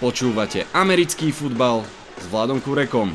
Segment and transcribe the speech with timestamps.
[0.00, 1.84] Počúvate americký futbal
[2.16, 3.12] s Vladom Kurekom.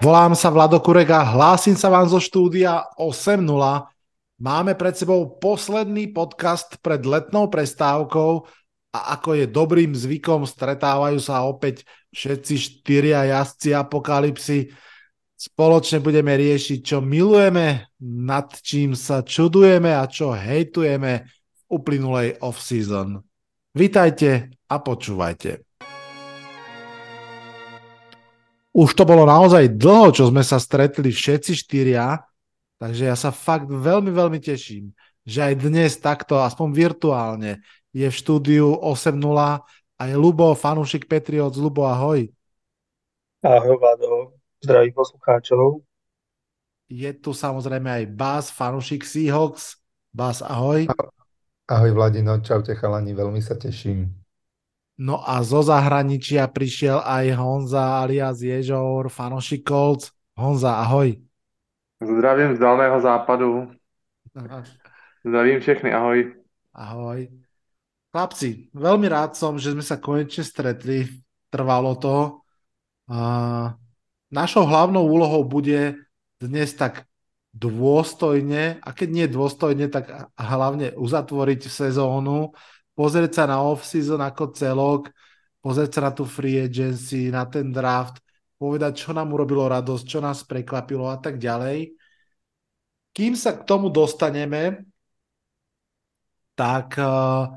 [0.00, 3.44] Volám sa Vlado Kurek a hlásim sa vám zo štúdia 8.0.
[4.40, 8.48] Máme pred sebou posledný podcast pred letnou prestávkou
[8.96, 11.84] a ako je dobrým zvykom, stretávajú sa opäť
[12.16, 14.72] všetci štyria jazdci apokalipsy.
[15.36, 23.27] Spoločne budeme riešiť, čo milujeme, nad čím sa čudujeme a čo hejtujeme v uplynulej off-season.
[23.76, 25.60] Vítajte a počúvajte.
[28.72, 32.16] Už to bolo naozaj dlho, čo sme sa stretli všetci štyria,
[32.80, 34.88] takže ja sa fakt veľmi, veľmi teším,
[35.26, 37.52] že aj dnes takto, aspoň virtuálne,
[37.92, 39.20] je v štúdiu 8.0
[39.98, 41.58] aj Lubo, fanúšik Patriots.
[41.58, 42.24] Lubo, ahoj.
[43.42, 44.38] Ahoj, Vlado.
[44.62, 45.82] Zdravím poslucháčov.
[46.88, 49.76] Je tu samozrejme aj Bas, fanúšik Seahawks.
[50.14, 50.86] Bas, ahoj.
[50.88, 51.17] Ahoj
[51.68, 54.08] Vladino, čaute chalani, veľmi sa teším.
[54.98, 60.10] No a zo zahraničia prišiel aj Honza alias Ježor, fanošik Colts.
[60.34, 61.14] Honza, ahoj.
[62.00, 63.68] Zdravím z Dalného západu.
[64.34, 64.64] Aha.
[65.22, 66.18] Zdravím všechny, ahoj.
[66.72, 67.28] Ahoj.
[68.14, 71.04] Chlapci, veľmi rád som, že sme sa konečne stretli.
[71.52, 72.40] Trvalo to.
[73.12, 73.18] A
[74.32, 76.00] našou hlavnou úlohou bude
[76.40, 77.04] dnes tak
[77.54, 82.52] dôstojne, a keď nie dôstojne, tak hlavne uzatvoriť sezónu
[82.98, 85.02] pozrieť sa na off-season ako celok,
[85.62, 88.18] pozrieť sa na tú free agency, na ten draft,
[88.58, 91.94] povedať, čo nám urobilo radosť, čo nás prekvapilo a tak ďalej.
[93.14, 94.82] Kým sa k tomu dostaneme,
[96.58, 97.54] tak uh,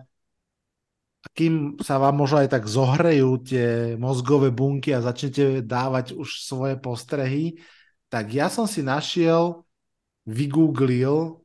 [1.33, 6.77] kým sa vám možno aj tak zohrejú tie mozgové bunky a začnete dávať už svoje
[6.77, 7.57] postrehy,
[8.13, 9.65] tak ja som si našiel,
[10.25, 11.41] vygooglil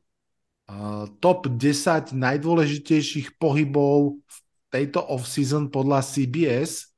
[1.23, 6.91] top 10 najdôležitejších pohybov v tejto off-season podľa CBS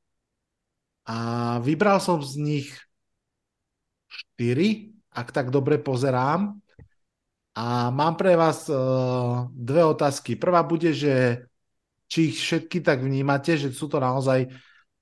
[1.05, 1.17] a
[1.61, 2.69] vybral som z nich
[4.37, 6.58] 4, ak tak dobre pozerám.
[7.58, 10.37] A mám pre vás uh, dve otázky.
[10.37, 11.43] Prvá bude, že
[12.09, 14.49] či ich všetky tak vnímate, že sú to naozaj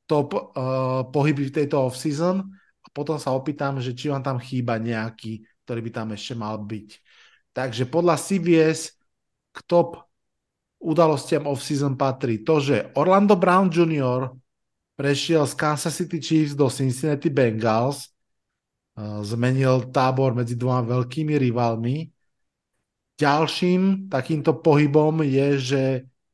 [0.07, 2.43] top uh, pohyby v tejto off-season
[2.81, 6.55] a potom sa opýtam, že či vám tam chýba nejaký, ktorý by tam ešte mal
[6.63, 6.89] byť.
[7.51, 8.95] Takže podľa CBS
[9.51, 9.99] k top
[10.79, 14.31] udalostiam off-season patrí to, že Orlando Brown Jr.
[14.95, 18.13] prešiel z Kansas City Chiefs do Cincinnati Bengals,
[18.97, 22.07] zmenil tábor medzi dvoma veľkými rivalmi.
[23.17, 25.83] Ďalším takýmto pohybom je, že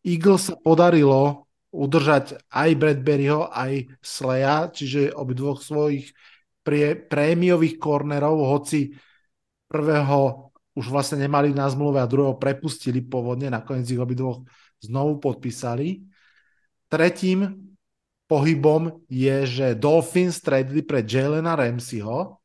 [0.03, 6.11] Eagles sa podarilo udržať aj Bradburyho, aj Sleja, čiže obidvoch svojich
[7.07, 8.91] prémiových kornerov, hoci
[9.73, 14.45] prvého už vlastne nemali na zmluve a druhého prepustili pôvodne, nakoniec ich obidvoch
[14.77, 16.05] znovu podpísali.
[16.89, 17.73] Tretím
[18.29, 22.37] pohybom je, že Dolphins stredili pre Jalena Ramseyho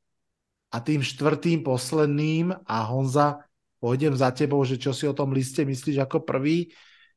[0.68, 3.44] a tým štvrtým, posledným a Honza,
[3.80, 6.68] pôjdem za tebou, že čo si o tom liste myslíš ako prvý,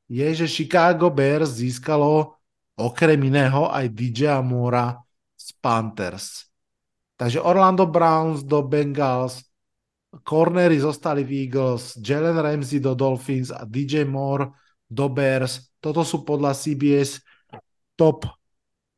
[0.07, 2.39] je, že Chicago Bears získalo
[2.79, 4.95] okrem iného aj DJ Moora
[5.35, 6.47] z Panthers.
[7.19, 9.50] Takže Orlando Browns do Bengals,
[10.11, 14.51] Cornery zostali v Eagles, Jalen Ramsey do Dolphins a DJ Moore
[14.83, 15.71] do Bears.
[15.79, 17.23] Toto sú podľa CBS
[17.95, 18.27] top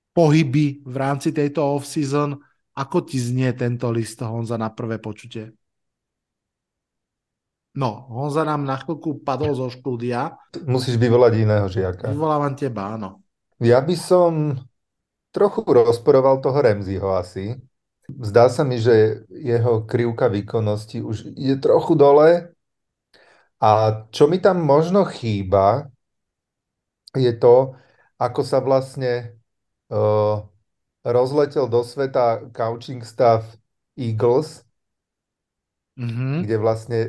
[0.10, 2.34] pohyby v rámci tejto off-season.
[2.74, 5.54] Ako ti znie tento list, Honza, na prvé počutie?
[7.78, 10.34] No, Honza nám na chvíľku padol zo štúdia.
[10.66, 12.10] Musíš vyvolať iného žiaka.
[12.10, 13.22] Vyvolávam teba, áno.
[13.62, 14.58] Ja by som
[15.34, 17.58] trochu rozporoval toho Remziho asi.
[18.10, 22.52] Zdá sa mi, že jeho krivka výkonnosti už je trochu dole
[23.64, 23.70] a
[24.12, 25.88] čo mi tam možno chýba,
[27.16, 27.80] je to,
[28.20, 29.40] ako sa vlastne
[29.88, 30.44] uh,
[31.08, 33.48] rozletel do sveta coaching staff
[33.96, 34.68] Eagles,
[35.96, 36.44] mm-hmm.
[36.44, 37.00] kde vlastne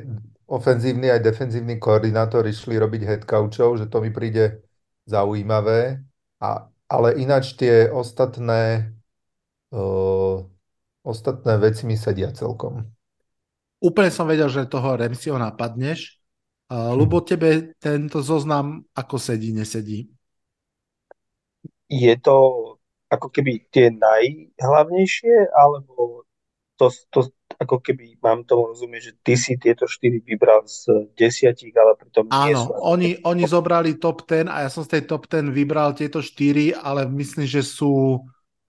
[0.46, 4.62] ofenzívny aj defenzívny koordinátor išli robiť head coachov, že to mi príde
[5.10, 6.06] zaujímavé.
[6.38, 8.92] A, ale ináč tie ostatné
[9.72, 10.23] uh,
[11.04, 12.80] Ostatné veci mi sedia celkom.
[13.84, 16.16] Úplne som vedel, že toho Remsio napadneš.
[16.72, 20.08] Uh, Lubo, tebe tento zoznam ako sedí, nesedí?
[21.92, 22.36] Je to
[23.12, 26.24] ako keby tie najhlavnejšie, alebo
[26.80, 27.28] to, to
[27.60, 32.26] ako keby mám tomu rozumieť, že ty si tieto štyri vybral z desiatich, ale pritom
[32.32, 32.68] Áno, nie sú...
[32.74, 36.74] oni, oni zobrali top 10 a ja som z tej top 10 vybral tieto štyri,
[36.74, 38.24] ale myslím, že sú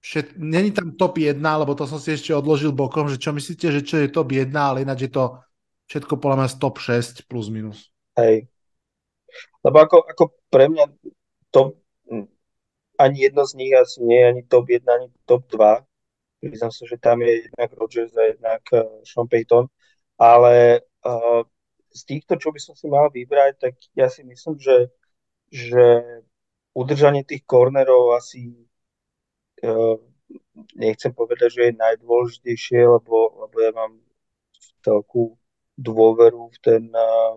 [0.06, 0.38] všet...
[0.38, 3.81] Není tam top 1, lebo to som si ešte odložil bokom, že čo myslíte, že
[3.81, 5.42] čo je top 1, ale ináč je to
[5.90, 7.90] všetko podľa mňa top 6 plus minus.
[8.13, 8.46] Hej.
[9.66, 10.24] Lebo ako, ako
[10.54, 10.86] pre mňa
[11.50, 11.81] top
[12.96, 15.84] ani jedno z nich asi nie je ani top 1, ani top 2.
[16.40, 19.68] Priznám sa, že tam je jednak Rodgers a jednak uh, Sean Payton,
[20.16, 21.44] ale uh,
[21.92, 24.92] z týchto, čo by som si mal vybrať, tak ja si myslím, že,
[25.50, 26.04] že
[26.75, 28.51] udržanie tých kornerov asi
[30.75, 33.94] nechcem povedať, že je najdôležitejšie, lebo, lebo ja mám
[34.85, 35.35] veľkú
[35.75, 37.35] dôveru v ten uh,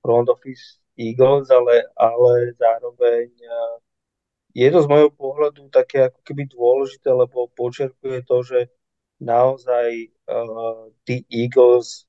[0.00, 3.76] front office Eagles, ale, ale zároveň uh,
[4.56, 8.60] je to z môjho pohľadu také ako keby dôležité, lebo počerkuje to, že
[9.20, 12.08] naozaj uh, tí Eagles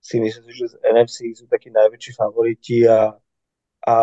[0.00, 3.12] si myslím, že z NFC sú takí najväčší favoriti a,
[3.84, 3.96] a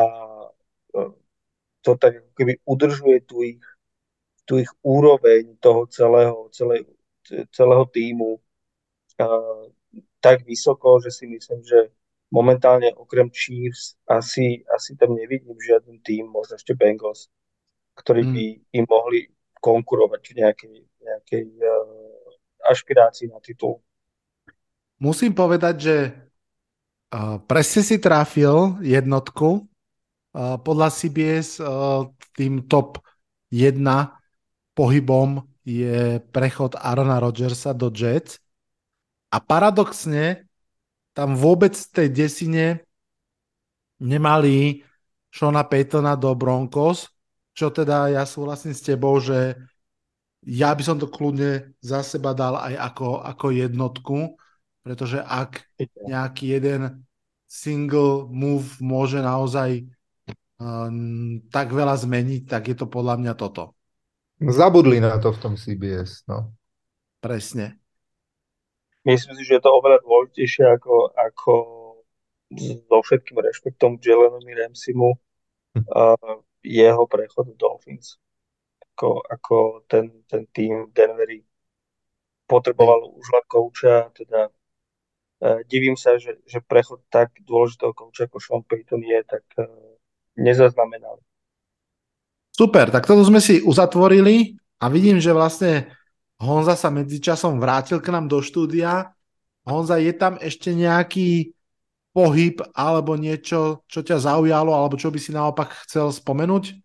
[1.81, 3.63] to tak ako keby udržuje tú ich,
[4.47, 6.87] tú ich úroveň toho celého, celé,
[7.51, 8.39] celého týmu
[9.19, 9.67] uh,
[10.23, 11.91] tak vysoko, že si myslím, že
[12.31, 17.27] momentálne okrem Chiefs asi, asi tam nevidím žiaden tým, možno ešte Bengals,
[17.99, 18.31] ktorí mm.
[18.31, 19.19] by im mohli
[19.59, 23.83] konkurovať v nejakej, nejakej uh, ašpirácii na titul.
[24.97, 25.95] Musím povedať, že
[27.11, 29.67] uh, presne si trafil jednotku.
[30.37, 32.07] Uh, podľa CBS uh,
[32.37, 33.01] tým top
[33.49, 33.81] 1
[34.77, 38.37] pohybom je prechod Arona Rodgersa do Jets.
[39.33, 40.45] A paradoxne
[41.17, 42.65] tam vôbec v tej desine
[43.97, 44.85] nemali
[45.33, 47.09] Shona Paytona do Broncos,
[47.57, 49.57] čo teda ja súhlasím s tebou, že
[50.45, 54.17] ja by som to kľudne za seba dal aj ako, ako jednotku,
[54.85, 55.65] pretože ak
[56.05, 57.03] nejaký jeden
[57.49, 59.89] single move môže naozaj
[60.61, 63.76] um, tak veľa zmeniť, tak je to podľa mňa toto.
[64.37, 66.53] Zabudli na to v tom CBS, no.
[67.17, 67.81] Presne.
[69.01, 71.53] Myslím si, že je to oveľa dôležitejšie ako, ako
[72.85, 75.09] so všetkým rešpektom k Jelenovi Ramsimu.
[75.77, 78.17] Uh, jeho prechod do Dolphins.
[78.93, 79.55] Ako, ako
[79.85, 81.39] ten, ten tým v Denveri
[82.49, 88.37] potreboval už len kouča, teda uh, divím sa, že, že prechod tak dôležitého kouča ako
[88.41, 89.69] Sean Payton je, tak uh,
[90.39, 91.26] nezaznamenali.
[92.57, 95.93] Super, tak toto sme si uzatvorili a vidím, že vlastne
[96.41, 99.13] Honza sa medzičasom vrátil k nám do štúdia.
[99.61, 101.53] Honza, je tam ešte nejaký
[102.17, 106.81] pohyb alebo niečo, čo ťa zaujalo, alebo čo by si naopak chcel spomenúť?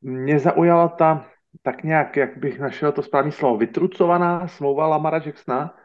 [0.00, 1.28] Mě zaujala ta,
[1.62, 5.76] tak nějak, jak bych našel to správné slovo, vytrucovaná smlouva Lamara Jacksona,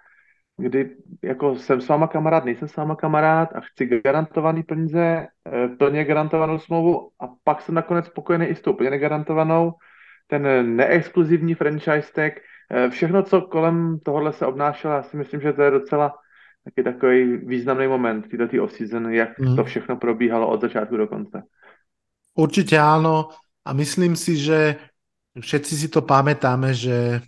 [0.59, 5.67] kdy jako jsem s váma kamarád, nejsem s váma kamarád a chci garantovaný peníze, eh,
[5.67, 9.73] plně garantovanou smlouvu a pak jsem nakonec spokojený i s tou plně negarantovanou.
[10.27, 12.33] Ten neexkluzivní franchise tag,
[12.71, 16.15] eh, všechno, co kolem tohohle se obnášelo, já si myslím, že to je docela
[16.63, 19.55] taky takový významný moment této off-season, jak mm.
[19.55, 21.43] to všechno probíhalo od začátku do konce.
[22.37, 23.35] Určite áno
[23.65, 24.79] a myslím si, že
[25.35, 27.19] všetci si to pamätáme, že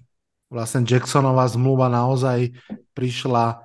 [0.52, 2.52] vlastne Jacksonová zmluva naozaj
[2.92, 3.64] prišla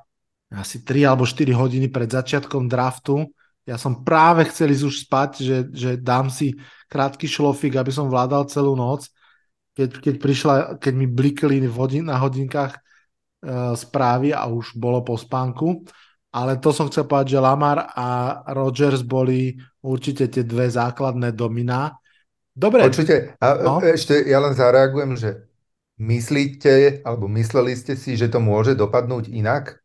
[0.54, 3.26] asi 3 alebo 4 hodiny pred začiatkom draftu.
[3.66, 6.54] Ja som práve chcel ísť už spať, že, že dám si
[6.86, 9.10] krátky šlofik, aby som vládal celú noc.
[9.74, 12.78] Keď, keď, prišla, keď mi blikli hodin, na hodinkách
[13.46, 15.86] Eh, správy a už bolo po spánku.
[16.34, 19.54] Ale to som chcel povedať, že Lamar a Rogers boli
[19.86, 21.94] určite tie dve základné dominá.
[22.50, 22.82] Dobre.
[22.82, 23.38] Určite.
[23.38, 23.78] A no?
[23.78, 25.45] ešte ja len zareagujem, že
[25.96, 29.80] myslíte, alebo mysleli ste si, že to môže dopadnúť inak?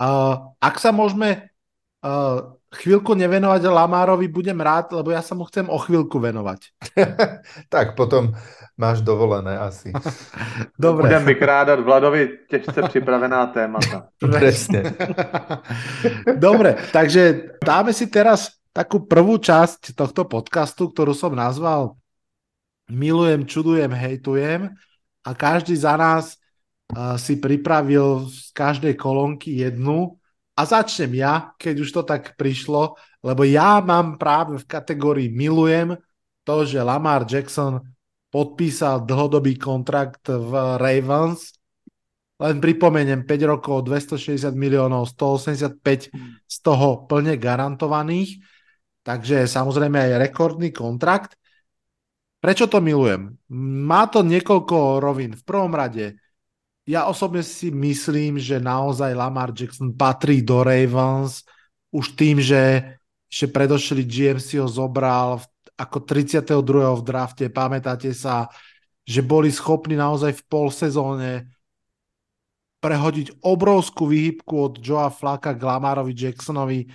[0.00, 1.52] Uh, ak sa môžeme
[2.00, 6.72] uh, chvíľku nevenovať Lamárovi, budem rád, lebo ja sa mu chcem o chvíľku venovať.
[7.74, 8.32] tak potom
[8.80, 9.92] máš dovolené asi.
[10.80, 11.12] Dobre.
[11.12, 14.08] Budem vykrádat Vladovi těžce připravená témata.
[14.18, 14.96] Presne.
[16.32, 22.00] Dobre, takže dáme si teraz takú prvú časť tohto podcastu, ktorú som nazval
[22.90, 24.74] Milujem, čudujem, hejtujem
[25.24, 30.20] a každý za nás uh, si pripravil z každej kolónky jednu
[30.56, 35.96] a začnem ja, keď už to tak prišlo, lebo ja mám práve v kategórii milujem
[36.44, 37.80] to, že Lamar Jackson
[38.28, 41.56] podpísal dlhodobý kontrakt v Ravens.
[42.40, 46.12] Len pripomeniem, 5 rokov, 260 miliónov, 185
[46.48, 48.40] z toho plne garantovaných.
[49.04, 51.39] Takže samozrejme aj rekordný kontrakt.
[52.40, 53.36] Prečo to milujem?
[53.84, 55.36] Má to niekoľko rovín.
[55.36, 56.16] V prvom rade
[56.88, 61.44] ja osobne si myslím, že naozaj Lamar Jackson patrí do Ravens
[61.92, 62.96] už tým, že
[63.30, 65.38] že predošli GMC ho zobral
[65.78, 66.50] ako 32.
[66.98, 68.50] v drafte, pamätáte sa,
[69.06, 71.48] že boli schopní naozaj v pol sezóne
[72.82, 76.90] prehodiť obrovskú výhybku od Joea Flaka k Lamarovi Jacksonovi.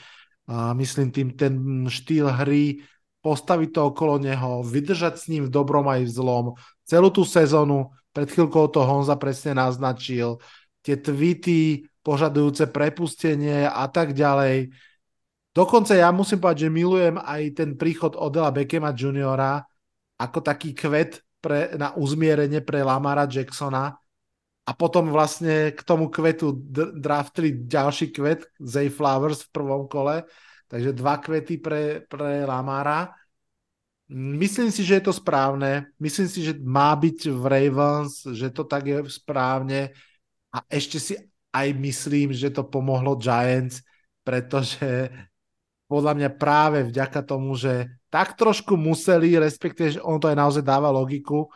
[0.45, 1.55] A myslím tým ten
[1.89, 2.83] štýl hry,
[3.25, 6.46] postaviť to okolo neho, vydržať s ním v dobrom aj v zlom.
[6.86, 10.38] Celú tú sezónu, pred chvíľkou to Honza presne naznačil,
[10.86, 14.70] tie tweety požadujúce prepustenie a tak ďalej.
[15.58, 19.65] Dokonca ja musím povedať, že milujem aj ten príchod Odela Beckema juniora
[20.22, 23.98] ako taký kvet pre, na uzmierenie pre Lamara Jacksona
[24.65, 26.53] a potom vlastne k tomu kvetu
[27.01, 30.29] draftli ďalší kvet, Zay Flowers v prvom kole,
[30.67, 33.13] takže dva kvety pre, pre Lamara.
[34.12, 35.89] Myslím si, že je to správne.
[35.98, 39.93] Myslím si, že má byť v Ravens, že to tak je správne.
[40.53, 41.13] A ešte si
[41.50, 43.81] aj myslím, že to pomohlo Giants,
[44.22, 45.10] pretože
[45.89, 50.63] podľa mňa práve vďaka tomu, že tak trošku museli, respektíve, že on to aj naozaj
[50.65, 51.50] dáva logiku,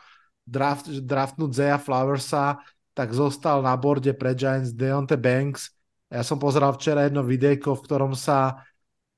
[0.45, 2.61] draft, draftnúť Zaya Flowersa,
[2.97, 5.71] tak zostal na borde pre Giants Deonte Banks.
[6.09, 8.65] Ja som pozeral včera jedno videjko, v ktorom sa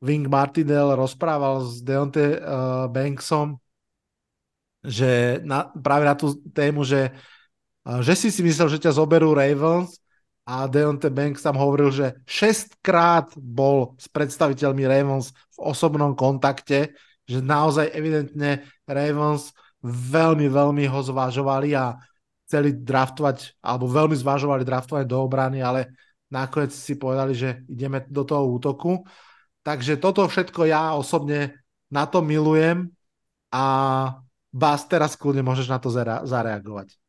[0.01, 3.61] Wing Martindale rozprával s Deonte uh, Banksom,
[4.81, 7.13] že na, práve na tú tému, že,
[7.85, 10.01] uh, že si si myslel, že ťa zoberú Ravens
[10.41, 16.97] a Deonte Banks tam hovoril, že šestkrát bol s predstaviteľmi Ravens v osobnom kontakte,
[17.29, 19.53] že naozaj evidentne Ravens
[19.85, 21.93] veľmi, veľmi ho zvažovali a
[22.49, 25.93] chceli draftovať, alebo veľmi zvažovali draftovať do obrany, ale
[26.27, 29.05] nakoniec si povedali, že ideme do toho útoku.
[29.61, 31.61] Takže toto všetko ja osobne
[31.93, 32.89] na to milujem
[33.53, 33.65] a
[34.51, 35.87] Bas, teraz kľudne môžeš na to
[36.27, 36.99] zareagovať.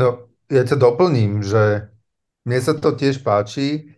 [0.00, 1.92] No, ja ťa doplním, že
[2.48, 3.92] mne sa to tiež páči.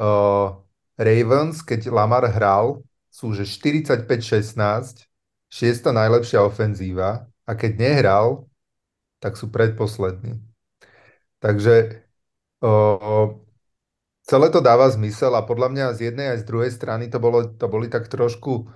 [0.00, 0.58] Uh,
[0.98, 5.06] Ravens, keď Lamar hral, sú že 45-16,
[5.50, 8.50] šiesta najlepšia ofenzíva a keď nehral,
[9.20, 10.40] tak sú predposlední.
[11.38, 12.06] Takže
[12.64, 13.38] uh,
[14.30, 17.50] celé to dáva zmysel a podľa mňa z jednej aj z druhej strany to, bolo,
[17.50, 18.70] to boli tak trošku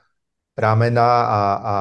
[0.59, 1.77] ramena a, a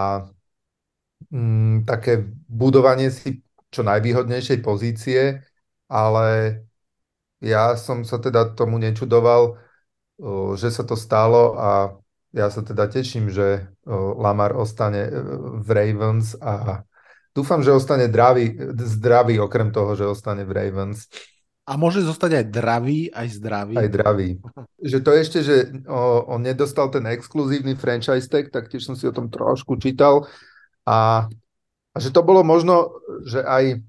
[1.34, 3.42] mm, také budovanie si
[3.74, 5.42] čo najvýhodnejšej pozície,
[5.90, 6.26] ale
[7.42, 9.58] ja som sa teda tomu nečudoval,
[10.54, 11.98] že sa to stalo a
[12.34, 13.70] ja sa teda teším, že
[14.18, 15.12] Lamar ostane e,
[15.62, 16.82] v Ravens a
[17.34, 21.10] dúfam, že ostane zdravý, zdravý okrem toho, že ostane v Ravens.
[21.64, 23.76] A môže zostať aj dravý, aj zdravý.
[23.80, 24.36] Aj dravý.
[24.84, 25.56] Že to ešte, že
[26.28, 30.28] on nedostal ten exkluzívny franchise tag, tak tiež som si o tom trošku čítal.
[30.84, 31.24] A,
[31.96, 32.92] a že to bolo možno,
[33.24, 33.80] že aj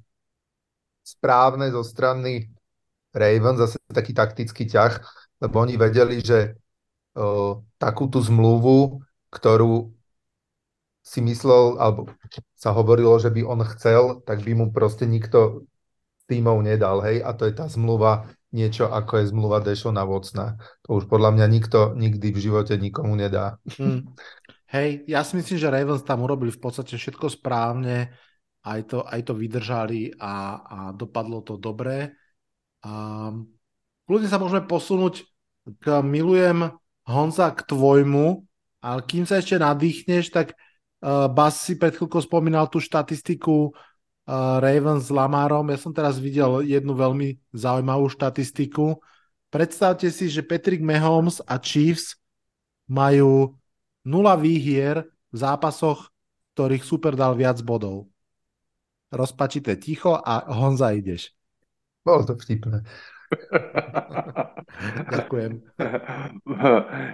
[1.02, 2.46] správne zo strany
[3.10, 5.02] Ravens, zase taký taktický ťah,
[5.42, 6.54] lebo oni vedeli, že
[7.18, 9.02] o, takúto zmluvu,
[9.34, 9.90] ktorú
[11.02, 12.06] si myslel, alebo
[12.54, 15.66] sa hovorilo, že by on chcel, tak by mu proste nikto
[16.28, 20.56] tímov nedal, hej, a to je tá zmluva, niečo ako je zmluva Dešona Vocna.
[20.88, 23.60] To už podľa mňa nikto nikdy v živote nikomu nedá.
[23.76, 24.08] Hmm.
[24.74, 28.10] Hej, ja si myslím, že Ravens tam urobili v podstate všetko správne,
[28.64, 32.16] aj to, aj to vydržali a, a dopadlo to dobre.
[32.82, 32.92] A
[34.08, 35.28] kľudne sa môžeme posunúť
[35.78, 36.72] k milujem
[37.04, 38.44] Honza k tvojmu,
[38.80, 43.72] ale kým sa ešte nadýchneš, tak uh, Bas si pred chvíľkou spomínal tú štatistiku
[44.26, 45.68] Ravens s Lamarom.
[45.68, 48.96] Ja som teraz videl jednu veľmi zaujímavú štatistiku.
[49.52, 52.16] Predstavte si, že Patrick Mahomes a Chiefs
[52.88, 53.54] majú
[54.04, 56.10] nula výhier v zápasoch,
[56.56, 58.08] ktorých super dal viac bodov.
[59.12, 61.30] Rozpačité ticho a Honza ideš.
[62.04, 62.82] Bolo to vtipné.
[65.16, 65.62] Děkujem.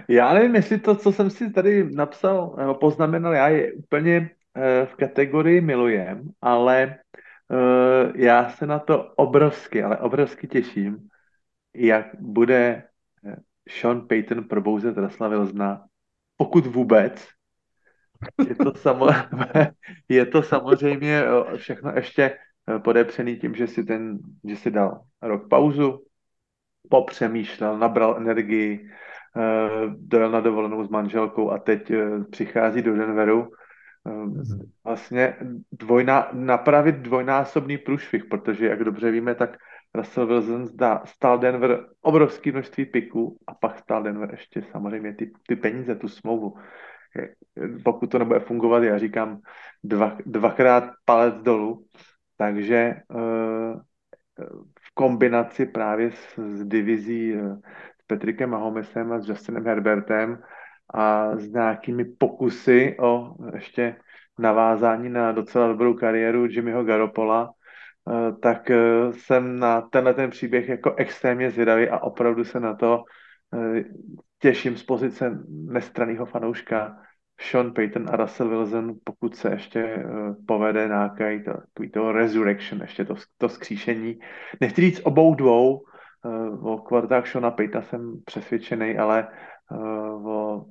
[0.07, 4.95] Já nevím, jestli to, co jsem si tady napsal, poznamenal, já je úplně eh, v
[4.95, 7.00] kategorii milujem, ale eh,
[8.15, 11.07] já se na to obrovsky, ale obrovsky těším,
[11.75, 12.83] jak bude
[13.25, 13.35] eh,
[13.69, 15.85] Sean Payton probouzet Rasla Wilsona,
[16.37, 17.27] pokud vůbec.
[18.47, 19.07] Je to, samo,
[20.09, 21.23] je to samozřejmě
[21.57, 22.37] všechno ještě
[22.69, 26.05] Eh, podepřený tím, že si, ten, že si dal rok pauzu,
[26.89, 28.89] popřemýšlel, nabral energii,
[29.37, 33.51] eh, dojel na dovolenou s manželkou a teď eh, přichází do Denveru
[34.83, 35.35] vlastně
[35.71, 39.57] dvojná, napravit dvojnásobný průšvih, protože jak dobře víme, tak
[39.95, 45.31] Russell Wilson zdá, stál Denver obrovské množství piků a pak stál Denver ještě samozřejmě ty,
[45.47, 46.55] ty peníze, tu smlouvu.
[47.83, 49.39] Pokud to nebude fungovat, já říkám
[49.83, 51.85] dva, dvakrát palec dolů,
[52.37, 52.95] takže eh,
[54.79, 57.55] v kombinaci právě s, s divizí eh,
[57.99, 60.39] s Petrikem Mahomesem a s Justinem Herbertem
[60.93, 63.95] a s nějakými pokusy o ještě
[64.39, 68.71] navázání na docela dobrou kariéru Jimmyho Garopola, eh, tak
[69.11, 73.03] jsem na tenhle ten příběh jako extrémně zvědavý a opravdu se na to
[74.39, 76.97] těším z pozice nestraného fanouška
[77.41, 80.05] Sean Payton a Russell Wilson, pokud se ještě
[80.47, 81.53] povede nějaký to,
[81.93, 84.19] to resurrection, ještě to, to skříšení.
[84.61, 85.83] Nechci říct obou dvou,
[86.61, 89.27] o kvalitách Seana Paytona jsem přesvědčený, ale
[90.23, 90.65] o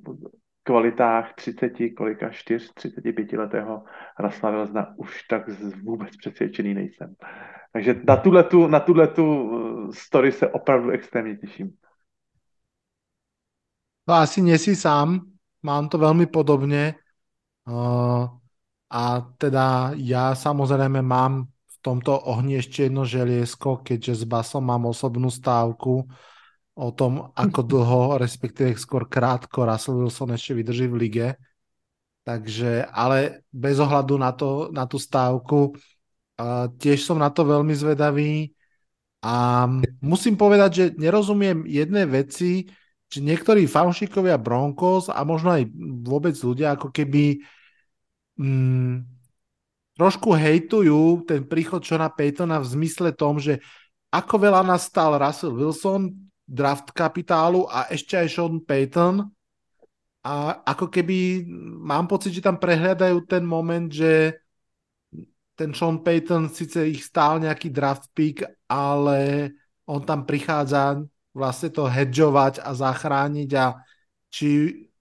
[0.63, 3.83] kvalitách 30, kolika 4, 35 letého
[4.19, 5.43] Russella Wilsona už tak
[5.83, 7.15] vůbec přesvědčený nejsem.
[7.73, 9.25] Takže na tuhletu, na tuhletu
[9.93, 11.71] story se opravdu extrémně těším.
[14.07, 15.21] No asi nie si sám,
[15.61, 16.97] mám to veľmi podobne.
[17.69, 18.25] Uh,
[18.89, 19.03] a
[19.37, 25.29] teda ja samozrejme mám v tomto ohni ešte jedno želiesko, keďže s Basom mám osobnú
[25.29, 26.09] stávku
[26.81, 31.27] o tom, ako dlho, respektíve skôr krátko Russell Wilson ešte vydrží v lige.
[32.25, 37.73] Takže, ale bez ohľadu na, to, na tú stávku, uh, tiež som na to veľmi
[37.73, 38.53] zvedavý
[39.21, 39.65] a
[40.01, 42.65] musím povedať, že nerozumiem jedné veci,
[43.11, 45.69] že niektorí fanúšikovia Broncos a možno aj
[46.01, 47.37] vôbec ľudia ako keby
[48.41, 49.05] mm,
[49.93, 53.61] trošku hejtujú ten príchod Johna Paytona v zmysle tom, že
[54.09, 59.23] ako veľa nás stal Russell Wilson, draft kapitálu a ešte aj Sean Payton
[60.21, 61.47] a ako keby
[61.79, 64.35] mám pocit, že tam prehľadajú ten moment, že
[65.55, 69.51] ten Sean Payton síce ich stál nejaký draft pick, ale
[69.87, 70.99] on tam prichádza
[71.31, 73.79] vlastne to hedžovať a zachrániť a
[74.27, 74.47] či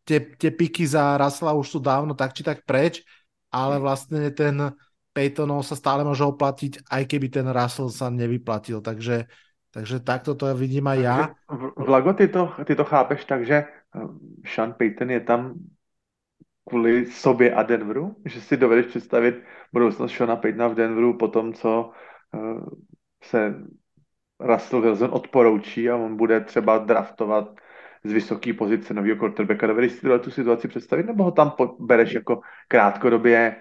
[0.07, 3.02] tie, tie piky za Rasla už sú dávno tak či tak preč,
[3.50, 4.54] ale vlastne ten
[5.11, 8.78] Peytonov sa stále môže oplatiť, aj keby ten Russell sa nevyplatil.
[8.78, 9.26] Takže,
[9.71, 11.17] takže takto to vidím aj ja.
[11.77, 13.69] Vlago, ty to, ty to chápeš tak, že eh,
[14.47, 15.55] Sean Payton je tam
[16.69, 18.17] kvůli sobě a Denveru?
[18.25, 21.91] Že si dovedeš představit budoucnost Seana Paytona v Denveru po tom, co
[22.33, 22.69] uh,
[23.23, 23.55] se
[24.41, 27.55] Russell Wilson odporoučí a on bude třeba draftovat
[28.05, 29.67] z vysoké pozice nového quarterbacka.
[29.67, 33.57] Dovedeš si tu situaci představit, nebo ho tam bereš jako krátkodobě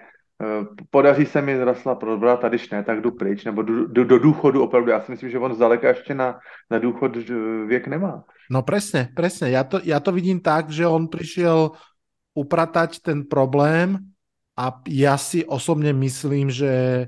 [0.90, 4.62] podaří se mi Rasla probrat, tady ne, tak jdu pryč, nebo do, do, do důchodu
[4.62, 4.90] opravdu.
[4.90, 6.38] Já si myslím, že on zdaleka ještě na,
[6.70, 7.34] na důchod eh,
[7.66, 8.24] věk nemá.
[8.50, 9.54] No presne, presne.
[9.54, 11.70] Ja to, ja to vidím tak, že on prišiel
[12.34, 14.10] upratať ten problém
[14.58, 17.06] a ja si osobne myslím, že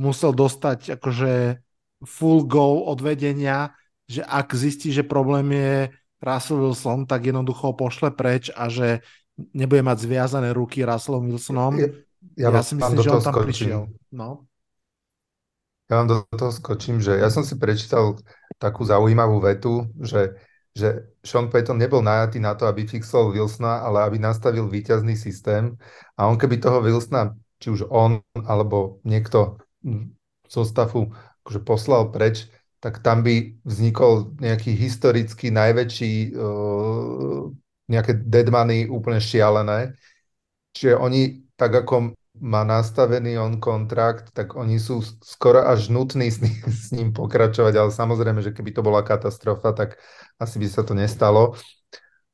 [0.00, 1.60] musel dostať akože
[2.08, 3.76] full go od vedenia,
[4.08, 5.92] že ak zistí, že problém je
[6.24, 9.04] Russell Wilson, tak jednoducho ho pošle preč a že
[9.52, 11.76] nebude mať zviazané ruky Russellom Wilsonom.
[12.40, 13.44] Ja, ja, si myslím, že on tam skočím.
[13.44, 13.80] prišiel.
[14.16, 14.48] No.
[15.92, 18.16] Ja vám do toho skočím, že ja som si prečítal
[18.56, 20.38] takú zaujímavú vetu, že,
[20.72, 25.76] že Sean Payton nebol najatý na to, aby fixoval Wilsona, ale aby nastavil výťazný systém.
[26.16, 29.60] A on keby toho Wilsona, či už on, alebo niekto
[30.48, 31.12] zo stafu
[31.44, 32.48] akože poslal preč,
[32.80, 37.52] tak tam by vznikol nejaký historický najväčší uh,
[37.90, 39.98] nejaké deadmany úplne šialené.
[40.72, 46.40] Čiže oni, tak ako má nastavený on kontrakt, tak oni sú skoro až nutní s
[46.40, 50.00] ním, s ním pokračovať, ale samozrejme, že keby to bola katastrofa, tak
[50.40, 51.54] asi by sa to nestalo.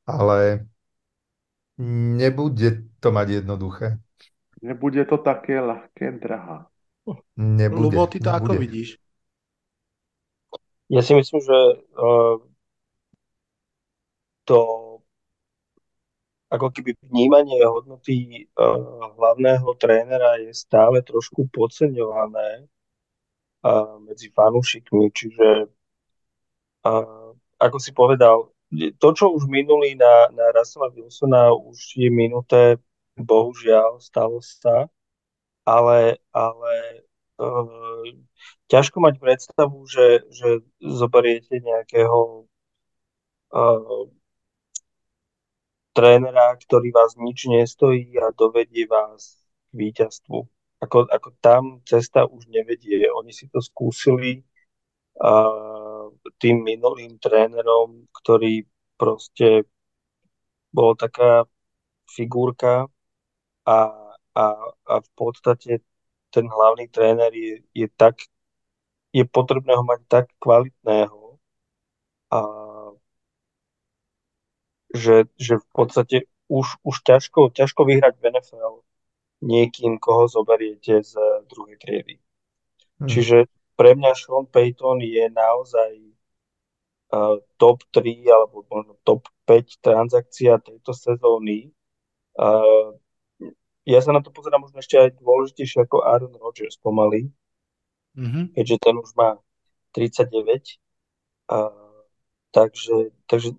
[0.06, 0.70] Ale
[2.16, 3.98] nebude to mať jednoduché.
[4.62, 6.70] Nebude to také ľahké, drahá.
[7.36, 7.82] Nebude.
[7.82, 8.46] Lubo, ty to nebude.
[8.46, 8.88] ako vidíš?
[10.86, 11.58] Ja si myslím, že
[11.98, 12.38] uh,
[14.46, 14.85] to
[16.46, 22.66] ako keby vnímanie hodnoty uh, hlavného trénera je stále trošku podceňované
[23.66, 25.66] uh, medzi fanúšikmi, čiže
[26.86, 28.54] uh, ako si povedal,
[28.98, 32.78] to, čo už minuli na, na Russella Wilsona, už je minuté,
[33.16, 34.90] bohužiaľ, stalo sa,
[35.66, 36.72] ale, ale
[38.70, 42.46] ťažko mať predstavu, že, že zoberiete nejakého
[43.50, 44.10] uh,
[45.96, 49.40] trénera, ktorý vás nič nestojí a dovedie vás
[49.72, 50.38] k víťazstvu.
[50.84, 53.08] Ako, ako tam cesta už nevedie.
[53.08, 54.44] Oni si to skúsili
[55.24, 58.68] uh, tým minulým trénerom, ktorý
[59.00, 59.64] proste
[60.68, 61.48] bol taká
[62.04, 62.84] figurka
[63.64, 63.78] a,
[64.36, 64.44] a,
[64.84, 65.80] a v podstate
[66.28, 68.20] ten hlavný tréner je, je tak
[69.16, 71.40] je potrebné ho mať tak kvalitného,
[72.28, 72.38] a,
[74.96, 76.16] že, že v podstate
[76.48, 78.82] už, už ťažko, ťažko vyhrať v NFL
[79.44, 81.12] niekým, koho zoberiete z
[81.46, 82.16] druhej triedy.
[82.98, 83.08] Hmm.
[83.10, 85.92] Čiže pre mňa Sean Payton je naozaj
[87.12, 91.70] uh, top 3 alebo možno top 5 transakcia tejto sezóny.
[92.36, 92.96] Uh,
[93.86, 97.30] ja sa na to pozerám možno ešte aj dôležitejšie ako Aaron Rodgers pomaly,
[98.18, 98.56] mm-hmm.
[98.58, 99.38] keďže ten už má
[99.94, 100.82] 39.
[101.46, 101.70] A,
[102.50, 103.54] takže, takže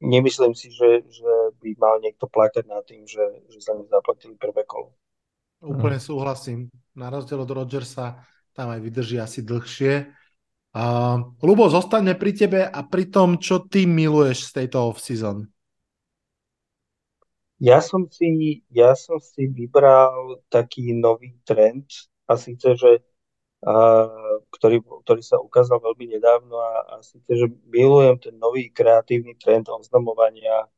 [0.00, 4.36] nemyslím si, že, že by mal niekto plakať nad tým, že, že za ňu zaplatili
[4.36, 4.92] prvé kolo.
[5.64, 6.68] Úplne súhlasím.
[6.92, 8.20] Na rozdiel od Rodgersa
[8.56, 10.08] tam aj vydrží asi dlhšie.
[10.76, 15.48] Uh, Lubo, zostaňme pri tebe a pri tom, čo ty miluješ z tejto off-season.
[17.56, 21.88] Ja som si, ja som si vybral taký nový trend
[22.28, 23.00] a síce, že
[24.46, 29.66] ktorý, ktorý sa ukázal veľmi nedávno a, a síce, že milujem ten nový kreatívny trend
[29.66, 30.70] oznamovania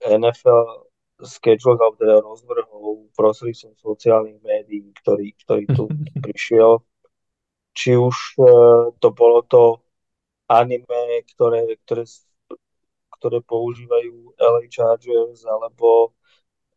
[0.00, 0.88] NFL
[1.22, 5.84] schedule alebo teda rozvrhov prostredníctvom sociálnych médií, ktorý, ktorý tu
[6.24, 6.82] prišiel.
[7.74, 9.82] Či už uh, to bolo to
[10.46, 12.04] anime, ktoré, ktoré,
[13.18, 16.14] ktoré používajú LA Chargers, alebo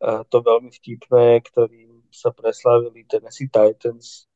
[0.02, 4.27] uh, to veľmi vtipné, ktorým sa preslávili Tennessee Titans.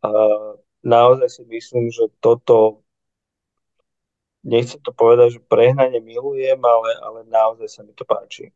[0.00, 2.80] Uh, naozaj si myslím, že toto
[4.40, 8.48] nechcem to povedať, že prehnane milujem, ale, ale naozaj sa mi to páči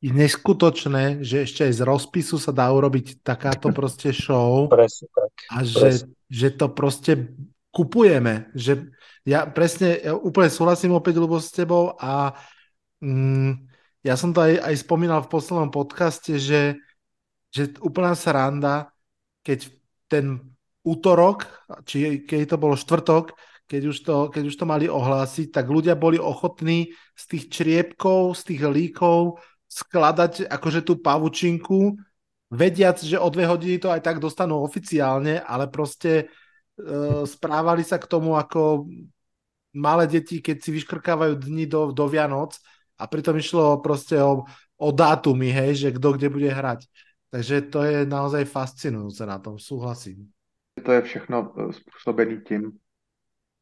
[0.00, 4.66] je neskutočné, že ešte aj z rozpisu sa dá urobiť takáto proste show.
[4.72, 5.32] Presne tak.
[5.52, 7.36] A že, že to proste
[7.70, 8.48] kupujeme.
[8.56, 8.88] Že
[9.28, 12.32] ja presne, ja úplne súhlasím opäť, ľubo s tebou a
[13.04, 13.68] mm,
[14.00, 16.80] ja som to aj, aj spomínal v poslednom podcaste, že,
[17.52, 18.88] že úplná sranda,
[19.40, 19.72] keď
[20.10, 20.40] ten
[20.84, 21.46] útorok,
[21.84, 23.36] či keď to bolo štvrtok,
[23.70, 28.34] keď už, to, keď už to mali ohlásiť, tak ľudia boli ochotní z tých čriepkov,
[28.34, 29.38] z tých líkov
[29.70, 31.94] skladať akože tú pavučinku,
[32.50, 38.02] vediac, že o dve hodiny to aj tak dostanú oficiálne, ale proste e, správali sa
[38.02, 38.90] k tomu ako
[39.70, 42.58] malé deti, keď si vyškrkávajú dni do, do Vianoc
[42.98, 44.42] a pritom išlo proste o,
[44.74, 46.90] o dátumy, hej, že kto kde bude hrať.
[47.30, 50.30] Takže to je naozaj fascinujúce na tom, súhlasím.
[50.82, 52.72] To je všechno e, způsobený tím,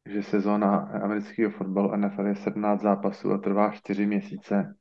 [0.05, 4.75] že sezóna amerického fotbalu NFL je 17 zápasů a trvá 4 měsíce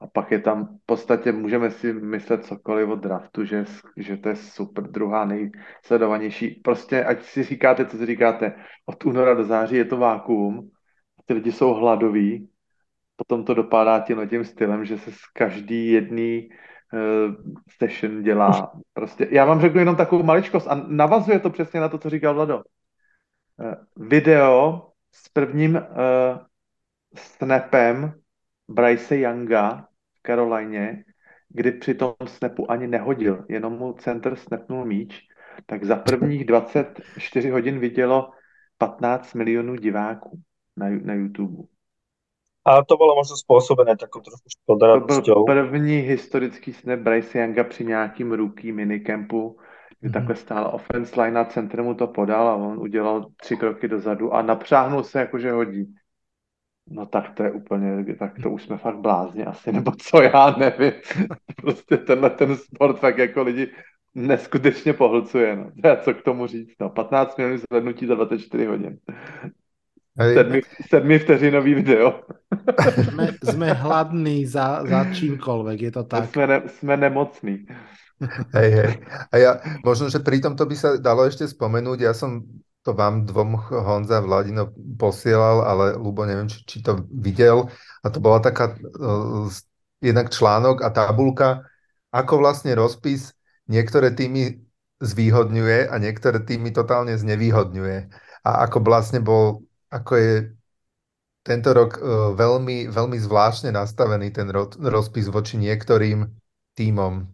[0.00, 3.64] a pak je tam, v podstatě můžeme si myslet cokoliv o draftu, že,
[3.96, 6.60] že to je super druhá nejsledovanější.
[6.64, 8.54] Prostě ať si říkáte, co si říkáte,
[8.86, 10.70] od února do září je to vákuum,
[11.24, 12.48] ty lidi jsou hladoví,
[13.16, 16.48] potom to dopadá tím tím stylem, že se z každý jedný
[17.78, 18.72] session dělá.
[18.92, 22.34] Prostě, já vám řeknu jenom takovou maličkost a navazuje to přesně na to, co říkal
[22.34, 22.56] Vlado.
[22.56, 23.74] Uh,
[24.08, 25.82] video s prvním uh,
[27.16, 28.14] snapem
[28.68, 29.86] Bryce Younga
[30.26, 31.04] Carolině,
[31.48, 35.20] kdy při tom snapu ani nehodil, jenom mu center snapnul míč,
[35.66, 38.30] tak za prvních 24 hodin vidělo
[38.78, 40.40] 15 milionů diváků
[40.76, 41.62] na, na YouTube.
[42.64, 45.34] A to bylo možná způsobené takovou trochu škodaradosťou.
[45.34, 49.58] To byl první historický snap Bryce Younga při nějakým rookie minicampu,
[50.00, 50.12] kdy mm-hmm.
[50.12, 54.34] takhle stála offense line a center mu to podal a on udělal tři kroky dozadu
[54.34, 55.94] a napřáhnul se, jakože hodí.
[56.86, 60.50] No tak to je úplně, tak to už jsme fakt blázni asi, nebo co, já
[60.50, 60.92] nevím.
[61.56, 63.70] Prostě tenhle ten sport fakt jako lidi
[64.14, 65.70] neskutečně pohlcuje, no.
[65.82, 66.90] To je co k tomu říct, no.
[66.90, 68.98] 15 minut zvednutí za 24 hodin.
[70.18, 72.26] Sedmi, sedmi vteřinový video.
[73.10, 76.34] Sme, sme hladní za, za čímkoľvek, je to tak.
[76.34, 77.54] Sme, ne, sme nemocní.
[78.52, 78.92] Hej, hej.
[79.30, 79.52] A ja,
[79.86, 82.42] možno, že pri tomto by sa dalo ešte spomenúť, ja som
[82.82, 87.68] to vám dvom Honza Vladino posielal, ale Lubo neviem, či, či to videl.
[88.00, 89.46] A to bola taká uh,
[90.00, 91.64] jednak článok a tabulka,
[92.10, 93.36] ako vlastne rozpis
[93.68, 94.64] niektoré týmy
[95.00, 97.98] zvýhodňuje a niektoré týmy totálne znevýhodňuje.
[98.44, 100.32] A ako vlastne bol, ako je
[101.42, 106.24] tento rok uh, veľmi, veľmi zvláštne nastavený ten ro- rozpis voči niektorým
[106.78, 107.26] týmom.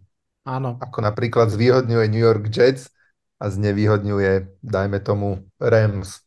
[0.47, 0.79] Áno.
[0.81, 2.91] Ako napríklad zvýhodňuje New York Jets,
[3.37, 6.25] a znevýhodňuje, dajme tomu, Rams.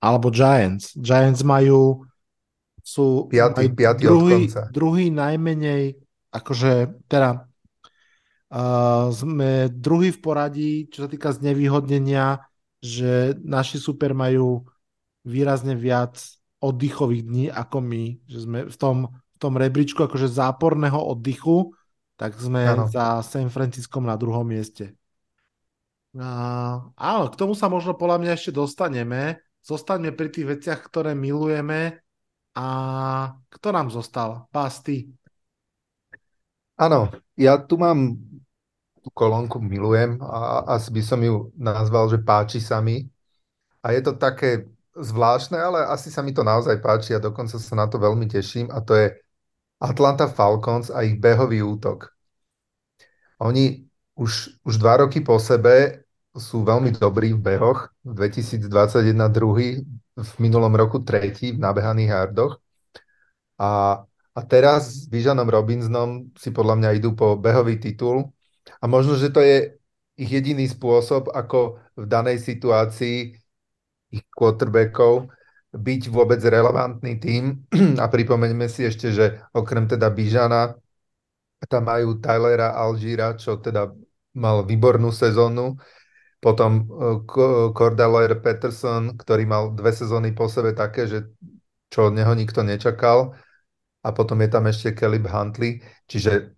[0.00, 0.96] Alebo Giants.
[0.96, 2.08] Giants majú
[2.80, 4.62] sú piatý, piatý druhý, od konca.
[4.72, 6.00] druhý najmenej,
[6.32, 7.44] akože teda
[8.48, 12.48] uh, sme druhý v poradí, čo sa týka znevýhodnenia,
[12.80, 14.64] že naši super majú
[15.26, 16.18] výrazne viac
[16.58, 21.74] oddychových dní ako my, že sme v tom, v tom rebríčku akože záporného oddychu,
[22.18, 22.90] tak sme ano.
[22.90, 24.98] za San Franciskom na druhom mieste.
[26.18, 29.38] Uh, áno, k tomu sa možno podľa mňa ešte dostaneme.
[29.62, 32.02] Zostaňme pri tých veciach, ktoré milujeme.
[32.58, 32.66] A
[33.46, 34.50] kto nám zostal?
[34.50, 35.06] Pás, ty.
[36.74, 38.18] Áno, ja tu mám
[38.98, 43.06] tú kolónku milujem a asi by som ju nazval, že páči sa mi.
[43.78, 44.66] A je to také
[44.98, 48.68] zvláštne, ale asi sa mi to naozaj páči a dokonca sa na to veľmi teším
[48.74, 49.06] a to je
[49.78, 52.10] Atlanta Falcons a ich behový útok.
[53.38, 53.86] Oni
[54.18, 56.02] už, už dva roky po sebe
[56.34, 57.94] sú veľmi dobrí v behoch.
[58.02, 59.86] V 2021 druhý,
[60.18, 62.58] v minulom roku tretí v nabehaných hardoch.
[63.58, 64.02] A,
[64.34, 68.34] a teraz s Bižanom Robinsonom si podľa mňa idú po behový titul
[68.82, 69.78] a možno, že to je
[70.18, 73.37] ich jediný spôsob, ako v danej situácii
[74.12, 75.28] ich quarterbackov
[75.72, 77.68] byť vôbec relevantný tým.
[78.02, 80.76] A pripomeňme si ešte, že okrem teda Bižana
[81.66, 83.90] tam majú Tylera Alžíra, čo teda
[84.38, 85.74] mal výbornú sezónu.
[86.38, 87.18] Potom uh,
[87.74, 91.34] Cordell Peterson, ktorý mal dve sezóny po sebe také, že
[91.90, 93.34] čo od neho nikto nečakal.
[94.06, 95.82] A potom je tam ešte Caleb Huntley.
[96.06, 96.54] Čiže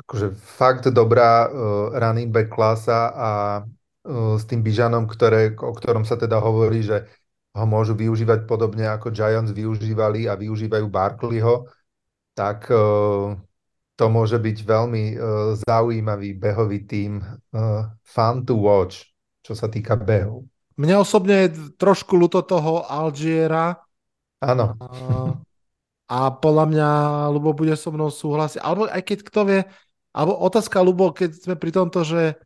[0.00, 3.28] akože fakt dobrá uh, running back klasa a
[4.04, 7.04] s tým Bižanom, ktoré, o ktorom sa teda hovorí, že
[7.50, 11.66] ho môžu využívať podobne ako Giants využívali a využívajú Barkleyho,
[12.32, 12.70] tak
[13.98, 15.04] to môže byť veľmi
[15.66, 17.20] zaujímavý behový tím.
[18.00, 19.12] Fun to watch,
[19.44, 20.48] čo sa týka behov.
[20.80, 23.76] Mne osobne je trošku ľúto toho Algiera.
[24.40, 24.72] Áno.
[24.80, 24.88] A,
[26.08, 26.88] a podľa mňa
[27.28, 28.64] Lubo bude so mnou súhlasiť.
[28.64, 29.60] Alebo aj keď kto vie,
[30.16, 32.40] alebo otázka, Lubo, keď sme pri tomto, že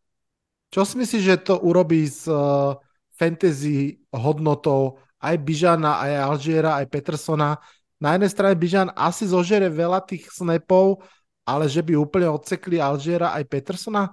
[0.75, 2.75] čo si myslíš, že to urobí s uh,
[3.15, 7.63] fantasy hodnotou aj Bižana, aj Alžiera, aj Petersona?
[8.03, 10.99] Na jednej strane Bižan asi zožere veľa tých snapov,
[11.47, 14.11] ale že by úplne odsekli Alžiera aj Petersona?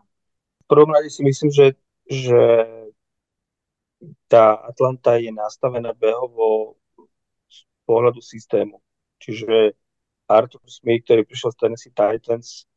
[0.62, 1.74] V prvom rade si myslím, že,
[2.06, 2.42] že
[4.30, 6.78] tá Atlanta je nastavená behovo
[7.50, 8.78] z pohľadu systému.
[9.18, 9.74] Čiže
[10.30, 12.70] Arthur Smith, ktorý prišiel z Tennessee Titans,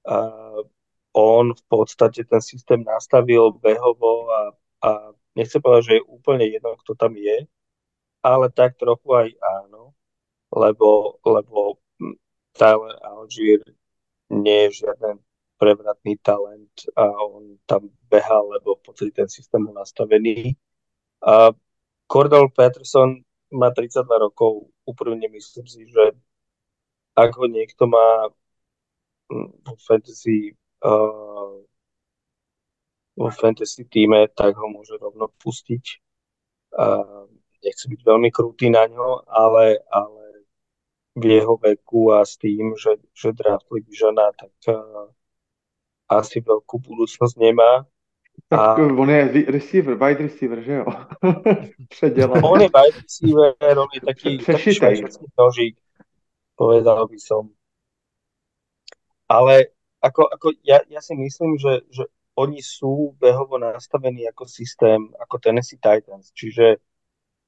[0.00, 0.64] Uh,
[1.12, 4.40] on v podstate ten systém nastavil behovo a,
[4.86, 4.90] a
[5.34, 7.46] nechcem povedať, že je úplne jedno, kto tam je,
[8.22, 9.28] ale tak trochu aj
[9.64, 9.94] áno,
[10.54, 12.16] lebo, lebo hm,
[12.54, 13.62] Tyler Algier
[14.30, 15.18] nie je žiaden
[15.60, 20.56] prevratný talent a on tam beha, lebo v podstate ten systém je nastavený.
[21.20, 21.52] A
[22.08, 23.20] Cordell Peterson
[23.52, 26.16] má 32 rokov, úprimne myslím si, že
[27.12, 28.30] ak ho niekto má
[29.66, 31.60] vo fantasy uh,
[33.16, 35.84] vo fantasy týme, tak ho môže rovno pustiť.
[36.70, 37.28] Uh,
[37.60, 40.46] nechce byť veľmi krutý na ňo, ale, ale
[41.18, 45.10] v jeho veku a s tým, že, že draftli Bižana, tak uh,
[46.08, 47.84] asi veľkú budúcnosť nemá.
[48.48, 48.82] Tak a...
[48.82, 50.86] on je receiver, wide receiver, že jo?
[51.88, 52.40] Předělá.
[52.44, 54.70] On je wide receiver, on je taký, taký
[55.38, 55.76] nožík,
[56.56, 57.50] povedal by som.
[59.28, 62.08] Ale ako, ako ja, ja si myslím, že, že
[62.40, 66.32] oni sú behovo nastavení ako systém, ako Tennessee Titans.
[66.32, 66.80] Čiže,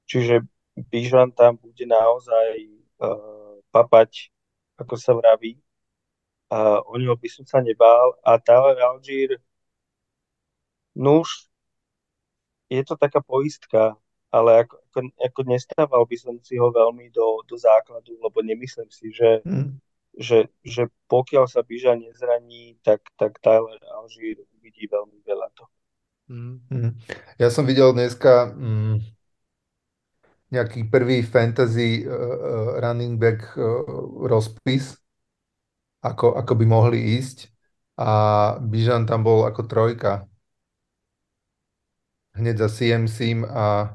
[0.05, 0.45] čiže
[0.77, 2.69] Bižan tam bude naozaj
[3.01, 4.29] uh, papať,
[4.77, 5.57] ako sa vraví.
[6.53, 8.13] Uh, o neho by som sa nebál.
[8.21, 9.41] A Tyler Algier,
[10.93, 11.49] no už
[12.69, 13.97] je to taká poistka,
[14.29, 18.89] ale ako, ako, ako nestával by som si ho veľmi do, do základu, lebo nemyslím
[18.93, 19.81] si, že, hmm
[20.13, 25.71] že, že pokiaľ sa Biža nezraní, tak, tak Tyler Alžír vidí veľmi veľa toho.
[26.29, 26.95] Mm.
[27.37, 28.95] Ja som videl dneska mm,
[30.53, 33.83] nejaký prvý fantasy uh, running back uh,
[34.23, 34.95] rozpis,
[35.99, 37.51] ako, ako by mohli ísť
[37.99, 38.09] a
[38.57, 40.25] Bižan tam bol ako trojka.
[42.33, 43.93] Hneď za CMC a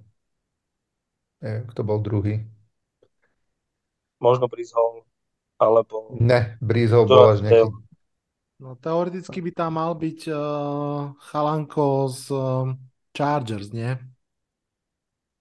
[1.42, 2.46] neviem, kto bol druhý.
[4.22, 5.07] Možno Hall
[5.58, 6.14] alebo...
[6.16, 7.74] Ne, Breeze bol až nejaký...
[8.58, 12.74] No teoreticky by tam mal byť uh, chalanko z uh,
[13.14, 13.94] Chargers, nie?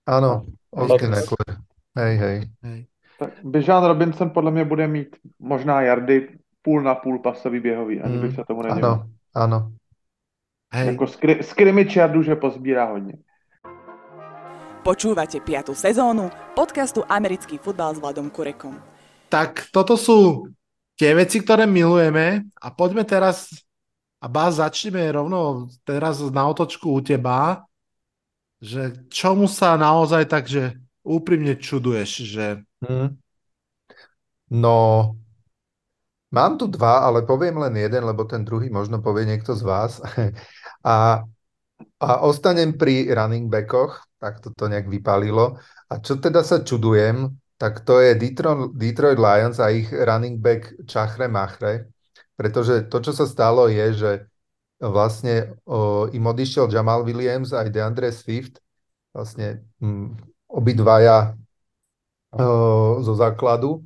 [0.05, 1.65] Áno, Austin Eckler.
[1.97, 2.37] Hej, hej.
[2.61, 2.79] hej.
[3.17, 8.15] Tak Bežán Robinson podle mě bude mít možná jardy půl na půl pasový běhový, ani
[8.15, 8.21] mm.
[8.21, 8.89] bych se tomu nedivil.
[8.89, 9.59] Áno, áno.
[10.73, 10.87] Hej.
[10.87, 13.13] Jako skri- skrimič jardu, že pozbírá hodně.
[14.83, 15.75] Počúvate 5.
[15.75, 18.79] sezónu podcastu Americký futbal s Vladom Kurekom.
[19.27, 20.47] Tak toto sú
[20.95, 23.51] tie veci, ktoré milujeme a poďme teraz
[24.17, 27.69] a Bás, začneme rovno teraz na otočku u teba,
[28.57, 30.73] že čomu sa naozaj tak, že
[31.05, 32.45] úprimne čuduješ, že...
[32.81, 33.13] Hmm.
[34.49, 35.13] No,
[36.33, 40.01] mám tu dva, ale poviem len jeden, lebo ten druhý možno povie niekto z vás.
[40.81, 41.21] a,
[42.01, 45.61] a ostanem pri running backoch, tak toto nejak vypalilo.
[45.93, 51.25] A čo teda sa čudujem, tak to je Detroit, Lions a ich running back Čachre
[51.25, 51.89] Machre,
[52.37, 54.11] pretože to, čo sa stalo, je, že
[54.77, 58.61] vlastne o, im odišiel Jamal Williams aj DeAndre Swift,
[59.09, 60.13] vlastne m,
[60.45, 61.33] obidvaja
[62.37, 63.81] o, zo základu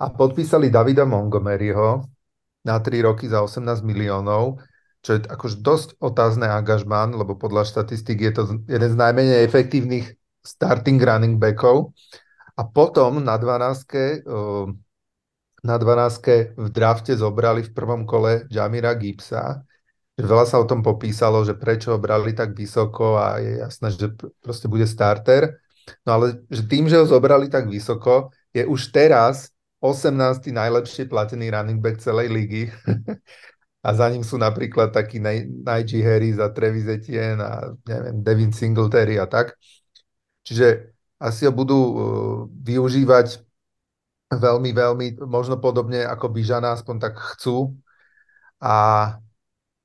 [0.00, 2.08] a podpísali Davida Montgomeryho
[2.64, 4.56] na 3 roky za 18 miliónov,
[5.04, 10.14] čo je akož dosť otázne angažmán, lebo podľa štatistík je to jeden z najmenej efektívnych
[10.40, 11.92] starting running backov.
[12.56, 14.24] A potom na 12.
[15.62, 19.62] na 12 v drafte zobrali v prvom kole Jamira Gibsa.
[20.18, 24.06] Veľa sa o tom popísalo, že prečo ho brali tak vysoko a je jasné, že
[24.44, 25.56] proste bude starter.
[26.06, 29.50] No ale že tým, že ho zobrali tak vysoko, je už teraz
[29.82, 30.54] 18.
[30.54, 32.70] najlepšie platený running back celej ligy.
[33.86, 39.18] a za ním sú napríklad takí Najee Harris a Travis Etienne a neviem, Devin Singletary
[39.18, 39.58] a tak.
[40.46, 41.94] Čiže asi ho budú uh,
[42.50, 43.38] využívať
[44.34, 47.78] veľmi, veľmi, možno podobne ako Bižana, aspoň tak chcú.
[48.58, 48.76] A,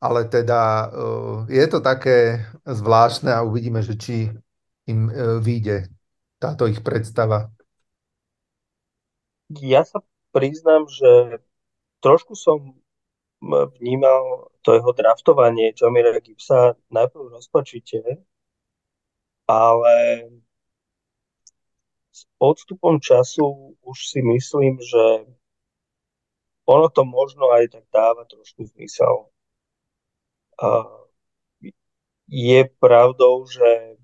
[0.01, 4.33] ale teda uh, je to také zvláštne a uvidíme, že či
[4.89, 5.93] im uh, vyjde
[6.41, 7.53] táto ich predstava.
[9.61, 10.01] Ja sa
[10.33, 11.41] priznám, že
[12.01, 12.77] trošku som
[13.77, 18.01] vnímal to jeho draftovanie Jamira Gibsa najprv rozpačite,
[19.47, 19.95] ale
[22.17, 25.29] s odstupom času už si myslím, že
[26.65, 29.29] ono to možno aj tak dáva trošku zmysel.
[32.25, 34.01] Je pravdou, že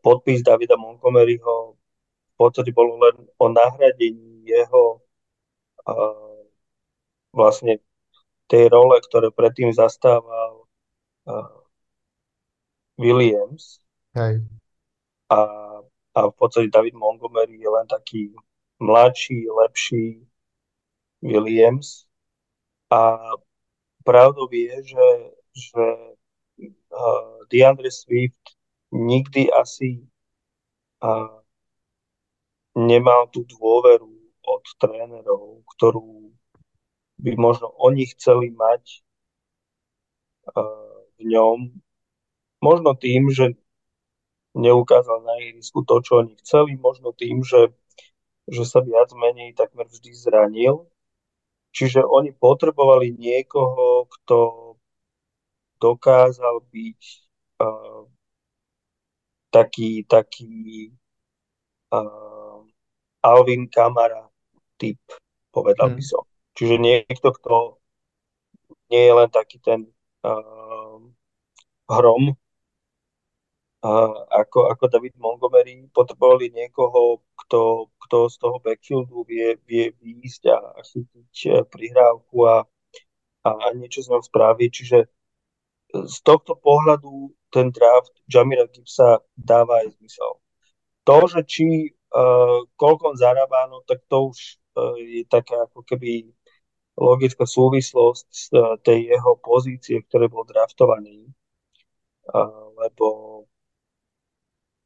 [0.00, 1.74] podpis Davida Montgomeryho
[2.30, 5.02] v podstate bolo len o nahradení jeho
[7.34, 7.82] vlastne
[8.46, 10.64] tej role, ktoré predtým zastával
[12.96, 13.82] Williams.
[14.16, 14.46] Hej.
[15.30, 15.38] A
[16.14, 18.34] a v podstate David Montgomery je len taký
[18.80, 20.26] mladší, lepší
[21.22, 22.06] Williams
[22.90, 23.18] a
[24.04, 25.06] pravdou je, že,
[25.54, 25.84] že
[26.90, 28.56] uh, DeAndre Swift
[28.90, 30.02] nikdy asi
[31.04, 31.40] uh,
[32.74, 34.10] nemal tú dôveru
[34.42, 36.34] od trénerov, ktorú
[37.20, 39.04] by možno oni chceli mať
[40.56, 41.58] uh, v ňom.
[42.60, 43.56] Možno tým, že
[44.54, 47.70] neukázal na ihrisku to, čo oni chceli, možno tým, že,
[48.50, 50.90] že sa viac menej takmer vždy zranil.
[51.70, 54.38] Čiže oni potrebovali niekoho, kto
[55.78, 57.00] dokázal byť
[57.62, 58.02] uh,
[59.54, 60.90] taký, taký
[61.94, 62.58] uh,
[63.22, 64.26] Alvin Kamara
[64.74, 64.98] typ,
[65.54, 65.96] povedal hmm.
[65.96, 66.24] by som.
[66.58, 67.78] Čiže niekto, kto
[68.90, 69.86] nie je len taký ten
[70.26, 70.98] uh,
[71.86, 72.34] hrom,
[73.80, 80.58] ako, ako David Montgomery potrebovali niekoho, kto, kto z toho backfieldu vie, vie výjsť a,
[80.84, 82.68] chytiť e, prihrávku a,
[83.48, 84.70] a niečo z ňou spraviť.
[84.70, 84.98] Čiže
[85.96, 90.38] z tohto pohľadu ten draft Jamira Gibsa dáva aj zmysel.
[91.08, 94.38] To, že či uh, koľko on zarába, no tak to už
[94.78, 96.30] uh, je taká ako keby
[96.94, 101.26] logická súvislosť uh, tej jeho pozície, ktoré bol draftovaný.
[102.30, 103.06] Uh, lebo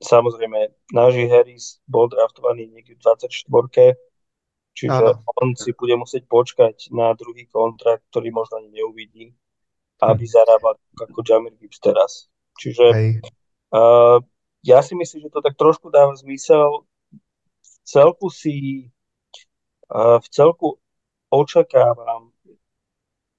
[0.05, 3.97] Samozrejme, Najee Harris bol draftovaný niekde v 24
[4.75, 5.23] čiže Áno.
[5.41, 9.33] on si bude musieť počkať na druhý kontrakt, ktorý možno ani neuvidí,
[10.03, 12.29] aby zarábal ako Jamir Gibbs teraz.
[12.59, 13.19] Čiže
[13.71, 14.19] uh,
[14.67, 16.85] ja si myslím, že to tak trošku dáva zmysel.
[17.63, 18.91] V celku si
[19.89, 20.77] uh, v celku
[21.31, 22.35] očakávam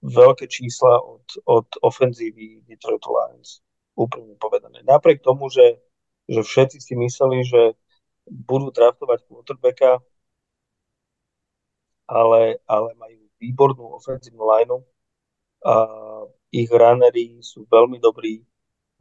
[0.06, 3.60] veľké čísla od, od ofenzívy Detroit Lions.
[3.96, 4.84] Úplne povedané.
[4.84, 5.80] Napriek tomu, že
[6.26, 7.62] že všetci si mysleli, že
[8.26, 10.02] budú draftovať quarterbacka,
[12.10, 14.82] ale, ale majú výbornú ofenzívnu lineu
[15.66, 15.74] a
[16.54, 18.46] ich runnery sú veľmi dobrí.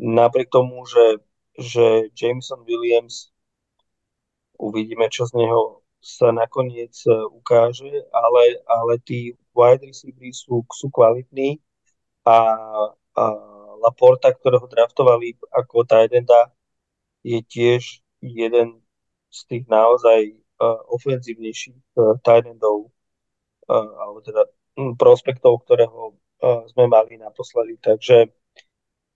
[0.00, 1.22] Napriek tomu, že,
[1.54, 3.30] že Jameson Williams
[4.58, 10.92] uvidíme, čo z neho sa nakoniec e, ukáže, ale, ale tí wide receivery sú, sú
[10.92, 11.62] kvalitní
[12.28, 12.36] a,
[13.16, 13.24] a
[13.80, 16.52] Laporta, ktorého draftovali ako tight enda,
[17.24, 18.84] je tiež jeden
[19.32, 22.92] z tých naozaj uh, ofenzívnejších uh, tight endov,
[23.66, 24.46] uh, alebo teda
[24.78, 27.80] um, prospektov, ktorého uh, sme mali naposledy.
[27.80, 28.30] Takže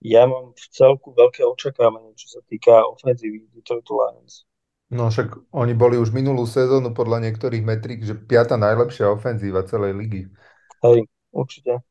[0.03, 4.49] ja mám v celku veľké očakávanie, čo sa týka ofenzívy Detroit Lions.
[4.89, 9.93] No však oni boli už minulú sezónu podľa niektorých metrík, že piata najlepšia ofenzíva celej
[9.93, 10.25] ligy.
[10.81, 11.85] Hej, určite.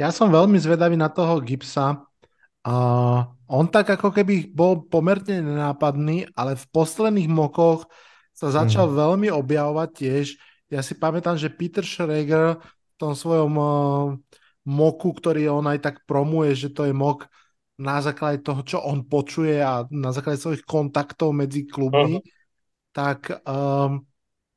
[0.00, 2.08] Ja som veľmi zvedavý na toho Gipsa,
[2.62, 2.76] a
[3.50, 7.90] on tak ako keby bol pomerne nenápadný, ale v posledných mokoch
[8.30, 8.94] sa začal mm.
[8.94, 10.26] veľmi objavovať tiež.
[10.70, 13.68] Ja si pamätám, že Peter Schrager v tom svojom uh,
[14.64, 17.26] moku, ktorý on aj tak promuje, že to je mok
[17.82, 22.30] na základe toho, čo on počuje a na základe svojich kontaktov medzi klubmi, uh-huh.
[22.94, 24.06] tak um,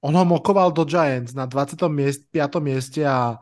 [0.06, 1.89] on ho mokoval do Giants na 25.
[1.89, 2.30] Miest,
[2.62, 3.41] mieste a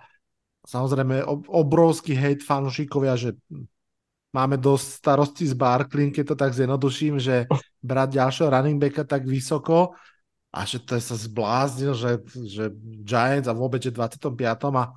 [0.64, 3.36] samozrejme obrovský hate fanúšikovia, že
[4.34, 7.46] máme dosť starosti s Barklin, keď to tak zjednoduším, že
[7.80, 9.94] brať ďalšieho running backa tak vysoko,
[10.54, 12.70] a že to sa zbláznil, že, že
[13.02, 14.38] Giants a vôbec, že 25.
[14.78, 14.94] a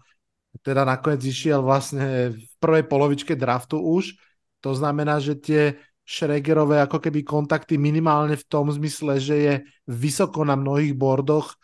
[0.60, 4.20] teda nakoniec išiel vlastne v prvej polovičke draftu už.
[4.60, 9.54] To znamená, že tie Schregerové ako keby kontakty minimálne v tom zmysle, že je
[9.88, 11.56] vysoko na mnohých bordoch,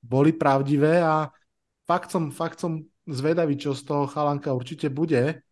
[0.00, 1.28] boli pravdivé a
[1.84, 5.42] fakt som, fakt som zvedavý, čo z toho chalanka určite bude.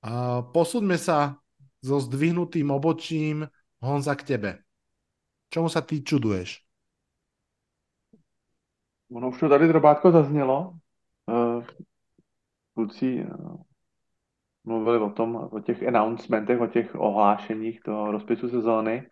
[0.00, 1.36] A posúďme sa
[1.84, 3.44] so zdvihnutým obočím
[3.84, 4.50] Honza k tebe.
[5.52, 6.64] Čomu sa ty čuduješ?
[9.10, 10.78] Ono už to tady drobátko zaznělo.
[11.26, 11.64] Uh,
[12.74, 13.60] kluci uh,
[14.64, 19.10] mluvili o tom, o těch announcementech, o těch ohlášeních toho rozpisu sezóny,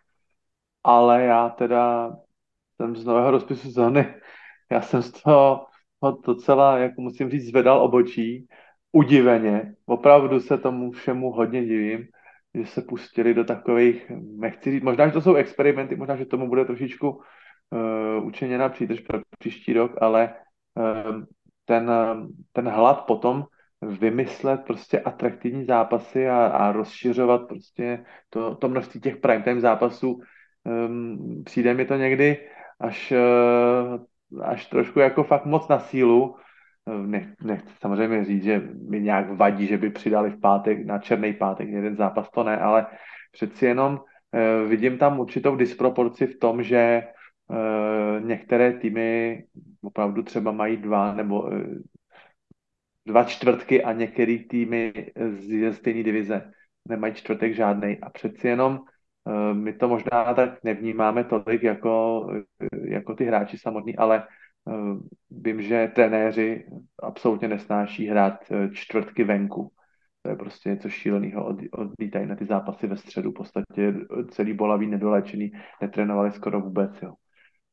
[0.83, 2.11] ale já teda
[2.75, 4.15] jsem z nového rozpisu sezóny,
[4.71, 5.65] já jsem z toho
[6.25, 8.47] docela, jak musím říct, zvedal obočí,
[8.91, 9.75] udiveně.
[9.85, 12.07] Opravdu se tomu všemu hodně divím,
[12.55, 16.47] že se pustili do takových, nechci říct, možná, že to jsou experimenty, možná, že tomu
[16.47, 20.33] bude trošičku uh, učiněna přítrž pro příští rok, ale
[20.75, 21.23] uh,
[21.65, 21.91] ten,
[22.51, 23.45] ten hlad potom
[23.81, 30.21] vymyslet prostě atraktivní zápasy a, a rozšiřovat prostě to, to množství těch prime time zápasů.
[30.63, 32.37] Um, přijde mi to někdy
[32.79, 36.35] až, uh, až trošku jako fakt moc na sílu.
[37.05, 41.33] Nech, nechci samozřejmě říct, že mi nějak vadí, že by přidali v pátek, na černý
[41.33, 42.85] pátek jeden zápas, to ne, ale
[43.31, 47.03] přeci jenom uh, vidím tam určitou disproporci v tom, že
[47.51, 49.43] Uh, některé týmy
[49.81, 51.63] opravdu třeba mají dva nebo uh,
[53.07, 54.93] dva čtvrtky a některé týmy
[55.29, 56.51] z stejné divize
[56.89, 57.97] nemají čtvrtek žádný.
[58.01, 58.79] A přeci jenom
[59.53, 62.27] my to možná tak nevnímáme tolik jako,
[62.83, 64.27] jako ty hráči samotní, ale
[65.31, 66.65] vím, že trenéři
[67.03, 68.33] absolutně nesnáší hrát
[68.73, 69.71] čtvrtky venku.
[70.21, 71.45] To je prostě něco šíleného.
[71.45, 73.31] Od, odlítají na ty zápasy ve středu.
[73.31, 73.93] V podstatě
[74.31, 75.51] celý bolaví, nedolečený,
[75.81, 77.01] netrénovali skoro vůbec.
[77.01, 77.13] Jo.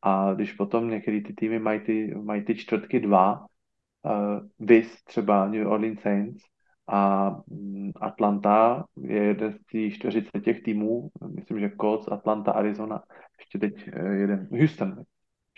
[0.02, 5.48] A když potom některé ty týmy mají ty, mají ty čtvrtky dva, uh, Vis třeba
[5.48, 6.44] New Orleans Saints
[6.86, 13.02] a um, Atlanta je jeden z těch 40 těch týmů, myslím, že Colts, Atlanta, Arizona,
[13.38, 15.02] ještě teď jeden, Houston,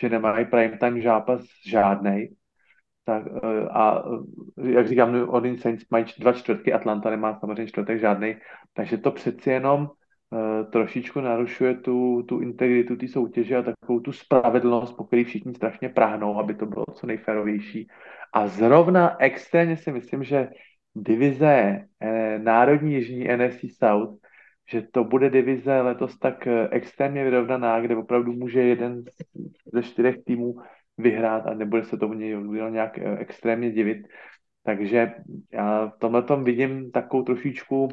[0.01, 2.35] že nemají prime time zápas žádnej,
[3.05, 4.05] tak, uh, a
[4.63, 8.37] jak říkám, Orleans Saints mají dva čtvrtky, Atlanta nemá samozřejmě čtvrtek žádný,
[8.75, 9.89] takže to přeci jenom
[10.33, 15.55] Eh, trošičku narušuje tu, tu integritu té soutěže a takovou tu spravedlnost, po který všichni
[15.55, 17.89] strašně práhnou, aby to bylo co nejférovější.
[18.33, 20.49] A zrovna extrémně si myslím, že
[20.95, 24.19] divize eh, Národní Jižní NFC South,
[24.71, 29.05] že to bude divize letos tak eh, extrémně vyrovnaná, kde opravdu může jeden
[29.73, 30.57] ze čtyřech týmů
[30.99, 34.07] vyhrát a nebude se tomu nějak eh, extrémně divit.
[34.63, 35.13] Takže
[35.53, 37.91] já v tomhle tom vidím takovou trošičku uh,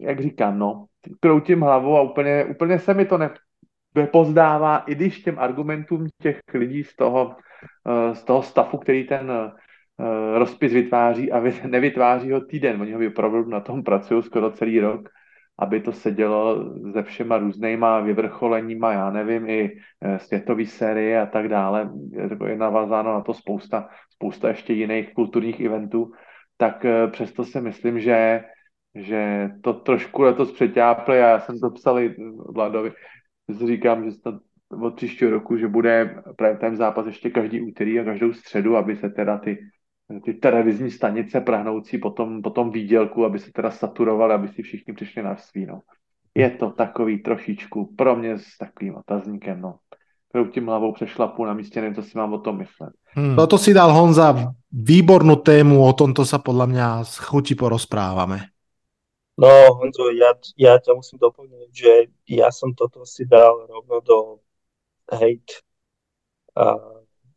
[0.00, 0.86] jak říkám, no,
[1.20, 3.34] kroutím hlavou a úplně, úplně se mi to ne,
[3.94, 7.36] nepozdává, i když těm argumentům těch lidí z toho,
[8.12, 9.32] z toho stafu, který ten
[10.34, 12.80] rozpis vytváří a nevytváří ho týden.
[12.80, 15.08] Oni ho opravdu na tom pracují skoro celý rok,
[15.58, 19.76] aby to sedělo se všema různýma vyvrcholeníma, já nevím, i
[20.16, 21.90] světový série a tak dále.
[22.46, 26.12] Je navazáno na to spousta, spousta ještě jiných kulturních eventů,
[26.56, 28.44] tak přesto si myslím, že
[28.94, 32.14] že to trošku letos přeťápli a já jsem to psal i
[32.54, 32.92] Vladovi,
[33.66, 34.34] říkám, že snad
[34.82, 38.96] od příštího roku, že bude prime time zápas ještě každý úterý a každou středu, aby
[38.96, 39.58] se teda ty,
[40.24, 44.62] ty televizní stanice prahnoucí po tom, po tom výdělku, aby se teda saturovali, aby si
[44.62, 45.80] všichni přišli na svý, no.
[46.34, 49.78] Je to takový trošičku pro mě s takovým otazníkem, no.
[50.32, 52.92] Kroutím hlavou přešlapu na místě, nevím, co si mám o tom myslet.
[53.14, 53.36] Hmm.
[53.36, 54.34] Toto si dal Honza
[54.74, 58.50] výbornú tému, o tomto sa podľa mňa s chuti porozprávame.
[59.38, 61.92] No, Honzo, ja, ja ťa musím doplniť, že
[62.26, 64.18] ja som toto si dal rovno do
[65.06, 65.62] hate
[66.58, 66.82] a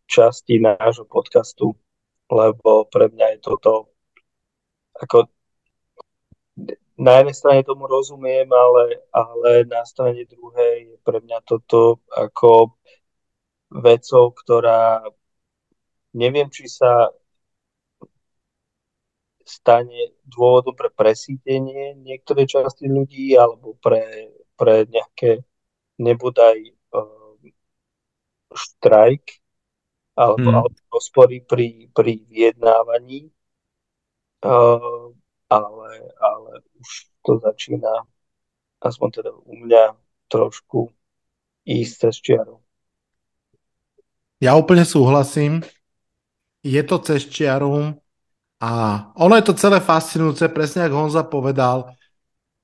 [0.09, 1.77] časti nášho podcastu,
[2.27, 3.91] lebo pre mňa je toto
[4.97, 5.29] ako
[6.97, 12.73] na jednej strane tomu rozumiem, ale, ale na strane druhej je pre mňa toto ako
[13.69, 15.05] vecou, ktorá
[16.17, 17.13] neviem, či sa
[19.47, 25.45] stane dôvodom pre presítenie niektorej časti ľudí alebo pre, pre nejaké
[26.01, 26.57] nebodaj
[26.91, 27.37] uh,
[28.51, 29.23] štrajk
[30.17, 30.57] alebo, hmm.
[30.57, 33.29] alebo rozpory pri, pri vyjednávaní.
[34.41, 35.13] Uh,
[35.47, 36.51] ale, ale
[36.81, 36.89] už
[37.21, 38.03] to začína
[38.81, 39.93] aspoň teda u mňa
[40.27, 40.89] trošku
[41.65, 42.57] ísť cez čiaru.
[44.41, 45.65] Ja úplne súhlasím.
[46.61, 47.97] Je to cez čiaru,
[48.57, 48.69] a
[49.13, 51.93] ono je to celé fascinujúce, presne ako Honza povedal.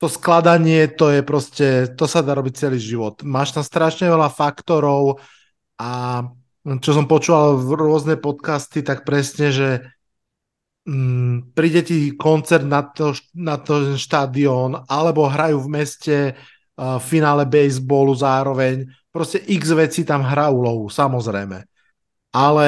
[0.01, 3.23] to skladanie, to je proste, to sa dá robiť celý život.
[3.23, 5.23] Máš tam strašne veľa faktorov
[5.79, 6.27] a
[6.63, 9.69] čo som počúval v rôzne podcasty, tak presne, že
[10.87, 17.43] mm, príde ti koncert na to, na to štadión, alebo hrajú v meste uh, finále
[17.43, 18.87] baseballu zároveň.
[19.11, 21.67] Proste x veci tam hrá úlohu, samozrejme.
[22.31, 22.67] Ale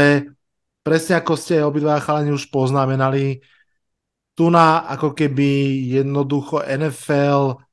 [0.84, 3.40] presne ako ste obidva chalani už poznamenali,
[4.36, 7.64] tu na ako keby jednoducho NFL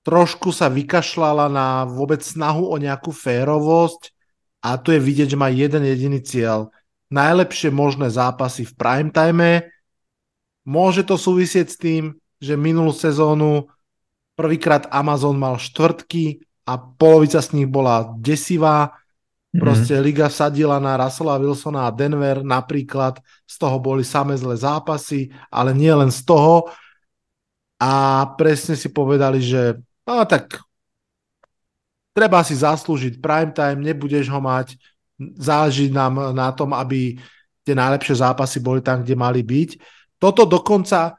[0.00, 4.13] trošku sa vykašľala na vôbec snahu o nejakú férovosť
[4.64, 6.72] a tu je vidieť, že má jeden jediný cieľ.
[7.12, 9.68] Najlepšie možné zápasy v prime time.
[10.64, 13.68] Môže to súvisieť s tým, že minulú sezónu
[14.32, 19.04] prvýkrát Amazon mal štvrtky a polovica z nich bola desivá
[19.54, 19.62] Mhm.
[19.62, 20.06] Proste mm-hmm.
[20.10, 25.70] liga sadila na Russella Wilsona a Denver napríklad, z toho boli same zlé zápasy, ale
[25.70, 26.66] nie len z toho.
[27.78, 30.58] A presne si povedali, že no tak
[32.14, 34.78] treba si zaslúžiť prime time, nebudeš ho mať,
[35.36, 37.18] záleží nám na tom, aby
[37.66, 39.70] tie najlepšie zápasy boli tam, kde mali byť.
[40.16, 41.18] Toto dokonca,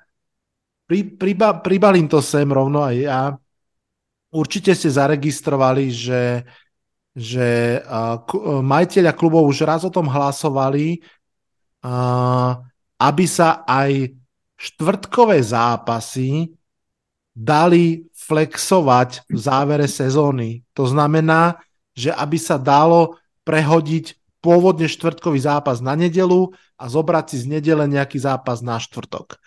[0.88, 3.22] pri, priba, pribalím to sem rovno aj ja,
[4.32, 6.22] určite ste zaregistrovali, že
[7.16, 7.80] že
[8.60, 11.00] majiteľia klubov už raz o tom hlasovali,
[13.00, 14.12] aby sa aj
[14.60, 16.52] štvrtkové zápasy
[17.32, 20.66] dali flexovať v závere sezóny.
[20.74, 21.62] To znamená,
[21.94, 27.86] že aby sa dalo prehodiť pôvodne štvrtkový zápas na nedelu a zobrať si z nedele
[27.86, 29.38] nejaký zápas na štvrtok.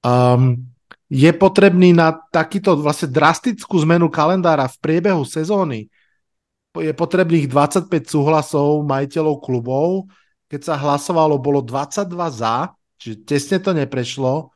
[0.00, 0.68] Um,
[1.10, 5.90] je potrebný na takýto vlastne drastickú zmenu kalendára v priebehu sezóny
[6.78, 10.06] je potrebných 25 súhlasov majiteľov klubov.
[10.46, 14.54] Keď sa hlasovalo, bolo 22 za, čiže tesne to neprešlo.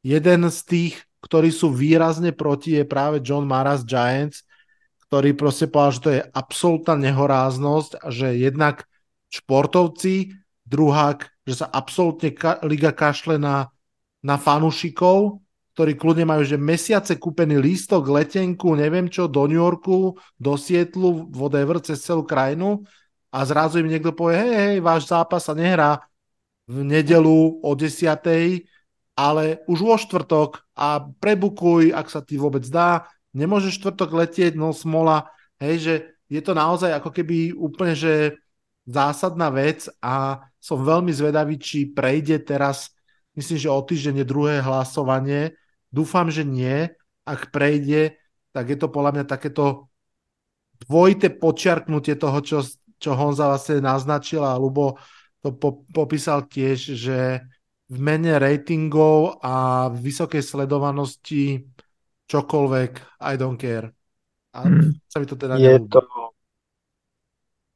[0.00, 4.44] Jeden z tých, ktorí sú výrazne proti, je práve John Maras Giants,
[5.08, 8.86] ktorý proste povedal, že to je absolútna nehoráznosť a že jednak
[9.30, 13.70] športovci, druhák, že sa absolútne ka- liga kašle na,
[14.22, 15.42] na fanušikov
[15.80, 21.32] ktorí kľudne majú že mesiace kúpený lístok, letenku, neviem čo, do New Yorku, do Sietlu,
[21.32, 22.84] whatever, cez celú krajinu
[23.32, 26.04] a zrazu im niekto povie, hej, hej, váš zápas sa nehrá
[26.68, 27.96] v nedelu o 10.
[29.20, 33.04] ale už vo štvrtok a prebukuj, ak sa ti vôbec dá,
[33.36, 35.28] nemôžeš štvrtok letieť, no smola,
[35.60, 35.94] hej, že
[36.32, 38.40] je to naozaj ako keby úplne, že
[38.88, 42.96] zásadná vec a som veľmi zvedavý, či prejde teraz,
[43.36, 45.52] myslím, že o týždeň je druhé hlasovanie.
[45.92, 46.88] Dúfam, že nie.
[47.28, 48.16] Ak prejde,
[48.56, 49.92] tak je to podľa mňa takéto
[50.88, 52.64] dvojité počiarknutie toho, čo,
[52.96, 54.96] čo Honza vlastne naznačil a Lubo
[55.40, 57.40] to po, popísal tiež, že
[57.90, 61.66] v mene ratingov a vysokej sledovanosti
[62.30, 63.90] čokoľvek, I don't care.
[64.54, 65.02] A hmm.
[65.10, 65.90] sa mi to teda Je neľúbi.
[65.90, 66.00] to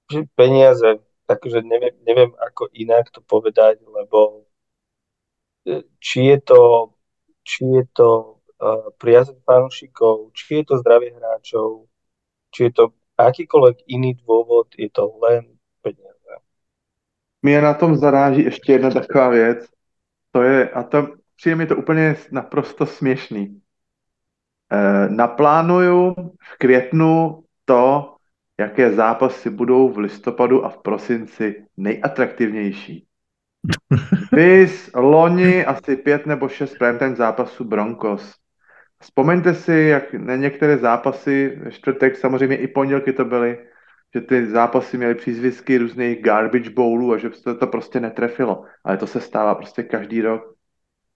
[0.05, 4.45] že peniaze, takže neviem, neviem ako inak to povedať, lebo
[5.65, 6.61] e, či je to
[7.45, 11.85] či je to uh, priazeň fanúšikov, či je to zdravie hráčov,
[12.49, 12.85] či je to
[13.21, 15.45] akýkoľvek iný dôvod, je to len
[15.85, 16.35] peniaze.
[17.43, 19.67] Mě na tom zaráží ještě jedna taková věc,
[20.35, 23.61] to je, a to přijde mi to úplně naprosto směšný.
[24.73, 28.15] E, naplánuju v květnu to,
[28.61, 33.07] jaké zápasy budou v listopadu a v prosinci nejatraktivnější.
[34.33, 38.35] Vys, loni asi pět nebo šest primetime zápasů Broncos.
[39.01, 43.59] Vzpomeňte si, jak na některé zápasy, čtvrtek, samozřejmě i pondělky to byly,
[44.15, 48.65] že ty zápasy měly přízvisky různých garbage bowlů a že se to prostě netrefilo.
[48.85, 50.55] Ale to se stává prostě každý rok.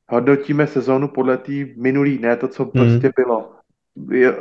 [0.08, 2.70] Hodnotíme sezónu podle té minulý, ne to, co mm.
[2.70, 3.54] prostě bylo.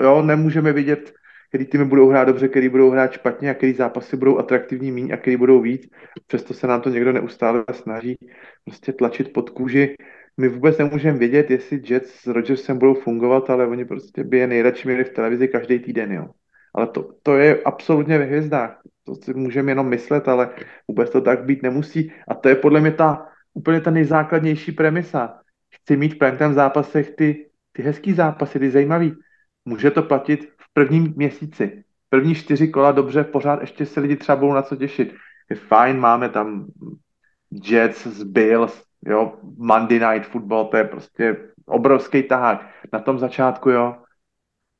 [0.01, 1.13] Jo, nemůžeme vidět
[1.49, 5.11] který týmy budou hrát dobře, který budou hrát špatně a který zápasy budou atraktivní míň
[5.13, 5.89] a který budou víc.
[6.27, 8.17] Přesto se nám to někdo neustále snaží
[8.65, 9.95] prostě tlačit pod kůži.
[10.37, 14.47] My vůbec nemůžeme vědět, jestli Jets s Rodgersem budou fungovat, ale oni prostě by je
[14.47, 16.27] nejradši měli v televizi každý týden, jo.
[16.77, 18.81] Ale to, to je absolutně ve hvězdách.
[19.03, 20.49] To si můžeme jenom myslet, ale
[20.87, 22.11] vůbec to tak být nemusí.
[22.27, 25.39] A to je podle mě ta úplně ta nejzákladnější premisa.
[25.75, 29.15] Chci mít v primetime zápasech ty, ty hezký zápasy, ty zajímavý.
[29.65, 31.83] Může to platit prvním měsíci.
[32.09, 35.13] První čtyři kola dobře, pořád ještě se lidi třeba budou na co těšit.
[35.49, 36.65] Je fajn, máme tam
[37.51, 42.69] Jets z Bills, jo, Monday Night Football, to je prostě obrovský tahák.
[42.93, 43.95] Na tom začátku, jo,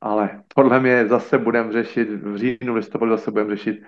[0.00, 3.82] ale podle mě zase budeme řešit, v říjnu, listopadu zase budeme řešit,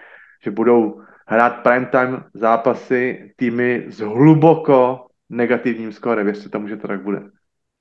[0.45, 6.27] že budou hrát primetime zápasy týmy s hluboko negativním skórem.
[6.27, 7.21] Věřte tomu, že to tak bude.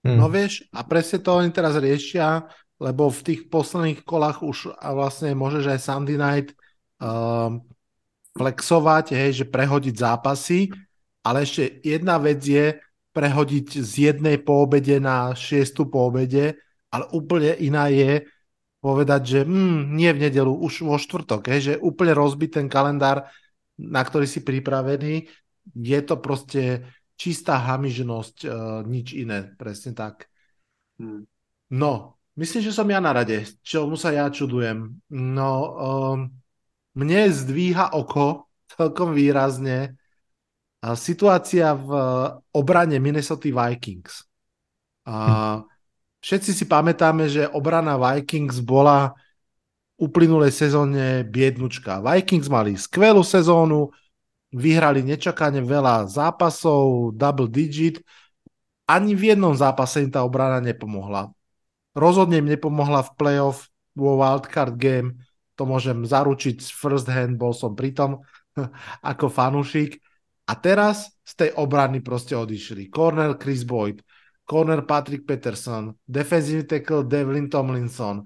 [0.07, 0.17] Hm.
[0.17, 2.47] No vieš, a presne to oni teraz riešia,
[2.80, 6.55] lebo v tých posledných kolách už a vlastne môžeš aj Sunday night
[7.03, 7.59] um,
[8.32, 10.71] flexovať, hej, že prehodiť zápasy,
[11.19, 12.80] ale ešte jedna vec je
[13.11, 16.55] prehodiť z jednej po obede na šiestu po obede,
[16.90, 18.26] ale úplne iná je
[18.80, 23.28] povedať, že hm, nie v nedelu, už vo štvrtok, hej, že úplne rozbiť ten kalendár,
[23.80, 25.28] na ktorý si pripravený,
[25.76, 26.88] je to proste
[27.20, 30.32] čistá hamižnosť, uh, nič iné, presne tak.
[30.96, 31.28] Hmm.
[31.70, 35.04] No, myslím, že som ja na rade, čomu sa ja čudujem.
[35.12, 36.32] No, um,
[36.96, 40.00] mne zdvíha oko celkom výrazne
[40.80, 41.92] a situácia v
[42.56, 44.24] obrane Minnesota Vikings.
[45.04, 45.60] A
[46.24, 49.15] všetci si pamätáme, že obrana Vikings bola
[49.99, 51.99] uplynulej sezóne biednučka.
[51.99, 53.91] Vikings mali skvelú sezónu,
[54.55, 57.99] vyhrali nečakane veľa zápasov, double digit.
[58.89, 61.30] Ani v jednom zápase im tá obrana nepomohla.
[61.93, 65.20] Rozhodne im nepomohla v playoff vo wildcard game.
[65.59, 68.24] To môžem zaručiť first hand, bol som pritom
[69.11, 69.99] ako fanúšik.
[70.49, 72.89] A teraz z tej obrany proste odišli.
[72.89, 74.01] Corner Chris Boyd,
[74.50, 78.26] corner Patrick Peterson, defensive tackle Devlin Tomlinson,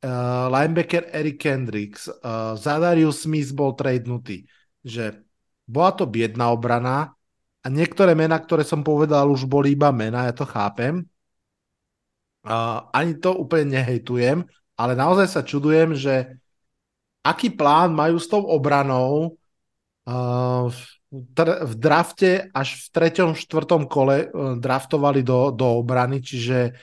[0.00, 4.48] uh, linebacker Eric Kendricks, uh, Zadarius Smith bol tradenutý.
[4.80, 5.20] Že
[5.68, 7.12] bola to biedná obrana
[7.60, 11.04] a niektoré mená, ktoré som povedal, už boli iba mená, ja to chápem.
[12.40, 14.48] Uh, ani to úplne nehejtujem,
[14.80, 16.40] ale naozaj sa čudujem, že
[17.20, 19.36] aký plán majú s tou obranou
[20.08, 20.72] uh,
[21.10, 26.74] v drafte až v treťom, štvrtom kole uh, draftovali do, do obrany, čiže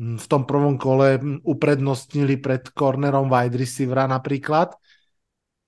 [0.00, 4.72] v tom prvom kole uprednostnili pred cornerom wide receivera napríklad.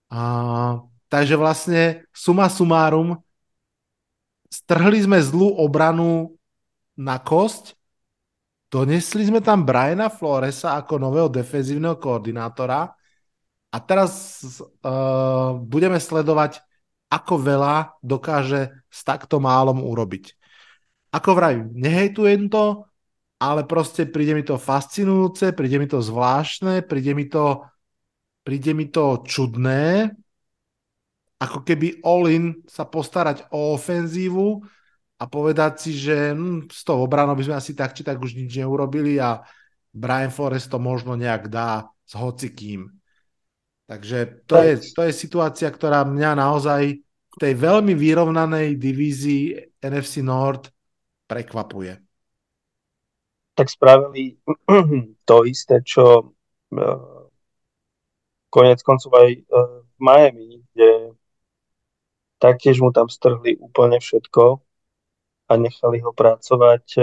[0.09, 3.21] Uh, takže vlastne suma sumárum
[4.49, 6.37] strhli sme zlú obranu
[6.97, 7.77] na kosť
[8.73, 12.89] Donesli sme tam Briana Floresa ako nového defenzívneho koordinátora
[13.69, 16.65] a teraz uh, budeme sledovať,
[17.13, 20.33] ako veľa dokáže s takto málom urobiť.
[21.13, 22.89] Ako vraj, nehejtujem to,
[23.37, 27.69] ale proste príde mi to fascinujúce, príde mi to zvláštne, príde mi to,
[28.41, 30.09] príde mi to čudné,
[31.43, 34.63] ako keby all-in sa postarať o ofenzívu
[35.19, 38.39] a povedať si, že hm, s tou obranou by sme asi tak či tak už
[38.39, 39.43] nič neurobili a
[39.91, 43.02] Brian Forrest to možno nejak dá s hocikým.
[43.93, 50.25] Takže to je, to je situácia, ktorá mňa naozaj v tej veľmi vyrovnanej divízii NFC
[50.25, 50.73] Nord
[51.29, 52.01] prekvapuje.
[53.53, 54.41] Tak spravili
[55.29, 57.29] to isté, čo uh,
[58.49, 61.13] konec koncov aj v Miami, kde
[62.41, 64.57] taktiež mu tam strhli úplne všetko
[65.47, 67.03] a nechali ho pracovať e,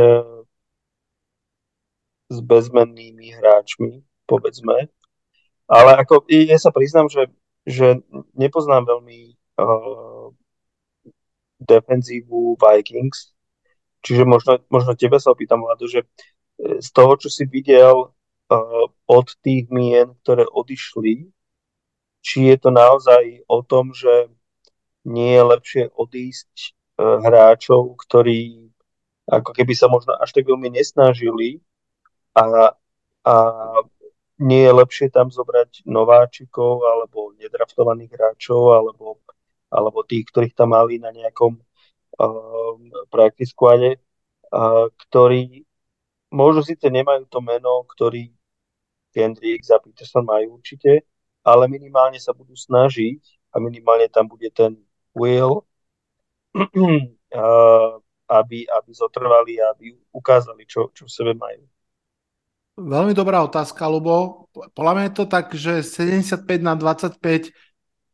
[2.34, 4.92] s bezmennými hráčmi, povedzme.
[5.70, 7.30] Ale ako, ja sa priznám, že,
[7.62, 8.02] že
[8.34, 10.34] nepoznám veľmi uh,
[11.62, 13.38] defenzívu Vikings,
[14.02, 16.08] čiže možno, možno tebe sa opýtam, Vlado, že
[16.58, 21.30] e, z toho, čo si videl uh, od tých mien, ktoré odišli,
[22.26, 24.32] či je to naozaj o tom, že
[25.06, 28.68] nie je lepšie odísť E, hráčov, ktorí
[29.24, 31.64] ako keby sa možno až tak veľmi nesnažili
[32.36, 32.76] a,
[33.24, 33.36] a
[34.40, 39.20] nie je lepšie tam zobrať nováčikov alebo nedraftovaných hráčov alebo,
[39.68, 42.80] alebo tých, ktorých tam mali na nejakom um,
[43.12, 45.68] practice uh, ktorí
[46.32, 48.32] možno síce nemajú to meno, ktorý
[49.10, 51.04] Kendrick a Peterson majú určite,
[51.42, 53.20] ale minimálne sa budú snažiť
[53.54, 54.78] a minimálne tam bude ten
[55.18, 55.66] Will,
[58.30, 61.66] aby, aby zotrvali a aby ukázali, čo, čo v sebe majú.
[62.80, 64.48] Veľmi dobrá otázka, Lubo.
[64.56, 67.52] Podľa mňa je to tak, že 75 na 25,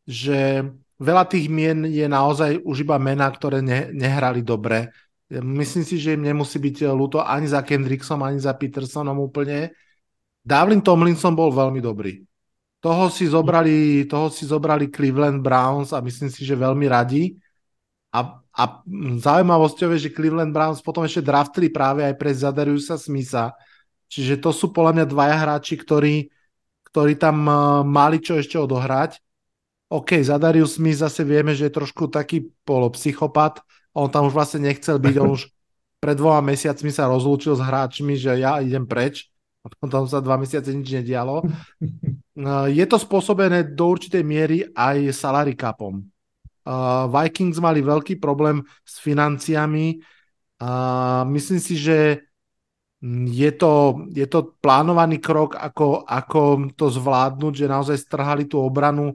[0.09, 0.65] že
[0.97, 4.89] veľa tých mien je naozaj už iba mená, ktoré ne, nehrali dobre.
[5.29, 9.69] Myslím si, že im nemusí byť ľúto ani za Kendricksom, ani za Petersonom úplne.
[10.41, 12.25] Davlin Tomlinson bol veľmi dobrý.
[12.81, 17.37] Toho si zobrali, toho si zobrali Cleveland Browns a myslím si, že veľmi radi.
[18.13, 18.63] A, a
[19.21, 23.53] zaujímavosťou je, že Cleveland Browns potom ešte draftili práve aj pre Zadariusa Smitha.
[24.07, 26.29] Čiže to sú podľa mňa dvaja hráči, ktorí,
[26.89, 29.19] ktorí tam uh, mali čo ešte odohrať.
[29.89, 33.61] OK, Zadarius Smith zase vieme, že je trošku taký polopsychopat.
[33.93, 35.49] On tam už vlastne nechcel byť, on už
[36.03, 39.29] pred dvoma mesiacmi sa rozlúčil s hráčmi, že ja idem preč.
[39.65, 41.41] A potom sa dva mesiace nič nedialo.
[42.37, 46.05] Uh, je to spôsobené do určitej miery aj salary capom.
[46.65, 50.01] Uh, Vikings mali veľký problém s financiami
[51.27, 52.23] myslím si, že
[53.29, 59.13] je to, je to plánovaný krok, ako, ako to zvládnuť, že naozaj strhali tú obranu,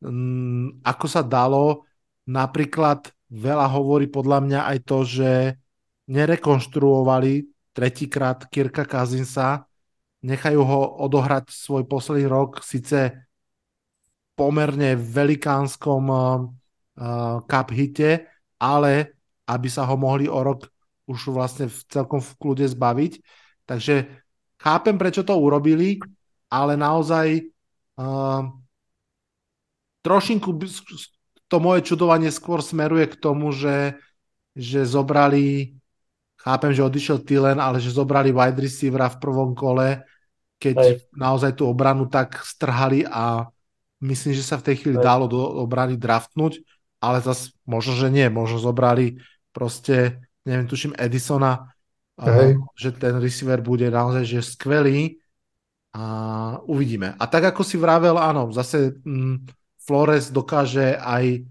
[0.00, 1.84] mm, ako sa dalo.
[2.24, 5.30] Napríklad veľa hovorí podľa mňa aj to, že
[6.08, 7.44] nerekonštruovali
[7.76, 9.68] tretíkrát Kirka Kazinsa,
[10.24, 13.28] nechajú ho odohrať svoj posledný rok, síce
[14.32, 16.40] pomerne velikánskom uh,
[17.44, 18.24] cup hite,
[18.56, 19.12] ale
[19.44, 20.72] aby sa ho mohli o rok
[21.06, 23.12] už vlastne v celkom v kľude zbaviť.
[23.66, 24.10] Takže
[24.58, 26.02] chápem, prečo to urobili,
[26.50, 27.46] ale naozaj
[27.98, 28.46] uh,
[30.02, 30.50] trošinku
[31.46, 33.98] to moje čudovanie skôr smeruje k tomu, že,
[34.54, 35.78] že zobrali,
[36.42, 40.02] chápem, že odišiel Tylen, ale že zobrali wide receivera v prvom kole,
[40.58, 40.94] keď Hej.
[41.14, 43.46] naozaj tú obranu tak strhali a
[44.02, 45.06] myslím, že sa v tej chvíli Hej.
[45.06, 46.66] dalo do obrany draftnúť,
[46.98, 49.22] ale zase možno, že nie, možno zobrali
[49.54, 51.68] proste neviem, tuším Edisona,
[52.22, 55.18] uh, že ten receiver bude naozaj že skvelý
[55.92, 56.04] a
[56.64, 57.18] uvidíme.
[57.18, 59.48] A tak ako si vravel, áno, zase mm,
[59.82, 61.42] Flores dokáže aj,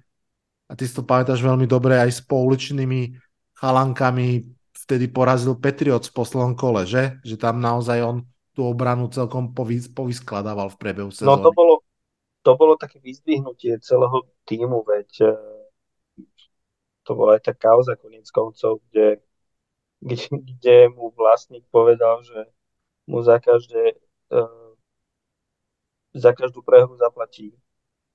[0.69, 3.17] a ty si to pamätáš veľmi dobre, aj s pouličnými
[3.55, 4.43] chalankami
[4.85, 7.17] vtedy porazil Patriots v poslednom kole, že?
[7.25, 8.17] Že tam naozaj on
[8.53, 11.41] tú obranu celkom povys- povyskladával v priebehu sezóny.
[11.41, 11.73] No to bolo,
[12.45, 15.09] to bolo také vyzdvihnutie celého týmu, veď
[17.05, 19.21] to bola aj tá kauza koniec koncov, kde,
[20.01, 22.49] kde, kde mu vlastník povedal, že
[23.05, 24.01] mu za každé
[24.33, 24.75] uh,
[26.15, 27.51] za každú prehru zaplatí.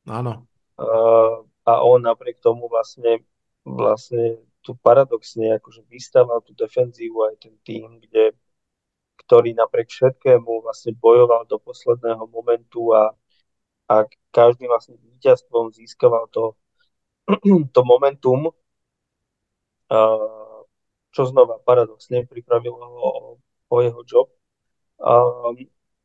[0.08, 0.48] Áno.
[0.80, 3.20] Uh, a on napriek tomu vlastne,
[3.62, 8.32] vlastne tu paradoxne akože vystával tú defenzívu aj ten tým, kde,
[9.20, 13.12] ktorý napriek všetkému vlastne bojoval do posledného momentu a,
[13.92, 16.56] a každým vlastne víťazstvom získaval to,
[17.76, 18.48] to momentum,
[21.10, 24.28] čo znova paradoxne pripravilo ho o, jeho job.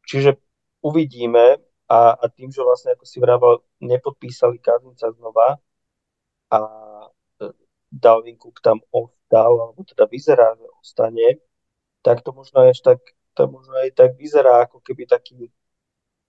[0.05, 0.37] Čiže
[0.81, 5.57] uvidíme a, a tým, že vlastne, ako si vravel, nepodpísali Kazinca znova
[6.49, 6.59] a
[7.41, 7.45] e,
[7.89, 11.41] Dalvin Cook tam ostal, alebo teda vyzerá, že ostane,
[12.01, 13.01] tak to možno aj tak,
[13.33, 15.49] to možno aj tak vyzerá, ako keby taký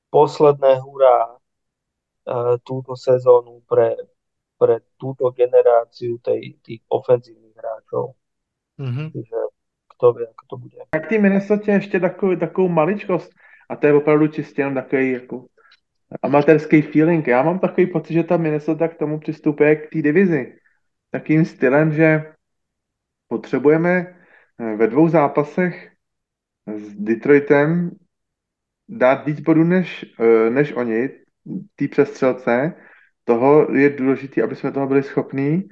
[0.08, 3.96] posledné hurá uh, túto sezónu pre,
[4.56, 8.14] pre túto generáciu tej, tých ofenzívnych hráčov.
[8.78, 9.12] Mm-hmm.
[9.12, 9.36] Takže
[9.96, 10.76] kto vie, ako to bude.
[10.90, 13.32] Tak ty Minnesota ještě takový, takovou maličkost
[13.68, 15.46] a to je opravdu čistě jenom takový jako
[16.22, 17.26] amatérský feeling.
[17.26, 20.58] Já mám takový pocit, že ta Minnesota k tomu přistupuje k té divizi
[21.10, 22.32] takým stylem, že
[23.28, 24.16] potřebujeme
[24.58, 25.92] eh, ve dvou zápasech
[26.66, 27.90] s Detroitem
[28.88, 31.08] dát víc bodů než, eh, než oni,
[31.76, 32.74] té přestřelce.
[33.24, 35.68] Toho je důležité, aby jsme toho byli schopní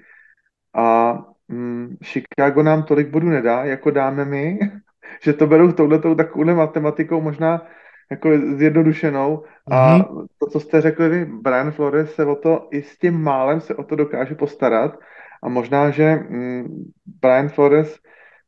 [0.74, 1.18] a
[1.48, 4.58] mm, Chicago nám tolik bodů nedá, jako dáme my,
[5.22, 7.66] že to berou touhletou takovou matematikou možná
[8.10, 10.26] jako zjednodušenou a mm-hmm.
[10.38, 13.74] to, co jste řekli vy, Brian Flores se o to i s tím málem se
[13.74, 14.98] o to dokáže postarat
[15.42, 17.98] a možná, že mm, Brian Flores,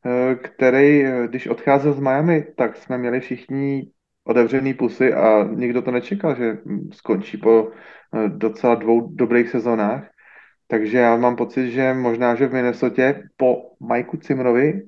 [0.06, 3.90] eh, který, eh, když odcházel z Miami, tak jsme měli všichni
[4.24, 10.08] otevřený pusy a nikdo to nečekal, že mm, skončí po eh, docela dvou dobrých sezónách.
[10.66, 13.02] Takže já mám pocit, že možná, že v Minnesota
[13.36, 14.82] po Majku Cimrovi,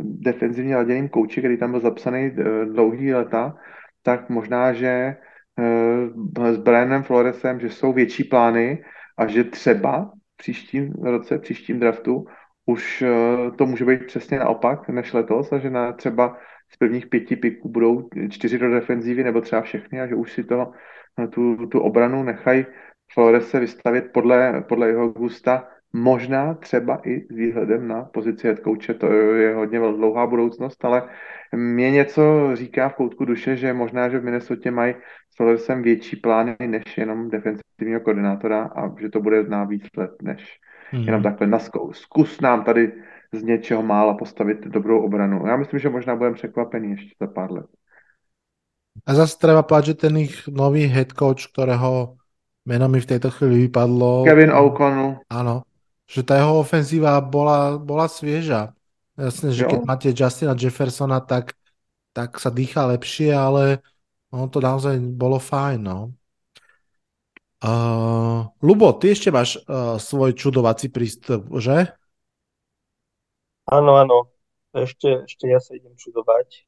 [0.00, 3.56] defenzivně laděným kouči, který tam byl zapsaný eh, dlouhý leta,
[4.02, 5.16] tak možná, že
[5.58, 8.84] eh, s Brianem Floresem, že jsou větší plány
[9.18, 12.26] a že třeba v příštím roce, v příštím draftu
[12.66, 17.06] už eh, to může být přesně naopak než letos a že na třeba z prvních
[17.06, 20.72] pěti piků budou čtyři do defenzívy nebo třeba všechny a že už si to,
[21.30, 22.66] tu, tu obranu nechají
[23.14, 28.58] Flores se vystavit podle, podle jeho gusta, možná třeba i s výhledem na pozici head
[28.64, 31.08] coache, to je hodně dlouhá budoucnost, ale
[31.56, 34.94] mě něco říká v koutku duše, že možná, že v Minnesota mají
[35.30, 40.10] s Floresem větší plány než jenom defensivního koordinátora a že to bude na víc let
[40.22, 40.58] než
[40.92, 41.00] mm.
[41.00, 41.92] jenom takhle na zkou.
[41.92, 42.92] Zkus nám tady
[43.32, 45.46] z něčeho mála postavit dobrou obranu.
[45.46, 47.66] Já myslím, že možná budeme překvapení ještě za pár let.
[49.06, 52.20] A zase treba povedať, že ten ich nový head coach, ktorého
[52.66, 54.26] meno mi v tejto chvíli vypadlo.
[54.26, 55.22] Kevin O'Connell.
[55.30, 55.66] Áno,
[56.06, 58.74] že tá jeho ofenzíva bola, bola svieža.
[59.18, 59.70] Jasne, že jo.
[59.70, 61.54] keď máte Justina Jeffersona, tak,
[62.16, 63.84] tak sa dýcha lepšie, ale
[64.32, 65.98] on to naozaj bolo fajn, no.
[67.62, 71.94] Uh, Lubo, ty ešte máš uh, svoj čudovací prístup, že?
[73.70, 74.34] Áno, áno.
[74.74, 76.66] Ešte, ešte ja sa idem čudovať.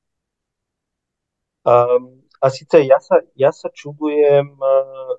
[1.64, 5.18] Um, a síce ja sa, ja sa čudujem uh,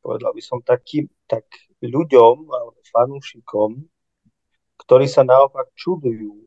[0.00, 1.44] povedal by som, takým, tak
[1.84, 3.84] ľuďom alebo fanúšikom,
[4.84, 6.44] ktorí sa naopak čudujú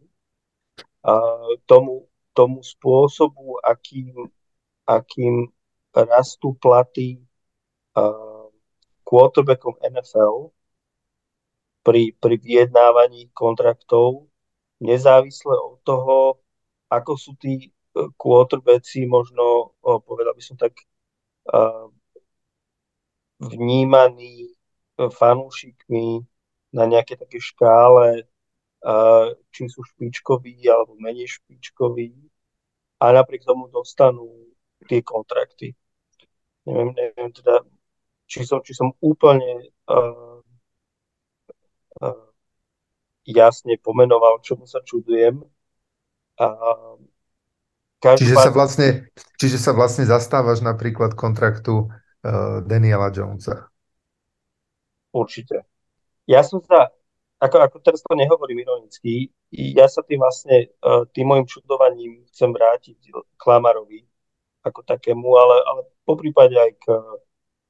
[1.66, 4.14] tomu, tomu spôsobu, akým,
[4.86, 5.50] akým
[5.93, 7.22] rastú platy
[9.08, 10.52] quarterbackom NFL
[11.82, 14.28] pri, pri vyjednávaní kontraktov,
[14.84, 16.43] nezávisle od toho,
[16.91, 20.76] ako sú tí e, quarterbacki možno, povedal by som tak,
[23.40, 24.54] vnímaní
[24.98, 26.26] fanúšikmi
[26.74, 28.26] na nejaké také škále,
[29.54, 32.14] či sú špičkoví alebo menej špičkoví
[32.98, 34.26] a napriek tomu dostanú
[34.90, 35.74] tie kontrakty.
[36.66, 37.62] Neviem, neviem teda,
[38.28, 40.42] či som, či som úplne uh,
[42.04, 42.28] uh,
[43.24, 45.42] jasne pomenoval, čomu sa čudujem.
[46.38, 47.00] Uh,
[48.04, 49.10] čiže, sa vlastne,
[49.40, 51.90] čiže sa vlastne zastávaš napríklad kontraktu
[52.28, 53.71] uh, Daniela Jonesa.
[55.15, 55.63] Určite.
[56.28, 56.91] Ja som sa,
[57.39, 62.51] ako, ako teraz to nehovorím ironicky, ja sa tým vlastne, uh, tým môjim čudovaním chcem
[62.51, 64.03] vrátiť k Lamarovi
[64.67, 66.86] ako takému, ale, ale po prípade aj k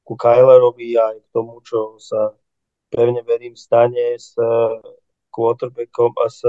[0.07, 2.31] ku Kylerovi aj k tomu, čo sa
[2.87, 4.79] pevne verím stane s eh,
[5.27, 6.47] quarterbackom a s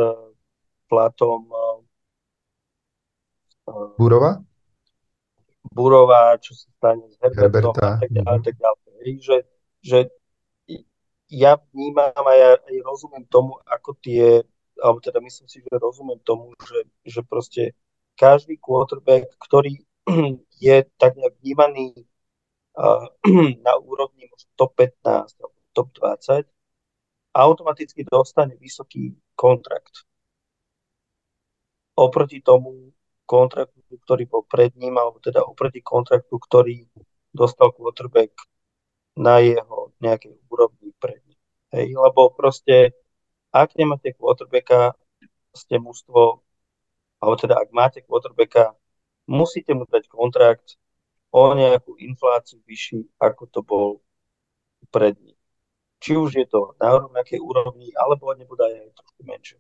[0.86, 1.78] platom eh,
[3.98, 4.38] Burova?
[5.72, 7.88] Burova, čo sa stane s Herbertom Herberta.
[7.96, 8.26] a tak ďalej.
[8.26, 8.46] Mm-hmm.
[8.46, 9.10] Tak ďalej.
[9.18, 9.36] Že,
[9.84, 9.98] že
[11.28, 14.42] ja vnímam a ja aj rozumiem tomu, ako tie,
[14.80, 17.62] alebo teda myslím si, že rozumiem tomu, že, že proste
[18.16, 19.84] každý quarterback, ktorý
[20.64, 22.08] je tak nejak vnímaný
[23.66, 26.48] na úrovni top 15 alebo top 20,
[27.34, 30.06] automaticky dostane vysoký kontrakt.
[31.94, 32.94] Oproti tomu
[33.28, 33.76] kontraktu,
[34.08, 36.88] ktorý bol pred ním, alebo teda oproti kontraktu, ktorý
[37.36, 38.32] dostal quarterback
[39.12, 41.40] na jeho nejakej úrovni pred ním.
[41.76, 42.96] Hej, lebo proste,
[43.52, 44.96] ak nemáte quarterbacka,
[45.52, 46.40] ste mústvo,
[47.20, 48.72] alebo teda ak máte quarterbacka,
[49.28, 50.80] musíte mu dať kontrakt
[51.28, 53.88] o nejakú infláciu vyšší, ako to bol
[54.88, 55.36] pred ním.
[55.98, 59.58] Či už je to na rovnakej úrovni, alebo nebude aj trošku menšie.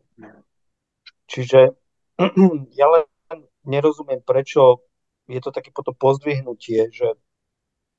[1.28, 1.76] Čiže
[2.78, 3.04] ja len
[3.64, 4.84] nerozumiem, prečo
[5.28, 7.16] je to také potom pozdvihnutie, že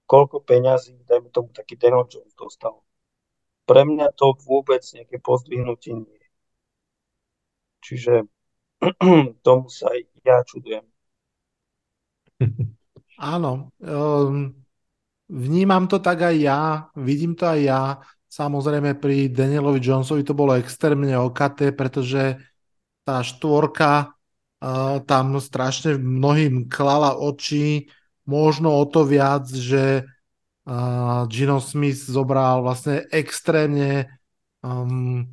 [0.09, 2.81] koľko peňazí, dajme tomu taký Daniel Jones dostal.
[3.69, 6.29] Pre mňa to vôbec nejaké pozdvihnutie nie je.
[7.85, 8.13] Čiže
[9.45, 10.85] tomu sa aj ja čudujem.
[13.19, 14.55] Áno, um,
[15.29, 16.61] vnímam to tak aj ja,
[16.97, 17.81] vidím to aj ja.
[18.29, 22.37] Samozrejme pri Danielovi Jonesovi to bolo extrémne okaté, pretože
[23.01, 24.18] tá štvorka
[25.07, 27.87] tam strašne mnohým klala oči,
[28.27, 34.19] možno o to viac, že uh, Gino Smith zobral vlastne extrémne
[34.59, 35.23] um,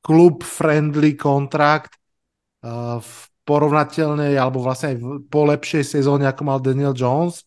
[0.00, 1.98] klub-friendly kontrakt
[2.62, 7.42] uh, v porovnateľnej alebo vlastne aj po lepšej sezóne, ako mal Daniel Jones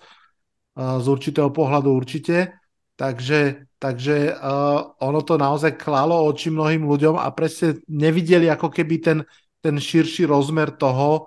[0.75, 2.51] z určitého pohľadu určite.
[2.99, 8.95] Takže, takže uh, ono to naozaj klalo oči mnohým ľuďom a presne nevideli ako keby
[8.99, 9.17] ten,
[9.65, 11.25] ten širší rozmer toho,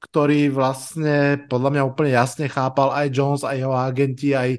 [0.00, 4.50] ktorý vlastne podľa mňa úplne jasne chápal aj Jones, aj jeho agenti, aj,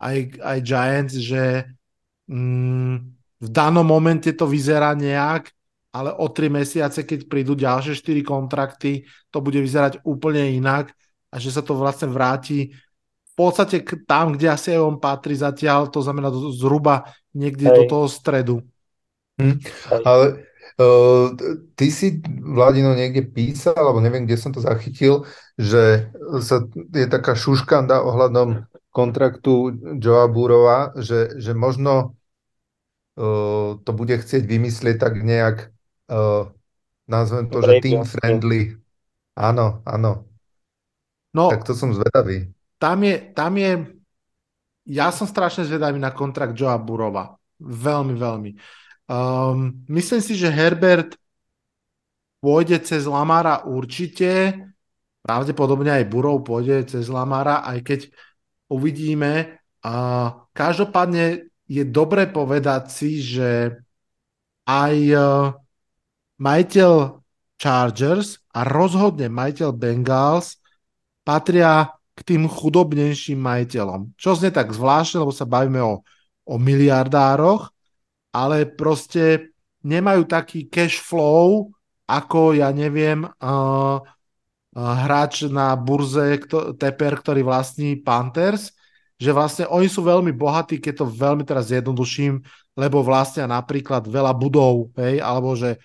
[0.00, 1.68] aj, aj Giants, že
[2.32, 2.94] mm,
[3.44, 5.52] v danom momente to vyzerá nejak,
[5.92, 10.96] ale o tri mesiace, keď prídu ďalšie 4 kontrakty, to bude vyzerať úplne inak
[11.28, 12.72] a že sa to vlastne vráti
[13.32, 17.76] v podstate tam, kde asi aj on patrí zatiaľ, to znamená do, zhruba niekde Hej.
[17.80, 18.56] do toho stredu.
[19.40, 19.56] Hm.
[20.04, 20.51] Ale
[21.76, 26.08] ty si, Vladino, niekde písal, alebo neviem, kde som to zachytil, že
[26.40, 32.16] sa, je taká šuškanda ohľadom kontraktu Joa Burova, že, že možno
[33.16, 35.72] uh, to bude chcieť vymyslieť tak nejak
[36.12, 36.52] uh,
[37.08, 38.76] nazvem to, že team friendly.
[39.32, 40.28] Áno, áno.
[41.32, 42.52] No, tak to som zvedavý.
[42.76, 43.72] Tam je, tam je,
[44.84, 47.40] ja som strašne zvedavý na kontrakt Joa Burova.
[47.62, 48.50] Veľmi, veľmi.
[49.10, 51.18] Um, myslím si, že Herbert
[52.42, 54.58] pôjde cez Lamara určite,
[55.22, 58.00] pravdepodobne aj Burov pôjde cez Lamara, aj keď
[58.70, 59.62] uvidíme.
[59.82, 63.78] Uh, každopádne je dobre povedať si, že
[64.66, 65.54] aj uh,
[66.38, 67.22] majiteľ
[67.58, 70.58] Chargers a rozhodne majiteľ Bengals
[71.22, 74.18] patria k tým chudobnejším majiteľom.
[74.18, 76.04] Čo znie tak zvláštne, lebo sa bavíme o,
[76.44, 77.71] o miliardároch,
[78.32, 79.52] ale proste
[79.84, 81.70] nemajú taký cash flow,
[82.08, 84.00] ako ja neviem, uh,
[84.72, 88.72] hráč na burze kto, Teper, ktorý vlastní Panthers,
[89.20, 92.40] že vlastne oni sú veľmi bohatí, keď to veľmi teraz zjednoduším,
[92.74, 95.76] lebo vlastnia napríklad veľa budov, hej, alebo že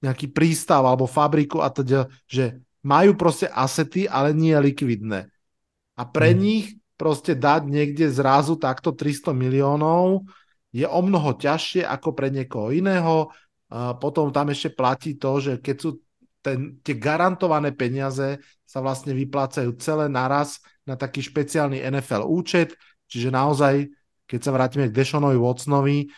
[0.00, 5.28] nejaký prístav alebo fabriku a teda, že majú proste asety, ale nie likvidné.
[6.00, 6.40] A pre hmm.
[6.40, 10.24] nich proste dať niekde zrazu takto 300 miliónov
[10.70, 13.30] je o mnoho ťažšie ako pre niekoho iného.
[13.70, 15.90] Potom tam ešte platí to, že keď sú
[16.40, 22.74] ten, tie garantované peniaze sa vlastne vyplácajú celé naraz na taký špeciálny NFL účet,
[23.06, 23.92] čiže naozaj,
[24.24, 26.08] keď sa vrátime k Deshonovi Watsonovi,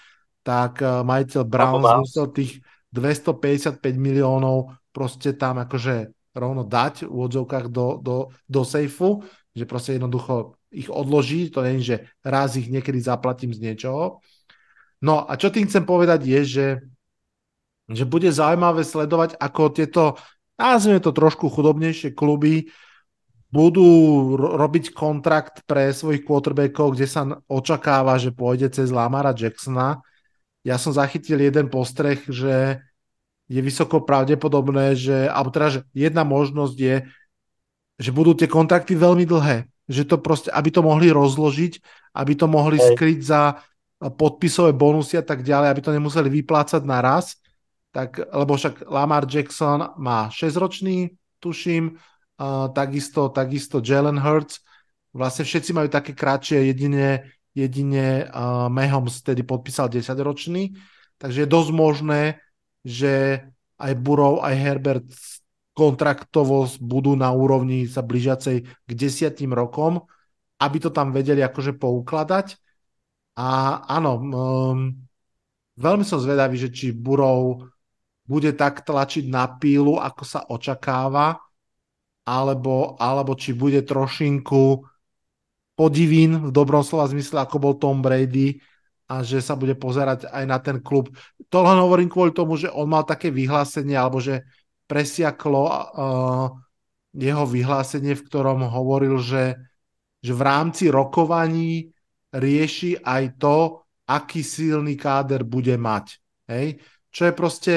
[0.46, 7.66] tak eh, majiteľ Browns musel tých 255 miliónov proste tam akože rovno dať v odzovkách
[7.72, 9.24] do, do, do sejfu,
[9.56, 14.24] že proste jednoducho ich odloží, to nie je, že raz ich niekedy zaplatím z niečoho.
[15.02, 16.66] No a čo tým chcem povedať je, že,
[17.90, 20.02] že bude zaujímavé sledovať, ako tieto,
[20.54, 22.70] nazvime to trošku chudobnejšie kluby,
[23.52, 23.84] budú
[24.38, 30.00] robiť kontrakt pre svojich quarterbackov, kde sa očakáva, že pôjde cez Lamara Jacksona
[30.62, 32.78] ja som zachytil jeden postreh, že
[33.50, 36.96] je vysoko pravdepodobné, že, alebo teda, že jedna možnosť je,
[37.98, 39.66] že budú tie kontrakty veľmi dlhé.
[39.90, 41.82] Že to proste, aby to mohli rozložiť,
[42.14, 42.94] aby to mohli Hej.
[42.94, 43.60] skryť za
[44.10, 47.38] podpisové bonusy a tak ďalej, aby to nemuseli vyplácať naraz.
[47.92, 54.64] Tak, lebo však Lamar Jackson má 6-ročný, tuším, uh, takisto, takisto Jalen Hurts.
[55.12, 60.72] Vlastne všetci majú také kratšie, jedine jedine uh, Mahomes tedy podpísal 10-ročný,
[61.20, 62.22] takže je dosť možné,
[62.82, 63.44] že
[63.76, 65.08] aj Burrow, aj Herbert
[65.72, 70.04] kontraktovo budú na úrovni sa blížiacej k desiatim rokom,
[70.60, 72.56] aby to tam vedeli akože poukladať.
[73.32, 74.92] A áno, um,
[75.80, 77.64] veľmi som zvedavý, že či Burrow
[78.28, 81.40] bude tak tlačiť na pílu, ako sa očakáva,
[82.22, 84.84] alebo, alebo či bude trošinku
[85.74, 88.60] podivín v dobrom slova zmysle, ako bol Tom Brady
[89.10, 91.10] a že sa bude pozerať aj na ten klub.
[91.50, 94.44] To len hovorím kvôli tomu, že on mal také vyhlásenie, alebo že
[94.86, 96.48] presiaklo uh,
[97.12, 99.56] jeho vyhlásenie, v ktorom hovoril, že,
[100.24, 101.92] že v rámci rokovaní
[102.32, 106.18] rieši aj to, aký silný káder bude mať.
[106.48, 106.80] Hej?
[107.12, 107.74] Čo je proste,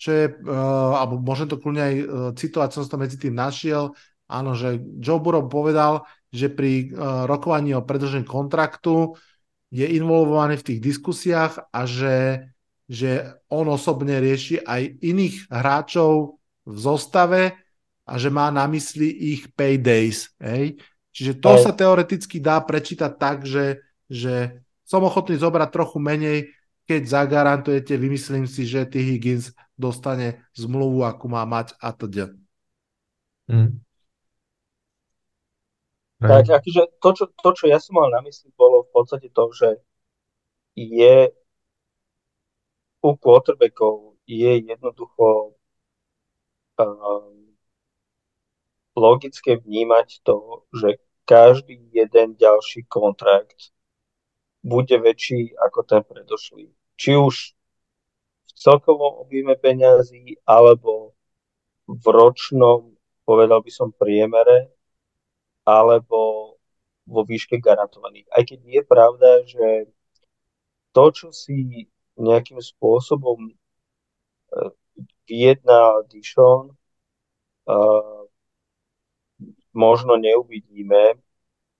[0.00, 3.92] čo je, uh, alebo môžem to kľudne aj uh, citovať, som to medzi tým našiel,
[4.26, 9.14] áno, že Joe Burrow povedal, že pri uh, rokovaní o predlžení kontraktu
[9.72, 12.48] je involvovaný v tých diskusiách a že,
[12.88, 17.42] že on osobne rieši aj iných hráčov v zostave
[18.04, 20.32] a že má na mysli ich paydays.
[20.40, 20.80] Hej?
[21.12, 21.60] Čiže to aj.
[21.60, 26.38] sa teoreticky dá prečítať tak, že, že som ochotný zobrať trochu menej,
[26.88, 28.98] keď zagarantujete, vymyslím si, že T.
[28.98, 32.32] Higgins dostane zmluvu, akú má mať a teda.
[33.48, 33.80] Mm.
[36.22, 39.50] Tak akože to čo, to, čo ja som mal na mysli, bolo v podstate to,
[39.50, 39.68] že
[40.78, 41.34] je
[43.02, 45.58] u quarterbackov je jednoducho
[46.78, 47.41] um,
[48.96, 53.72] logické vnímať to, že každý jeden ďalší kontrakt
[54.62, 56.70] bude väčší ako ten predošlý.
[56.96, 57.34] Či už
[58.46, 61.16] v celkovom objeme peňazí, alebo
[61.88, 62.94] v ročnom,
[63.26, 64.70] povedal by som, priemere
[65.62, 66.52] alebo
[67.06, 68.26] vo výške garantovaných.
[68.34, 69.66] Aj keď je pravda, že
[70.94, 71.86] to, čo si
[72.18, 73.54] nejakým spôsobom e,
[75.26, 76.74] vyjedná Dishon,
[77.64, 78.21] uh,
[79.72, 81.16] možno neuvidíme,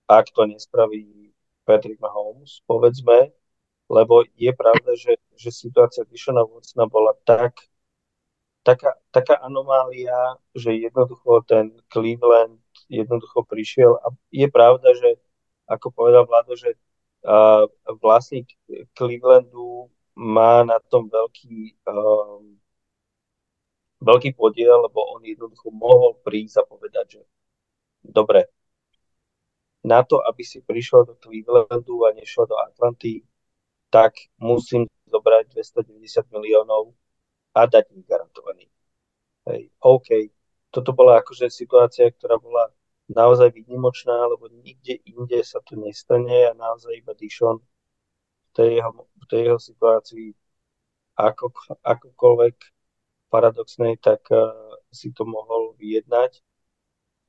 [0.09, 1.33] ak to nespraví
[1.65, 3.31] Patrick Mahomes, povedzme,
[3.89, 7.55] lebo je pravda, že, že situácia Dishona Watsona bola tak,
[8.63, 13.99] taká, taká anomália, že jednoducho ten Cleveland jednoducho prišiel.
[14.03, 15.19] A je pravda, že
[15.67, 16.75] ako povedal Vlado, že
[17.23, 17.67] uh,
[18.01, 18.51] vlastník
[18.97, 22.59] Clevelandu má na tom veľký, um,
[24.03, 27.21] veľký podiel, lebo on jednoducho mohol prísť a povedať, že
[28.03, 28.51] dobre,
[29.83, 33.23] na to, aby si prišiel do Clevelandu a nešiel do Atlanty,
[33.91, 36.95] tak musím zobrať 290 miliónov
[37.53, 38.71] a dať im garantovaný.
[39.45, 40.09] Hej, OK,
[40.71, 42.71] toto bola akože situácia, ktorá bola
[43.11, 48.91] naozaj výnimočná, lebo nikde inde sa to nestane a naozaj iba Dishon v tej jeho,
[48.95, 50.27] v tej jeho situácii
[51.19, 52.55] ako, akokoľvek
[53.29, 54.53] paradoxnej, tak uh,
[54.89, 56.41] si to mohol vyjednať.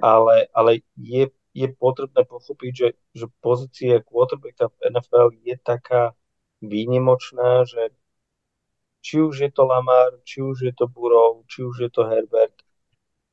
[0.02, 6.12] Ale, ale je, je potrebné pochopiť, že, že pozícia quarterbacka v NFL je taká
[6.62, 7.94] výnimočná, že
[9.04, 12.56] či už je to Lamar, či už je to Burrow, či už je to Herbert,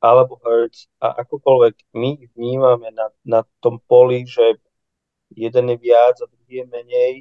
[0.02, 4.58] alebo Hertz a akokoľvek my vnímame na, na tom poli, že
[5.30, 7.12] jeden je viac a druhý je menej,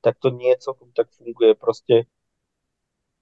[0.00, 1.52] tak to nie celkom tak funguje.
[1.58, 2.06] Proste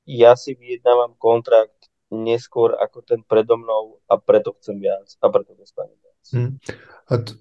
[0.07, 5.59] ja si vyjednávam kontrakt neskôr ako ten predo mnou a preto chcem viac a preto
[5.59, 6.23] dostanem viac.
[6.31, 6.53] Hmm.
[7.11, 7.35] A t-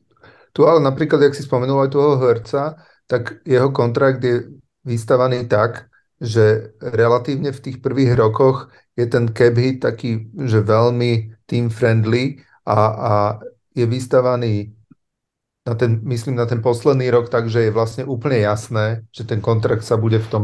[0.56, 4.50] tu ale napríklad, ak si spomenul aj toho herca, tak jeho kontrakt je
[4.82, 11.44] vystavaný tak, že relatívne v tých prvých rokoch je ten cap hit taký, že veľmi
[11.46, 13.14] team friendly a, a
[13.76, 14.72] je vystavaný
[15.66, 19.84] na ten, myslím na ten posledný rok, takže je vlastne úplne jasné, že ten kontrakt
[19.84, 20.44] sa bude v tom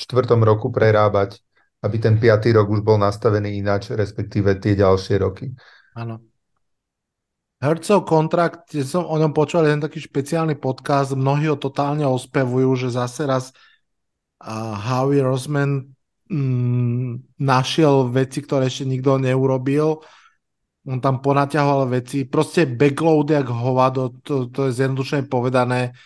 [0.00, 1.38] štvrtom roku prerábať,
[1.82, 5.52] aby ten piatý rok už bol nastavený ináč, respektíve tie ďalšie roky.
[5.96, 6.22] Áno.
[7.56, 12.88] Hercov kontrakt, som o ňom počul jeden taký špeciálny podcast, mnohí ho totálne ospevujú, že
[12.92, 13.48] zase raz
[14.44, 15.88] uh, Howie Rosman
[16.28, 20.04] mm, našiel veci, ktoré ešte nikto neurobil.
[20.86, 22.28] On tam ponaťahoval veci.
[22.28, 25.96] Proste backload jak hovado, to, to je zjednodušene povedané.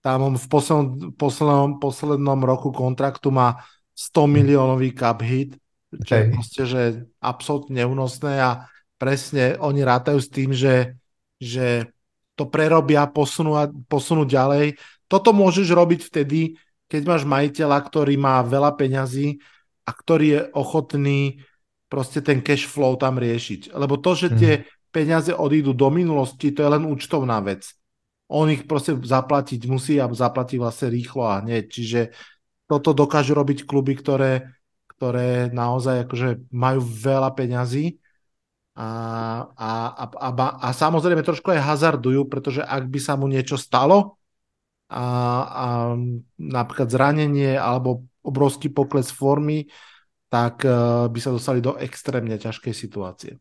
[0.00, 3.60] Tam on v poslednom, poslednom, poslednom roku kontraktu má
[4.00, 5.60] 100 miliónový cap hit,
[5.92, 6.82] čo je proste, že
[7.20, 8.64] absolútne neúnosné a
[8.96, 10.96] presne oni rátajú s tým, že
[11.40, 11.88] že
[12.36, 13.56] to prerobia, posunú,
[13.88, 14.76] posunú ďalej.
[15.08, 16.54] Toto môžeš robiť vtedy,
[16.86, 19.40] keď máš majiteľa, ktorý má veľa peňazí
[19.88, 21.40] a ktorý je ochotný
[21.90, 23.74] proste ten cash flow tam riešiť.
[23.74, 24.64] Lebo to, že tie mhm.
[24.94, 27.66] peniaze odídu do minulosti, to je len účtovná vec.
[28.30, 31.66] On ich proste zaplatiť musí a zaplatí vlastne rýchlo a hneď.
[31.66, 32.00] Čiže
[32.70, 34.54] toto dokážu robiť kluby, ktoré,
[34.94, 37.98] ktoré naozaj akože majú veľa peňazí
[38.78, 38.88] a,
[39.50, 40.28] a, a, a,
[40.62, 44.20] a samozrejme trošku aj hazardujú, pretože ak by sa mu niečo stalo,
[44.90, 45.06] a,
[45.46, 45.66] a
[46.34, 49.70] napríklad zranenie alebo obrovský pokles formy,
[50.26, 53.32] tak uh, by sa dostali do extrémne ťažkej situácie.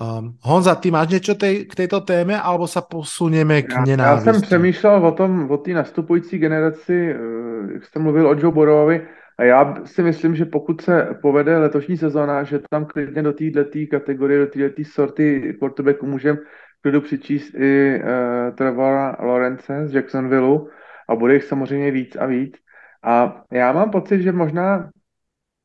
[0.00, 4.28] Um, Honza, ty máš niečo tej, k tejto téme, alebo sa posunieme k nenávisti?
[4.28, 8.54] Já jsem přemýšlel o tom, o té nastupující generaci, eh, jak jste mluvil o Joe
[8.54, 9.06] Borovi,
[9.38, 13.78] a já si myslím, že pokud se povede letošní sezóna, že tam klidně do této
[13.90, 16.38] kategorie, do této sorty quarterbacku můžeme
[16.80, 20.60] klidu přičíst i uh, Trevora Lorence z Jacksonville
[21.08, 22.56] a bude jich samozřejmě víc a víc.
[23.04, 24.90] A já mám pocit, že možná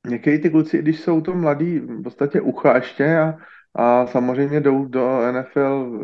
[0.08, 3.34] některý ty kluci, když jsou to mladí, v podstatě ucha ještě a,
[3.76, 6.00] a samozřejmě jdou do NFL,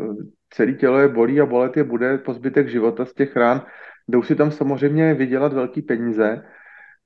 [0.50, 3.62] celé tělo je bolí a bolet je bude po zbytek života z těch rán,
[4.08, 6.42] jdou si tam samozřejmě vydělat velký peníze,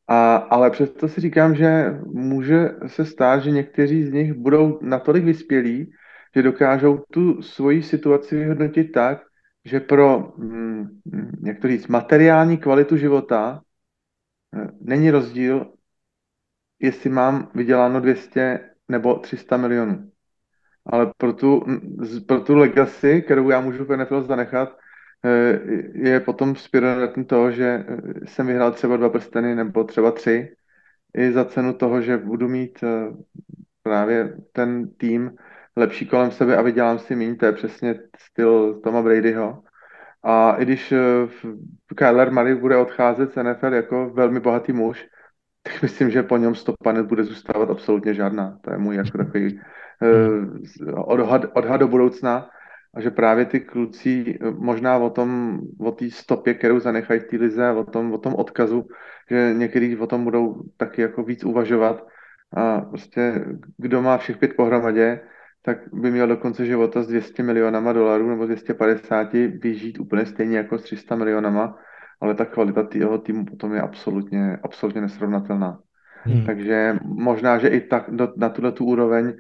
[0.09, 5.25] a, ale přesto si říkám, že může se stát, že někteří z nich budou natolik
[5.25, 5.93] vyspělí,
[6.37, 9.23] že dokážou tu svoji situaci vyhodnotit tak,
[9.65, 11.01] že pro, hm,
[11.47, 13.63] jak to říct, materiální kvalitu života
[14.57, 15.73] eh, není rozdíl,
[16.81, 20.11] jestli mám vyděláno 200 nebo 300 milionů.
[20.87, 21.63] Ale pro tu,
[22.27, 24.77] pro tu legacy, kterou já můžu v NFL zanechat,
[25.25, 25.61] Eh,
[25.95, 30.57] je potom spironetem toho, že eh, jsem vyhrál třeba dva prsteny nebo třeba tři,
[31.17, 33.11] i za cenu toho, že budu mít eh,
[33.83, 35.37] právě ten tým
[35.77, 39.63] lepší kolem sebe a vydělám si méně, to je přesně styl Toma Bradyho.
[40.23, 40.95] A i když
[41.97, 45.07] Kyler Murray bude odcházet z NFL jako velmi bohatý muž,
[45.67, 48.59] tak myslím, že po něm stopa nebude zůstávat absolutně žádná.
[48.61, 49.61] To je můj jako takový
[50.95, 52.49] odhad, odhad do budoucna.
[52.95, 57.25] A že právě ty kluci eh, možná o tom, o té stopě, kterou zanechají v
[57.25, 58.87] té lize, o tom, o tom odkazu,
[59.31, 62.07] že některý o tom budou taky jako víc uvažovat.
[62.57, 63.45] A prostě
[63.77, 65.21] kdo má všech pět pohromadě,
[65.63, 70.57] tak by měl do konce života s 200 milionama dolarů nebo 250 vyžít úplně stejně
[70.57, 71.79] jako s 300 milionama,
[72.21, 75.79] ale ta kvalita jeho týmu potom je absolutně, absolutně nesrovnatelná.
[76.23, 76.47] Hmm.
[76.47, 79.33] Takže možná, že i tak do, na tuhle tu úroveň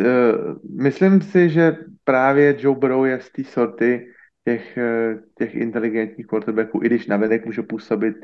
[0.00, 0.32] Eh,
[0.80, 4.06] myslím si, že právě Joe Burrow je z té sorty
[4.44, 8.16] těch, eh, těch inteligentních quarterbacků, i když navenek může působit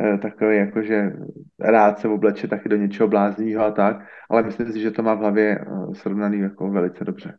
[0.00, 1.12] eh, takový jako, že
[1.60, 3.96] rád se obleče taky do něčeho blázního a tak,
[4.30, 7.34] ale myslím si, že to má v hlavě srovnaný jako velice dobře.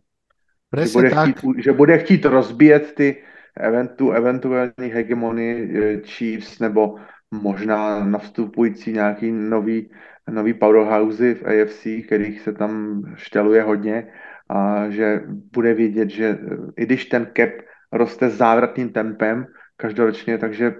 [0.81, 1.29] že bude, tak.
[1.29, 3.23] Chtít, že bude chtít rozbíjet ty
[3.57, 6.95] eventu, eventuální hegemonii Chiefs nebo
[7.31, 9.89] možná navstupující nějaký nový
[10.29, 14.07] nový powerhousey v AFC, kterých se tam štěluje hodně
[14.49, 15.21] a že
[15.53, 16.37] bude vidět, že
[16.77, 17.49] i když ten cap
[17.91, 19.45] roste závratným tempem
[19.77, 20.75] každoročně, takže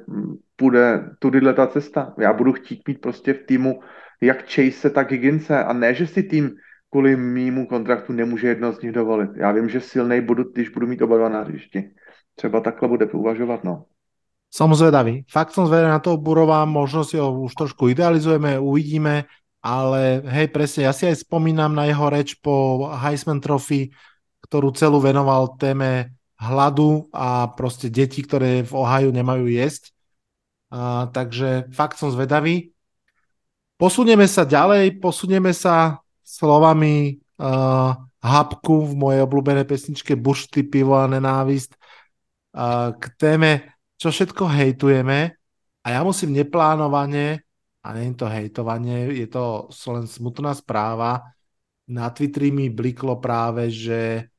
[0.61, 2.13] bude tudyhle ta cesta.
[2.19, 3.79] Já budu chtít mít prostě v týmu
[4.21, 6.51] jak Chase, tak Higginse a ne, že si tým
[6.89, 9.29] kvůli mýmu kontraktu nemůže jedno z nich dovolit.
[9.35, 11.91] Já vím, že silnej budu, když budu mít oba dva na hřišti.
[12.35, 13.85] Třeba takhle bude uvažovat, no.
[14.51, 15.23] Som zvedavý.
[15.31, 19.23] Fakt som zvedavý na toho Burova, možno si ho už trošku idealizujeme, uvidíme,
[19.63, 23.95] ale hej, presne, ja si aj spomínam na jeho reč po Heisman Trophy,
[24.43, 29.95] ktorú celú venoval téme hladu a proste deti, ktoré v Ohio nemajú jesť.
[30.67, 32.75] A, takže fakt som zvedavý.
[33.79, 41.09] Posunieme sa ďalej, posunieme sa slovami uh, Hapku v mojej obľúbenej pesničke Bušty, pivo a
[41.09, 41.73] nenávist
[42.97, 45.31] k téme, čo všetko hejtujeme
[45.81, 47.41] a ja musím neplánovane,
[47.81, 51.31] a nie je to hejtovanie, je to len smutná správa,
[51.91, 54.31] na Twitteri mi bliklo práve, že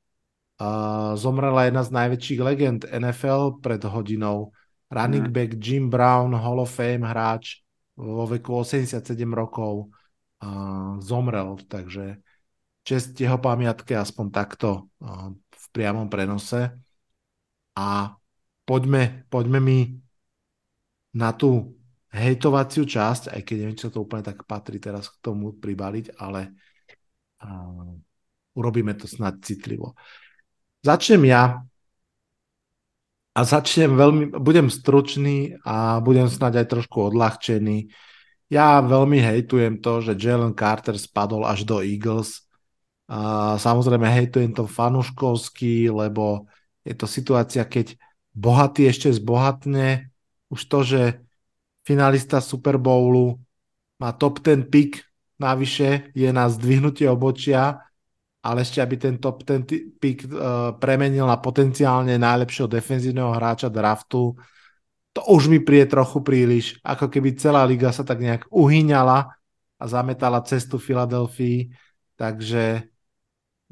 [0.56, 4.56] uh, zomrela jedna z najväčších legend NFL pred hodinou.
[4.88, 5.34] Running mm.
[5.34, 7.60] back Jim Brown, Hall of Fame hráč
[7.92, 9.04] vo veku 87
[9.36, 9.92] rokov
[10.40, 12.24] uh, zomrel, takže
[12.80, 16.72] čest jeho pamiatke aspoň takto uh, v priamom prenose.
[17.76, 18.16] A
[18.64, 19.78] poďme, poďme mi
[21.16, 21.76] na tú
[22.12, 26.52] hejtovaciu časť, aj keď neviem, čo to úplne tak patrí teraz k tomu pribaliť, ale
[27.40, 27.96] uh,
[28.52, 29.96] urobíme to snad citlivo.
[30.84, 31.64] Začnem ja
[33.32, 37.88] a začnem veľmi, budem stručný a budem snať aj trošku odľahčený.
[38.52, 42.44] Ja veľmi hejtujem to, že Jalen Carter spadol až do Eagles.
[43.08, 46.44] A samozrejme hejtujem to fanuškovsky, lebo
[46.82, 47.94] je to situácia, keď
[48.34, 50.10] bohatý ešte zbohatne.
[50.52, 51.02] Už to, že
[51.86, 53.38] finalista Super Bowlu
[54.02, 55.02] má top 10 pick
[55.38, 57.82] navyše, je na zdvihnutie obočia
[58.42, 59.62] ale ešte aby ten top ten
[60.02, 64.34] pick uh, premenil na potenciálne najlepšieho defenzívneho hráča draftu,
[65.14, 69.30] to už mi prie trochu príliš, ako keby celá liga sa tak nejak uhyňala
[69.78, 71.70] a zametala cestu Filadelfii,
[72.18, 72.91] takže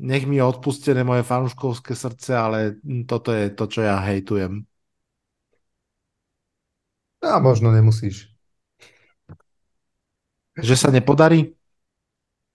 [0.01, 2.59] nech mi je odpustené moje fanúškovské srdce, ale
[3.05, 4.65] toto je to, čo ja hejtujem.
[7.21, 8.33] A možno nemusíš.
[10.57, 11.53] Že sa nepodarí?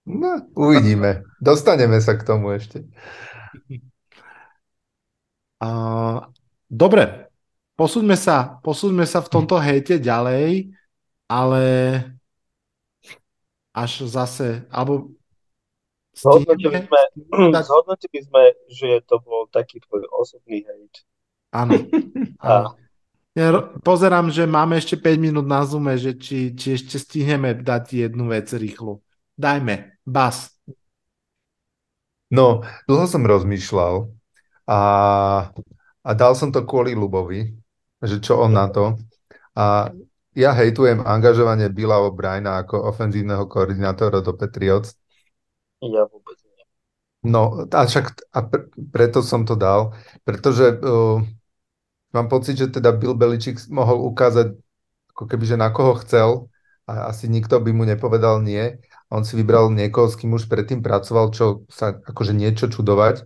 [0.10, 1.22] No, uvidíme.
[1.38, 2.82] Dostaneme sa k tomu ešte.
[5.62, 6.26] Uh,
[6.66, 7.30] dobre,
[7.78, 10.74] posúďme sa, posúďme sa v tomto hejte ďalej,
[11.30, 11.64] ale
[13.74, 15.14] až zase, alebo
[16.16, 17.02] Zhodnotili sme,
[17.60, 21.04] zhodnotili sme, že to bol taký tvoj osobný hejt.
[21.52, 21.76] Áno.
[22.40, 22.80] áno.
[23.36, 23.52] Ja
[23.84, 28.32] pozerám, že máme ešte 5 minút na Zoome, že či, či ešte stihneme dať jednu
[28.32, 29.04] vec rýchlu.
[29.36, 30.00] Dajme.
[30.08, 30.56] Bas.
[32.32, 34.08] No, dlho som rozmýšľal
[34.72, 34.80] a,
[36.02, 37.54] a dal som to kvôli Lubovi,
[38.00, 38.96] že čo on na to.
[39.52, 39.92] A
[40.36, 44.96] ja hejtujem angažovanie Billa O'Briena ako ofenzívneho koordinátora do Patriots.
[45.90, 46.64] Ja vôbec nie.
[47.26, 51.22] No, a však a pre, preto som to dal, pretože uh,
[52.14, 54.54] mám pocit, že teda Bill Belichick mohol ukázať
[55.16, 56.52] ako keby, že na koho chcel
[56.86, 58.78] a asi nikto by mu nepovedal nie
[59.10, 63.26] on si vybral niekoho, s kým už predtým pracoval, čo sa akože niečo čudovať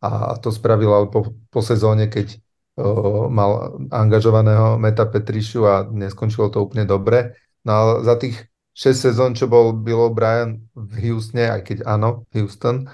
[0.00, 2.38] a to spravil ale po, po sezóne, keď
[2.78, 7.36] o, mal angažovaného Meta Petrišu a neskončilo to úplne dobre.
[7.66, 8.47] No ale za tých
[8.78, 12.86] 6 sezón, čo bol Bill O'Brien v Houstone, aj keď áno, Houston,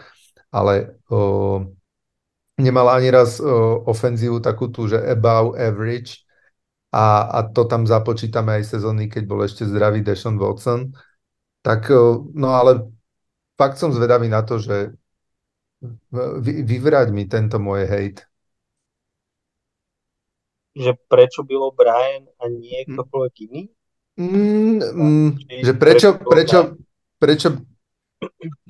[0.48, 1.60] ale o,
[2.56, 6.24] nemal ani raz o, ofenzívu takú tú, že above average
[6.88, 10.96] a, a to tam započítame aj sezóny, keď bol ešte zdravý Deshaun Watson
[11.64, 11.96] tak, e,
[12.32, 12.92] no ale
[13.56, 14.92] fakt som zvedavý na to, že
[16.40, 18.24] vy, vyvrať mi tento môj hejt.
[20.76, 22.96] Že prečo bylo Brian a nie hm.
[22.96, 23.73] ktokoľvek iný?
[24.14, 25.28] Mm, mm,
[25.62, 26.78] že prečo, prečo,
[27.18, 27.48] prečo,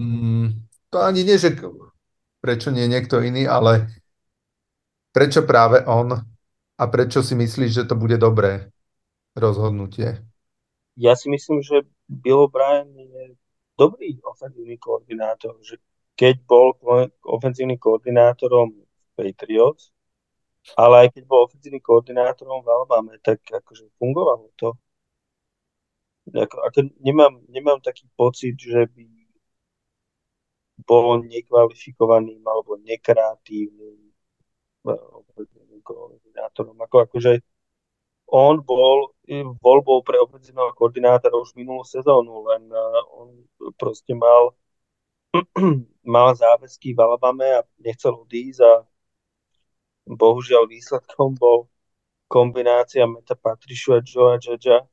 [0.01, 0.47] mm,
[0.89, 1.53] to ani nie, že
[2.41, 3.93] prečo nie niekto iný, ale
[5.13, 6.17] prečo práve on
[6.75, 8.73] a prečo si myslíš, že to bude dobré
[9.37, 10.25] rozhodnutie?
[10.97, 13.35] Ja si myslím, že Bill O'Brien je
[13.75, 15.77] dobrý ofenzívny koordinátor, že
[16.15, 16.79] keď bol
[17.27, 18.71] ofenzívnym koordinátorom
[19.19, 19.91] Patriots,
[20.79, 24.79] ale aj keď bol ofenzívnym koordinátorom v Alabame, tak akože fungovalo to.
[26.33, 29.05] Ako, ako nemám, nemám taký pocit, že by
[30.89, 34.01] bol nekvalifikovaným alebo nekreatívnym
[34.93, 36.77] ofenzívnym koordinátorom.
[36.81, 37.45] Ako, akože
[38.33, 39.13] on bol
[39.61, 42.69] voľbou pre ofenzívneho koordinátora už minulú sezónu, len
[43.13, 43.29] on
[43.77, 44.53] proste mal,
[46.05, 48.73] mal záväzky v Alabame a nechcel odísť a
[50.05, 51.69] bohužiaľ výsledkom bol
[52.29, 54.85] kombinácia Meta Patrišu a Joea Judgea,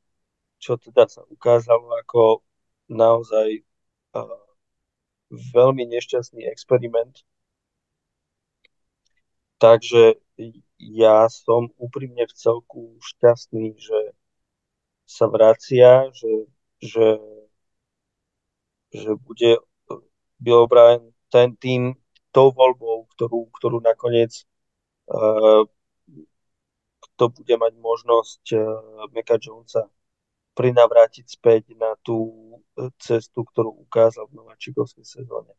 [0.62, 2.46] čo teda sa ukázalo ako
[2.86, 3.66] naozaj
[4.14, 4.46] uh,
[5.30, 7.26] veľmi nešťastný experiment.
[9.58, 10.22] Takže
[10.78, 13.98] ja som úprimne v celku šťastný, že
[15.06, 16.46] sa vracia, že,
[16.78, 17.08] že,
[18.94, 19.58] že bude
[20.38, 21.98] Bill O'Brien ten tým
[22.30, 24.46] tou voľbou, ktorú, ktorú nakoniec
[25.10, 25.66] uh,
[27.02, 28.62] kto bude mať možnosť uh,
[29.14, 29.86] Meka Jonesa
[30.52, 32.32] prinavrátiť späť na tú
[33.00, 35.52] cestu, ktorú ukázal v nováčikovskej sezóne.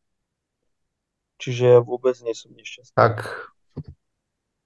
[1.42, 2.96] Čiže ja vôbec nie som nešťastný.
[2.96, 3.26] Tak,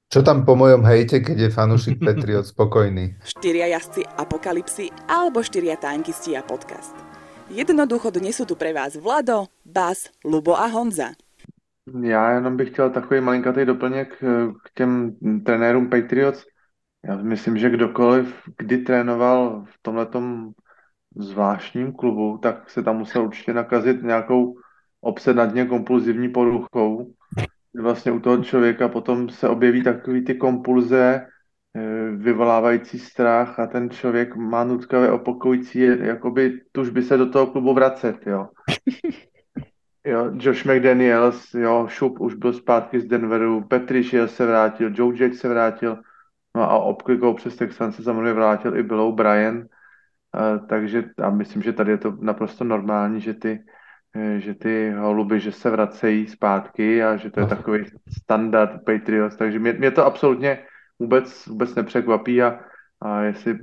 [0.08, 3.20] čo tam po mojom hejte, keď je fanúšik Patriot spokojný?
[3.36, 6.96] Štyria jazdci apokalipsy alebo štyria tankisti a podcast.
[7.48, 11.16] Jednoducho dnes sú tu pre vás Vlado, Bas, Lubo a Honza.
[12.04, 14.28] Já jenom bych chtěl takový malinkatý doplněk eh,
[14.64, 16.46] k těm trenérům Patriots.
[17.08, 20.52] Já myslím, že kdokoliv, kdy trénoval v tomhletom
[21.16, 24.58] zvláštním klubu, tak se tam musel určitě nakazit nějakou
[25.02, 27.14] obsednatně kompulzivní poruchou.
[27.82, 31.28] Vlastně u toho člověka potom se objeví takový ty kompulze,
[31.76, 37.74] eh, vyvolávající strach a ten člověk má nutkavě opokující, jakoby tužby se do toho klubu
[37.74, 38.50] vracet, jo.
[40.08, 45.36] Jo, Josh McDaniels, jo, Šup už byl zpátky z Denveru, Petrišiel se vrátil, Joe Jack
[45.36, 45.98] se vrátil,
[46.58, 51.62] no a obklikou přes Texan se samozřejmě vrátil i Bill Brian, uh, takže a myslím,
[51.62, 53.64] že tady je to naprosto normální, že ty,
[54.16, 57.86] eh, že ty holuby, že se vracejí zpátky a že to je takový
[58.22, 60.66] standard Patriots, takže mě, mě to absolutně
[61.00, 62.60] vůbec, vůbec nepřekvapí a,
[63.02, 63.60] a jestli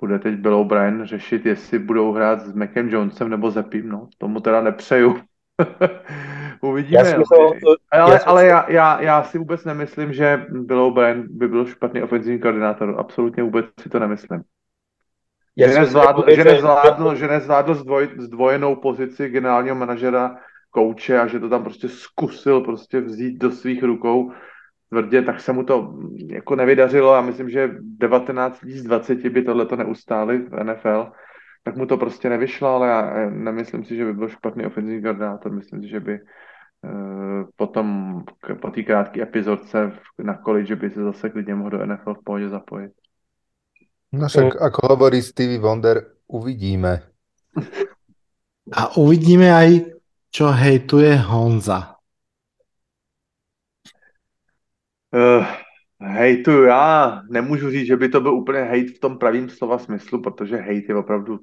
[0.00, 4.40] bude teď Bill O'Brien řešit, jestli budou hrát s Macem Jonesem nebo Zepim, no, tomu
[4.40, 5.20] teda nepřeju.
[6.60, 7.08] Uvidíme.
[7.08, 7.52] Já to,
[7.90, 12.02] ale já, ale já, já, já si vůbec nemyslím, že Bill O'Brien by byl špatný
[12.02, 12.94] ofenzivní koordinátor.
[12.98, 14.42] Absolutně vůbec si to nemyslím.
[15.56, 20.36] Já že, nezvládl, že, nezvládl, že nezvládl zdvoj, zdvojenou pozici generálního manažera
[20.70, 24.32] kouče a že to tam prostě zkusil prostě vzít do svých rukou
[24.88, 25.94] tvrdě, tak se mu to
[26.26, 31.12] jako nevydařilo a myslím, že 19 z 20 by tohleto neustáli v NFL,
[31.62, 35.52] tak mu to prostě nevyšlo, ale já nemyslím si, že by byl špatný ofenzivní koordinátor,
[35.52, 38.20] myslím si, že by uh, potom
[38.62, 42.48] po té krátké epizodce na college by se zase klidně mohl do NFL v pohodě
[42.48, 42.92] zapojit.
[44.12, 46.98] No však ako hovorí Stevie Wonder, uvidíme.
[48.70, 49.98] A uvidíme aj,
[50.30, 51.98] čo hejtuje Honza.
[55.10, 55.42] Uh,
[56.00, 60.22] hejtu, já nemůžu říct, že by to byl úplně hejt v tom pravým slova smyslu,
[60.22, 61.40] protože hejt je opravdu,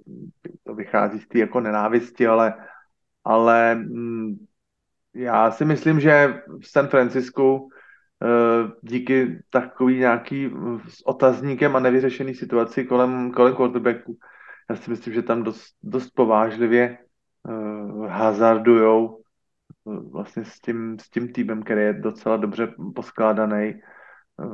[0.64, 2.54] to vychází z té jako nenávisti, ale,
[3.24, 4.46] ale mm,
[5.16, 7.70] já si myslím, že v San Francisku uh,
[8.82, 10.52] díky takový nějaký
[10.88, 14.18] s otazníkem a nevyřešený situaci kolem, kolem quarterbacku,
[14.70, 16.98] já si myslím, že tam dost, dost povážlivě
[17.44, 19.22] uh, hazardujou
[20.12, 23.82] vlastně s tím, s tím týmem, který je docela dobře poskládaný,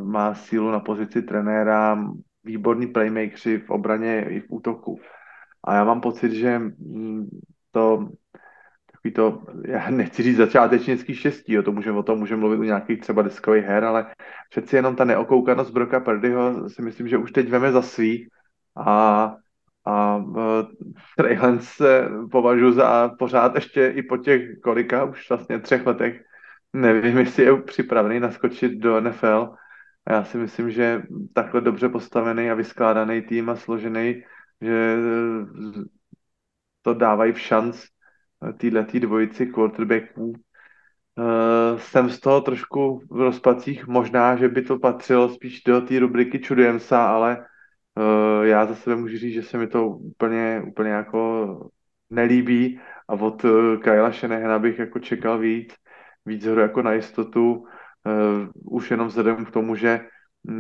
[0.03, 2.05] má sílu na pozici trenéra,
[2.43, 4.99] výborní playmakeri v obraně i v útoku.
[5.64, 7.27] A já mám pocit, že mm,
[7.72, 8.07] to
[8.91, 12.64] takový to, já nechci říct začátečnický štěstí, jo, to můžeme, o tom můžeme mluvit u
[12.64, 14.14] nějakých třeba deskových her, ale
[14.49, 18.27] přeci jenom ta neokoukanost Broka Perdyho si myslím, že už teď veme za svý
[18.85, 19.35] a
[19.85, 20.35] a uh,
[21.18, 26.23] Trey se považuji za pořád ještě i po těch kolika, už vlastně třech letech,
[26.73, 29.53] nevím, jestli je připravený naskočit do NFL.
[30.09, 31.01] Já si myslím, že
[31.34, 34.23] takhle dobře postavený a vyskládaný tým a složený,
[34.61, 34.97] že
[36.81, 37.85] to dávají v šanc
[38.57, 40.34] týhletý dvojici quarterbacků.
[41.15, 45.99] Uh, jsem z toho trošku v rozpacích, možná, že by to patřilo spíš do té
[45.99, 47.45] rubriky čudujem se, ale
[48.43, 51.69] já za sebe můžu říct, že se mi to úplně, úplně jako
[52.09, 53.45] nelíbí a od
[53.84, 55.73] Kyla Shanahana bych jako čekal víc,
[56.25, 57.65] víc hru jako na jistotu,
[58.65, 60.05] už jenom vzhledem k tomu, že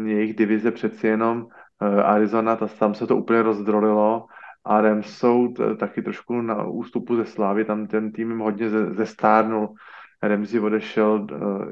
[0.05, 4.25] jejich divize přeci jenom uh, Arizona, ta, tam se to úplně rozdrolilo
[4.65, 8.69] a Rams jsou t- taky trošku na ústupu ze Slávy, tam ten tým jim hodně
[8.69, 9.75] ze, zestárnul,
[10.23, 11.27] Ramsey odešel,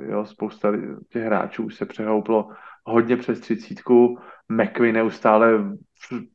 [0.09, 0.71] jo, spousta
[1.09, 2.49] těch hráčů už se přehouplo
[2.85, 4.17] hodně přes třicítku,
[4.49, 5.77] McQueen neustále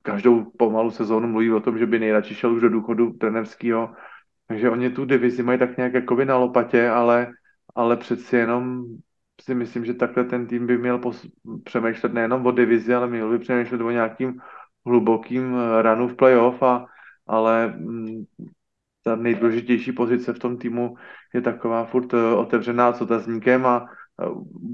[0.03, 3.93] každou pomalu sezónu mluví o tom, že by nejradši šel už do důchodu trenerského.
[4.49, 7.29] Takže oni tu divizi mají tak nějak jakoby na lopatě, ale,
[7.75, 8.85] ale přeci jenom
[9.43, 11.01] si myslím, že takhle ten tým by měl
[11.65, 14.41] přemýšlet nejenom o divizi, ale měl by přemýšlet o nějakým
[14.87, 16.87] hlubokým runu v playoff, a,
[17.27, 18.25] ale mm,
[19.05, 20.97] ta nejdůležitější pozice v tom týmu
[21.35, 23.87] je taková furt eh, otevřená s otazníkem a
[24.23, 24.29] eh,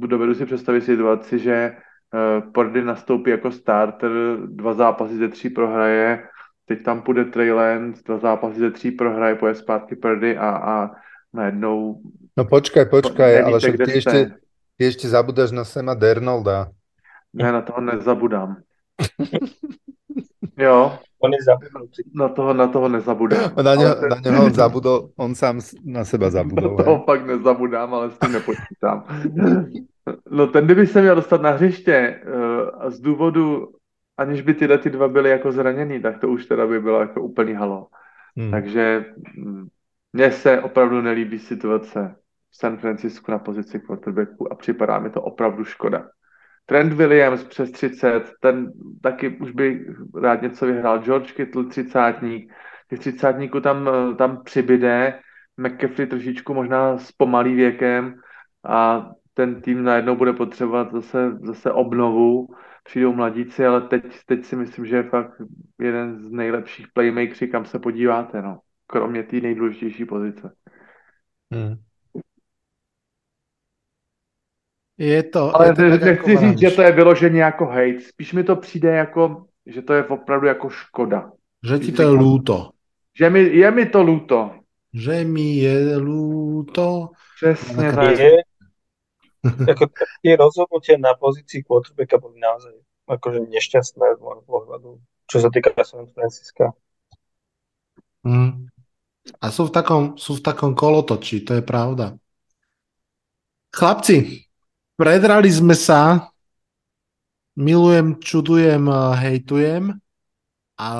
[0.07, 1.77] dovedu si představit situaci, že
[2.15, 4.11] Eh, Pordy nastoupí jako starter,
[4.47, 6.25] dva zápasy ze tří prohraje,
[6.67, 10.91] teď tam půjde Trey Lance, dva zápasy ze tří prohraje, poje zpátky Pordy a, a
[11.33, 12.01] najednou...
[12.37, 14.19] No počkaj, počkaj, ale však ty ešte,
[14.83, 16.75] ty ešte zabudáš na Sema Dernolda.
[17.31, 18.59] Ne, na toho nezabudám.
[20.59, 20.99] jo.
[21.23, 22.03] On je zabudnutý.
[22.11, 23.55] Na toho, na toho nezabudám.
[23.63, 24.09] Na, něho, ten...
[24.11, 26.77] na něho on zabudol, on sám na seba zabudol.
[26.77, 29.07] Na toho fakt nezabudám, ale s tím nepočítám.
[30.31, 33.69] No ten kdyby se měl dostat na hřiště uh, z důvodu
[34.19, 37.23] aniž by tyhle ty dva byly jako zraněný, tak to už teda by bylo jako
[37.23, 37.87] úplný halo.
[38.37, 38.51] Hmm.
[38.51, 39.05] Takže
[39.39, 39.69] mm,
[40.13, 42.15] mně se opravdu nelíbí situace
[42.53, 46.09] San Francisku na pozici quarterbacku a připadá mi to opravdu škoda.
[46.67, 48.73] Trent Williams přes 30, ten
[49.03, 49.87] taky už by
[50.23, 50.99] rád něco vyhrál.
[50.99, 52.15] George Kittle 30.
[52.89, 55.21] Těch 30 tam, tam přibyde.
[55.57, 58.15] McCaffrey trošičku možná s pomalý věkem
[58.65, 62.49] a ten tým najednou bude potřebovat zase, zase obnovu.
[62.85, 65.43] Přijdou mladíci, ale teď, teď si myslím, že je fakt
[65.81, 68.59] jeden z nejlepších playmakerů, kam se podíváte, no.
[68.87, 70.53] Kromě té nejdůležitější pozice.
[71.53, 71.77] Hmm.
[75.03, 75.51] Je to...
[75.51, 78.01] Ale je to nechci jako říct, že to je vyloženě jako hate.
[78.01, 81.33] Spíš mi to přijde jako, že to je opravdu jako škoda.
[81.65, 82.71] Že ti to je lúto.
[83.19, 84.55] Že mi, je mi to lúto.
[84.95, 87.11] Že mi je lúto.
[87.43, 88.19] Přesně tak.
[88.19, 88.31] Je,
[89.43, 89.91] ako
[90.23, 92.79] tie rozhodnutia na pozícii quarterbacka boli naozaj
[93.11, 96.71] akože nešťastné z môjho pohľadu, čo sa týka San Francisca.
[98.23, 98.71] Mm.
[99.43, 102.15] A sú v, takom, sú v takom kolotočí, to je pravda.
[103.75, 104.47] Chlapci,
[105.03, 106.31] Predrali sme sa,
[107.59, 108.87] milujem, čudujem,
[109.19, 109.99] hejtujem
[110.79, 110.91] a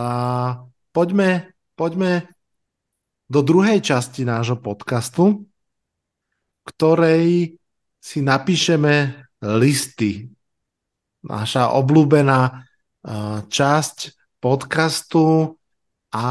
[0.91, 2.27] poďme, poďme
[3.31, 5.47] do druhej časti nášho podcastu,
[6.67, 7.55] ktorej
[8.03, 10.35] si napíšeme listy.
[11.23, 12.59] Naša obľúbená
[13.47, 13.97] časť
[14.43, 15.55] podcastu
[16.11, 16.27] a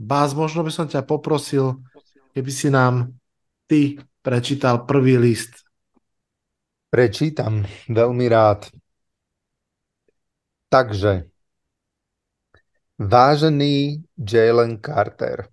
[0.00, 1.76] Bás, možno by som ťa poprosil,
[2.32, 3.12] keby si nám
[3.68, 5.60] ty prečítal prvý list.
[6.90, 8.66] Prečítam veľmi rád.
[10.66, 11.30] Takže,
[12.98, 15.46] vážený Jalen Carter,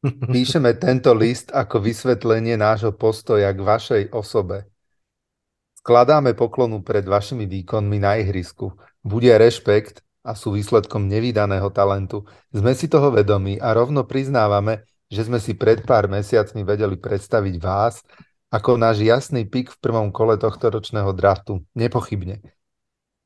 [0.32, 4.72] píšeme tento list ako vysvetlenie nášho postoja k vašej osobe.
[5.84, 8.72] Skladáme poklonu pred vašimi výkonmi na ihrisku.
[9.04, 12.24] Bude rešpekt a sú výsledkom nevydaného talentu.
[12.52, 17.54] Sme si toho vedomí a rovno priznávame, že sme si pred pár mesiacmi vedeli predstaviť
[17.60, 18.00] vás
[18.50, 22.42] ako náš jasný pik v prvom kole tohto ročného draftu, nepochybne.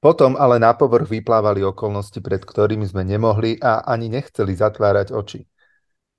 [0.04, 5.48] Potom ale na povrch vyplávali okolnosti, pred ktorými sme nemohli a ani nechceli zatvárať oči.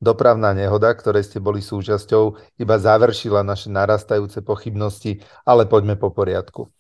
[0.02, 6.73] Dopravná nehoda, ktorej ste boli súčasťou, iba završila naše narastajúce pochybnosti, ale poďme po poriadku.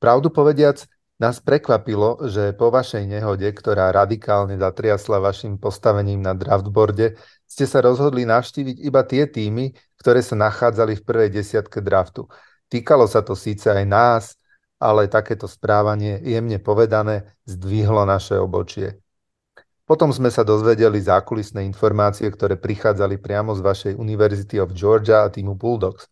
[0.00, 0.88] Pravdu povediac,
[1.18, 7.18] nás prekvapilo, že po vašej nehode, ktorá radikálne zatriasla vašim postavením na draftboarde,
[7.48, 12.28] ste sa rozhodli navštíviť iba tie týmy, ktoré sa nachádzali v prvej desiatke draftu.
[12.68, 14.36] Týkalo sa to síce aj nás,
[14.76, 19.00] ale takéto správanie, jemne povedané, zdvihlo naše obočie.
[19.88, 25.32] Potom sme sa dozvedeli zákulisné informácie, ktoré prichádzali priamo z vašej University of Georgia a
[25.32, 26.04] týmu Bulldogs.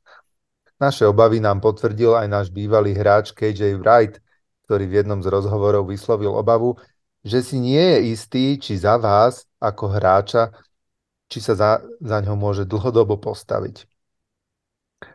[0.80, 4.16] Naše obavy nám potvrdil aj náš bývalý hráč KJ Wright,
[4.64, 6.80] ktorý v jednom z rozhovorov vyslovil obavu,
[7.20, 10.56] že si nie je istý, či za vás ako hráča
[11.26, 13.86] či sa za, za ňo môže dlhodobo postaviť.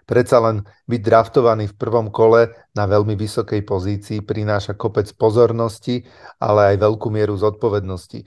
[0.05, 6.05] Predsa len byť draftovaný v prvom kole na veľmi vysokej pozícii prináša kopec pozornosti,
[6.38, 8.21] ale aj veľkú mieru zodpovednosti.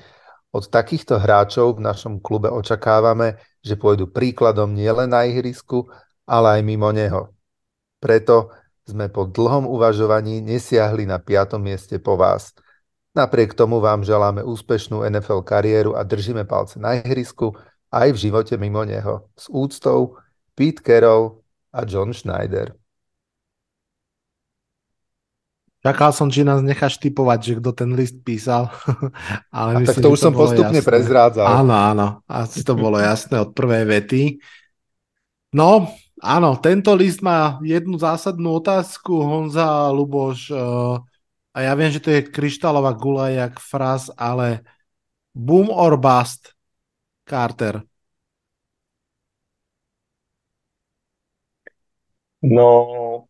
[0.55, 5.87] Od takýchto hráčov v našom klube očakávame, že pôjdu príkladom nielen na ihrisku,
[6.27, 7.31] ale aj mimo neho.
[8.03, 8.51] Preto
[8.85, 12.53] sme po dlhom uvažovaní nesiahli na piatom mieste po vás.
[13.15, 17.55] Napriek tomu vám želáme úspešnú NFL kariéru a držíme palce na ihrisku,
[17.95, 19.31] aj v živote mimo neho.
[19.39, 20.19] S úctou
[20.59, 21.39] Pete Carroll
[21.71, 22.75] a John Schneider.
[25.85, 28.73] Čakal som, či nás necháš typovať, že kto ten list písal.
[29.53, 30.89] Ale a myslím, tak to už to som postupne jasné.
[30.89, 31.45] prezrádzal.
[31.45, 32.07] Áno, áno.
[32.25, 34.23] Asi to bolo jasné od prvej vety.
[35.53, 35.93] No,
[36.25, 40.49] áno, tento list má jednu zásadnú otázku, Honza Luboš.
[40.57, 40.97] Eh,
[41.53, 44.65] a ja viem, že to je kryštálová gula jak fraz, ale
[45.37, 46.54] boom or bust.
[47.25, 47.83] Carter?
[52.43, 53.29] No,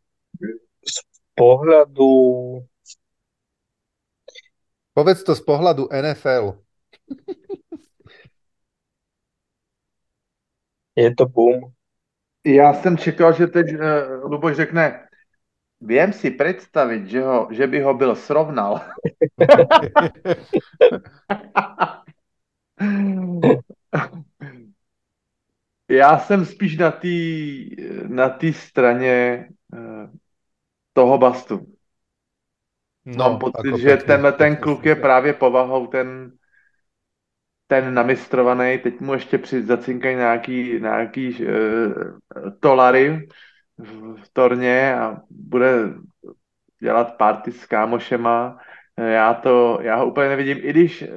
[0.82, 0.98] z
[1.38, 2.10] pohľadu...
[4.94, 6.58] Povedz to z pohľadu NFL.
[10.94, 11.74] Je to boom.
[12.46, 13.80] Já jsem čekal, že teď uh,
[14.22, 15.08] Luboš řekne,
[15.80, 18.80] viem si představit, že, ho, že by ho byl srovnal.
[25.90, 27.08] Já jsem spíš na té
[28.08, 30.10] na tý straně uh,
[30.92, 31.66] toho bastu.
[33.04, 36.32] No, Mám pocit, že pěkný, tenhle ten kluk je právě povahou ten,
[37.66, 41.50] ten namistrovaný, teď mu ještě při zacinkají nějaký, nějaký uh,
[42.60, 43.28] tolary
[43.78, 45.94] v, v torně a bude
[46.80, 48.58] dělat party s kámošema
[48.98, 51.08] Já to, já ho úplně nevidím, i když eh,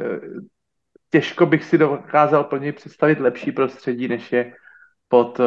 [1.10, 4.54] těžko bych si dokázal pro něj představit lepší prostředí, než je
[5.08, 5.46] pod uh,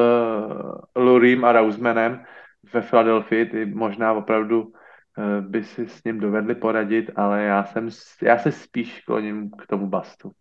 [0.96, 2.24] Lurim a Rausmanem
[2.72, 3.46] ve Philadelphii.
[3.46, 7.88] Ty možná opravdu uh, by si s ním dovedli poradit, ale já, jsem,
[8.22, 10.32] já se spíš kloním k tomu Bastu.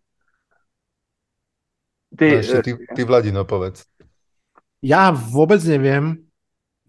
[2.16, 3.86] Ty, no ešte ty, ty Vladino, povedz.
[4.82, 6.26] Ja vôbec neviem.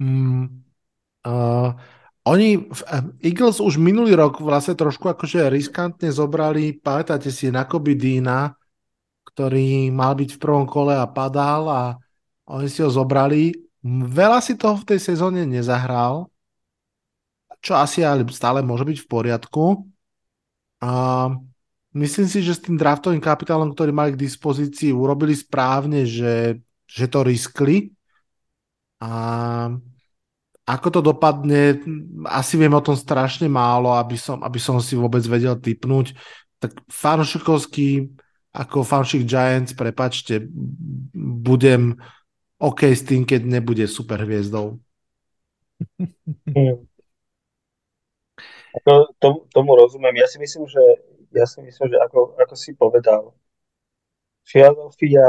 [0.01, 0.65] Mm,
[1.27, 1.77] uh,
[2.21, 2.69] oni,
[3.17, 8.53] Eagles už minulý rok vlastne trošku akože riskantne zobrali, pamätáte si, Nakoby Dina,
[9.25, 11.81] ktorý mal byť v prvom kole a padal a
[12.45, 13.55] oni si ho zobrali.
[13.85, 16.29] Veľa si toho v tej sezóne nezahral,
[17.57, 19.65] čo asi ale stále môže byť v poriadku.
[20.85, 20.91] A
[21.97, 27.05] myslím si, že s tým draftovým kapitálom, ktorý mali k dispozícii, urobili správne, že, že
[27.09, 27.89] to riskli.
[29.01, 29.09] A
[30.65, 31.81] ako to dopadne,
[32.29, 36.13] asi viem o tom strašne málo, aby som, aby som si vôbec vedel typnúť.
[36.61, 38.13] Tak fanšikovský,
[38.53, 40.45] ako fanšik Giants, prepačte,
[41.41, 41.97] budem
[42.61, 44.77] OK s tým, keď nebude super hviezdou.
[46.45, 46.85] Hmm.
[48.87, 50.23] To, to, tomu rozumiem.
[50.23, 50.79] Ja si myslím, že,
[51.35, 53.35] ja si myslím, že ako, ako si povedal,
[54.47, 55.27] Philadelphia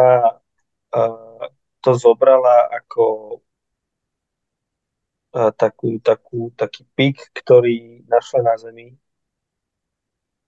[0.94, 1.42] uh,
[1.82, 3.38] to zobrala ako
[5.32, 8.88] takú, takú, taký pik, ktorý našla na zemi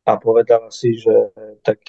[0.05, 1.33] a povedala si, že
[1.65, 1.81] tak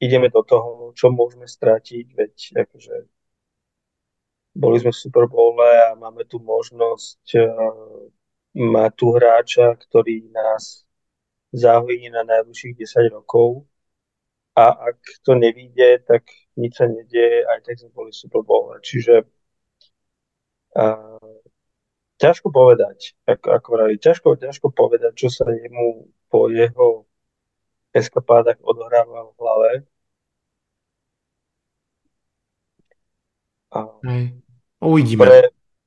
[0.00, 2.34] ideme do toho, čo môžeme stratiť, veď
[2.68, 2.96] akože
[4.54, 8.06] boli sme v Super a máme tu možnosť uh,
[8.54, 10.86] mať tu hráča, ktorý nás
[11.50, 13.66] zahojí na najbližších 10 rokov
[14.54, 16.22] a ak to nevíde, tak
[16.54, 18.70] nič sa nedie, aj tak sme boli v Super Bowl.
[18.78, 19.26] Čiže
[20.74, 20.84] a,
[22.18, 27.06] ťažko povedať, ako, ako vraví, ťažko, ťažko povedať, čo sa jemu po jeho
[27.94, 29.70] eskapádach odohráva v hlave.
[33.74, 33.78] A
[34.84, 35.24] Uvidíme.
[35.24, 35.40] Pre,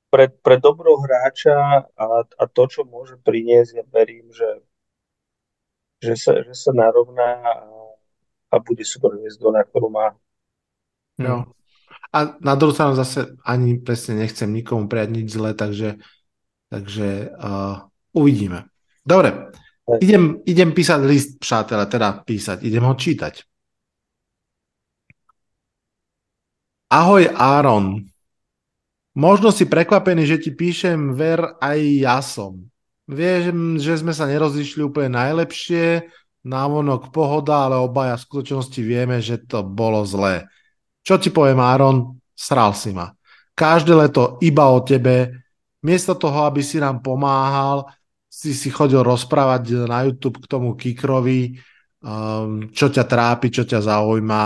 [0.09, 4.64] pre, pre dobro hráča a, a to, čo môže priniesť, ja verím, že,
[6.01, 7.55] že, sa, že sa narovná a,
[8.51, 10.15] a bude super hviezdou, na ktorú má.
[11.19, 11.56] No.
[12.18, 16.02] A na druhú stranu zase ani presne nechcem nikomu prijať nič zle, takže,
[16.73, 17.85] takže uh,
[18.18, 18.65] uvidíme.
[19.06, 19.53] Dobre,
[20.02, 23.45] idem, idem písať list, přátelé, teda písať, idem ho čítať.
[26.89, 28.10] Ahoj Aaron,
[29.14, 32.65] možno si prekvapený, že ti píšem ver aj ja som.
[33.06, 36.10] Viem, že sme sa nerozišli úplne najlepšie,
[36.41, 40.49] návonok pohoda, ale obaja v skutočnosti vieme, že to bolo zlé.
[41.07, 42.19] Čo ti poviem, Áron?
[42.35, 43.07] Sral si ma.
[43.55, 45.47] Každé leto iba o tebe.
[45.79, 47.88] Miesto toho, aby si nám pomáhal,
[48.27, 51.55] si si chodil rozprávať na YouTube k tomu Kikrovi,
[52.03, 54.43] um, čo ťa trápi, čo ťa zaujíma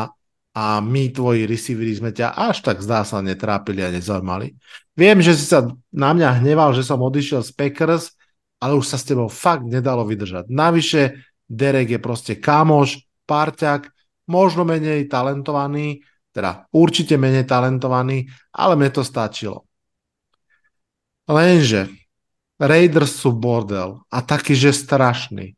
[0.51, 4.53] a my, tvoji receivery, sme ťa až tak zdá sa netrápili a nezaujímali.
[4.93, 8.13] Viem, že si sa na mňa hneval, že som odišiel z Packers,
[8.59, 10.51] ale už sa s tebou fakt nedalo vydržať.
[10.51, 13.89] Navyše, Derek je proste kamoš, parťak,
[14.27, 19.67] možno menej talentovaný, teda určite menej talentovaný, ale mne to stačilo.
[21.27, 21.91] Lenže
[22.59, 25.55] Raiders sú bordel a taký, že strašný.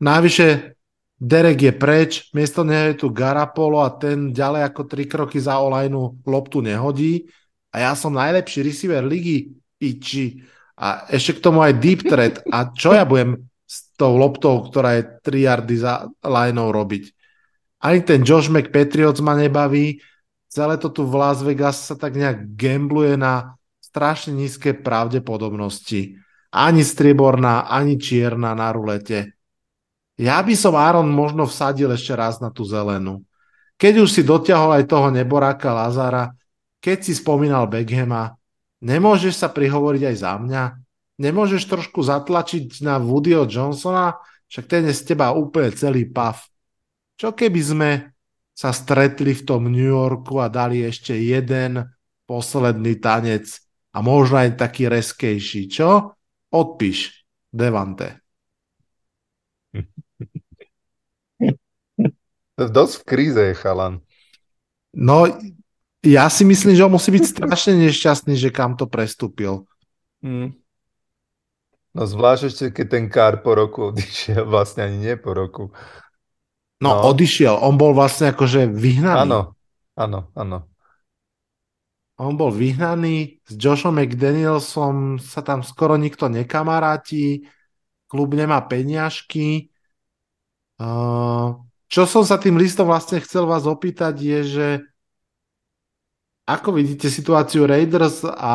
[0.00, 0.76] Navyše
[1.20, 5.60] Derek je preč, miesto neho je tu Garapolo a ten ďalej ako tri kroky za
[5.60, 7.28] olajnu loptu nehodí
[7.76, 10.40] a ja som najlepší receiver ligy piči
[10.80, 13.36] a ešte k tomu aj deep threat a čo ja budem
[13.68, 17.14] s tou loptou, ktorá je 3 yardy za lineou robiť.
[17.86, 20.02] Ani ten Josh McPatriots ma nebaví,
[20.50, 26.18] celé to tu v Las Vegas sa tak nejak gambluje na strašne nízke pravdepodobnosti.
[26.50, 29.38] Ani strieborná, ani čierna na rulete.
[30.18, 33.22] Ja by som Aaron možno vsadil ešte raz na tú zelenú.
[33.80, 36.34] Keď už si dotiahol aj toho neboráka Lazara,
[36.82, 38.36] keď si spomínal Beckhama,
[38.84, 40.64] nemôžeš sa prihovoriť aj za mňa?
[41.20, 44.20] Nemôžeš trošku zatlačiť na Woodyho Johnsona?
[44.50, 46.42] Však ten je z teba úplne celý pav.
[47.16, 47.90] Čo keby sme
[48.54, 51.80] sa stretli v tom New Yorku a dali ešte jeden
[52.28, 53.48] posledný tanec
[53.90, 55.66] a možno aj taký reskejší.
[55.70, 56.14] Čo?
[56.50, 58.20] Odpíš, Devante.
[62.60, 64.04] Dosť v kríze je chalan.
[64.92, 65.24] No,
[66.04, 69.64] ja si myslím, že on musí byť strašne nešťastný, že kam to prestúpil.
[70.20, 70.52] Hmm.
[71.90, 75.72] No zvlášť ešte, keď ten kár po roku odišiel, vlastne ani nie po roku.
[76.80, 77.60] No, no, odišiel.
[77.60, 79.28] On bol vlastne akože vyhnaný.
[79.28, 79.40] Áno,
[80.00, 80.58] áno, áno.
[82.20, 87.48] On bol vyhnaný, s Joshom McDanielsom sa tam skoro nikto nekamaráti
[88.10, 89.72] klub nemá peniažky.
[91.88, 94.68] Čo som sa tým listom vlastne chcel vás opýtať je, že
[96.44, 98.54] ako vidíte situáciu Raiders a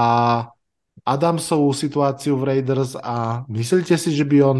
[1.05, 4.59] Adamsovú situáciu v Raiders a myslíte si, že by on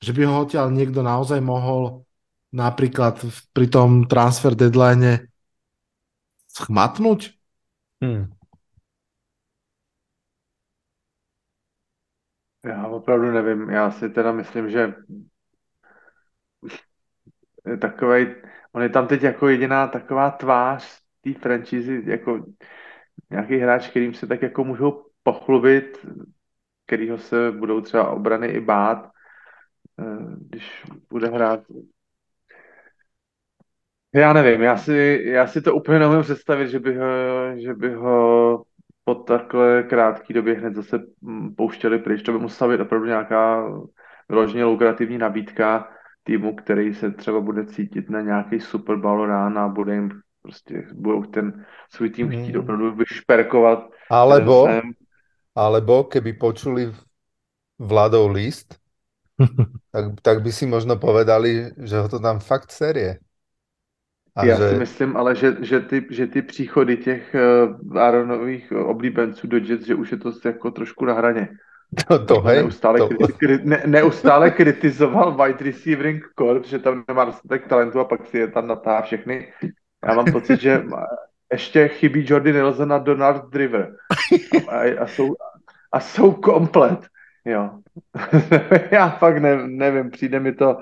[0.00, 2.08] že by ho odtiaľ niekto naozaj mohol
[2.52, 3.22] napríklad
[3.54, 5.30] pri tom transfer deadline
[6.50, 7.34] schmatnúť?
[8.02, 8.30] Hmm.
[12.64, 13.70] Já opravdu nevím.
[13.70, 14.94] Já si teda myslím, že
[17.80, 18.26] takový,
[18.72, 22.46] on je tam teď jako jediná taková tvář té franchise, jako
[23.30, 26.06] nějaký hráč, kterým se tak jako můžou pochlubit,
[26.86, 29.10] kterýho se budou třeba obrany i bát,
[30.00, 30.04] eh,
[30.38, 31.60] když bude hrát.
[34.14, 37.06] Já nevím, já si, já si to úplně nemůžu představit, že by ho,
[37.56, 38.62] že by ho
[39.04, 42.22] po takhle krátké době hned zase mm, pouštěli pryč.
[42.22, 43.66] To by musela být opravdu nějaká
[44.28, 45.88] vyloženě lukrativní nabídka
[46.22, 50.10] týmu, který se třeba bude cítit na nějaký Super Bowl rán a bude jim
[50.42, 52.60] prostě budou ten svůj tým chtít mm.
[52.60, 53.90] opravdu vyšperkovat.
[54.10, 54.68] Alebo,
[55.54, 56.92] alebo keby počuli
[57.78, 58.74] Vladov list,
[59.92, 63.18] tak, tak by si možno povedali, že ho to tam fakt série.
[64.36, 64.68] A Já že...
[64.68, 67.36] si myslím ale, že, že, ty, že ty příchody těch
[67.92, 71.48] uh, Aaronových oblíbenců do Jets, že už je to jako trošku na hraně.
[72.08, 72.56] To, to hej.
[72.56, 73.08] Neustále, to...
[73.38, 78.38] Kriti, ne, neustále kritizoval wide receiving corps, že tam nemá dostatek talentu a pak si
[78.38, 79.52] je tam natáhá všechny.
[80.06, 80.82] Já mám pocit, že
[81.52, 83.92] ještě chybí Jordy Nelson a Donald Driver.
[84.68, 85.34] A, a, jsou,
[85.92, 87.00] a jsou komplet.
[87.44, 87.70] Jo.
[88.90, 90.78] Já fakt ne, nevím, přijde mi to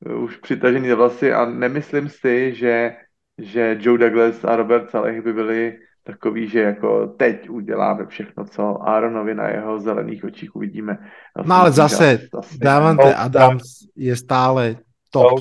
[0.00, 2.96] už přitažený vlasy a nemyslím si, že,
[3.38, 8.88] že Joe Douglas a Robert Saleh by byli takový, že jako teď uděláme všechno, co
[8.88, 10.98] Aaronovi na jeho zelených očích uvidíme.
[11.44, 12.18] no ale zase
[12.56, 13.62] Davante Adams
[13.96, 14.76] je stále
[15.10, 15.40] top.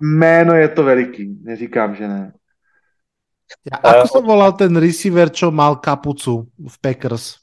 [0.00, 2.32] Jméno je to veliký, neříkám, že ne.
[3.68, 7.36] Ja, ako sa volal ten receiver, čo mal kapucu v Packers?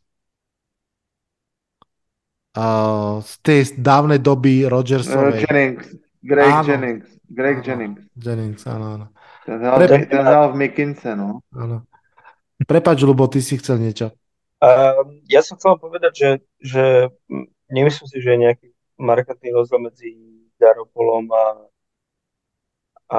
[2.58, 5.38] Uh, z tej dávnej doby Rodgersovej.
[5.38, 5.86] Uh, Jennings.
[6.20, 6.68] Greg áno.
[6.68, 7.08] Jennings.
[7.28, 7.66] Greg áno.
[7.66, 8.02] Jennings.
[8.16, 9.06] Jennings, áno, áno.
[9.48, 9.98] Ten hral, Pre...
[10.06, 11.40] ten hral v Mikince, no.
[11.56, 11.88] Áno.
[12.60, 14.12] Prepač, Lubo, ty si chcel niečo.
[14.60, 16.30] Uh, ja som chcel povedať, že,
[16.60, 16.84] že
[17.72, 18.68] nemyslím si, že je nejaký
[19.00, 20.12] markantný rozdiel medzi
[20.60, 21.46] Garopolom a,
[23.16, 23.18] a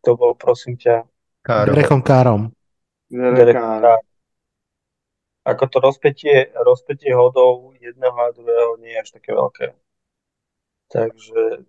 [0.00, 1.04] kto bol, prosím ťa?
[1.44, 1.76] Károm.
[1.76, 2.42] Derechom Károm.
[3.12, 4.00] Károm.
[5.44, 9.76] Ako to rozpetie, rozpetie hodov jedného a druhého nie je až také veľké.
[10.92, 11.64] Takže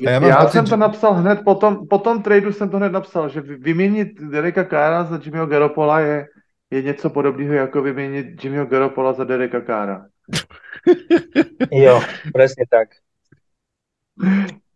[0.00, 2.92] já, já pocit, jsem to napsal hned, po tom, po tom tradu jsem to hned
[2.92, 6.26] napsal, že vyměnit Dereka Kára za Jimmyho Garopola je,
[6.70, 10.06] je něco podobného jako vyměnit Jimmyho Garopola za Dereka Kára.
[11.72, 12.00] jo,
[12.32, 12.88] presne tak.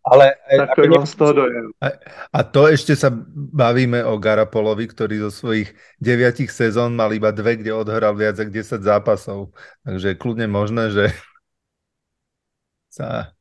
[0.03, 1.71] Ale tak to z toho dojem.
[1.79, 1.87] A,
[2.35, 3.07] a to ešte sa
[3.55, 8.51] bavíme o Garapolovi, ktorý zo svojich deviatich sezón mal iba dve, kde odhral viac ako
[8.51, 9.39] 10 zápasov.
[9.87, 11.05] Takže je kľudne možné, že
[12.97, 13.31] sa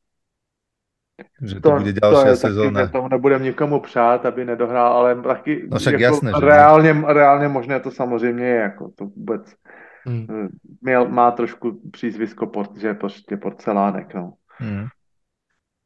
[1.43, 2.81] že to, to bude ďalšia to sezóna.
[2.81, 7.49] Taky, tomu nebudem nikomu přát, aby nedohrál, ale taky no však jako jasné, reálně, reálně
[7.49, 9.55] možné to samozřejmě je, jako to vůbec
[10.07, 10.27] hmm.
[10.31, 10.49] Eh,
[10.81, 14.33] měl, má trošku přízvisko, port, že je prostě porcelánek, no.
[14.59, 14.87] Hmm.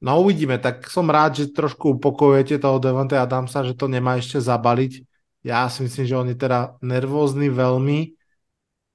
[0.00, 4.36] No uvidíme, tak som rád, že trošku upokojujete toho Devante Adamsa, že to nemá ešte
[4.36, 5.08] zabaliť.
[5.40, 8.12] Ja si myslím, že on je teda nervózny veľmi.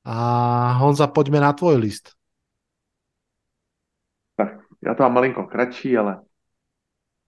[0.05, 0.17] A
[0.77, 2.13] Honza, poďme na tvoj list.
[4.35, 6.21] Tak, já to mám malinko kratší, ale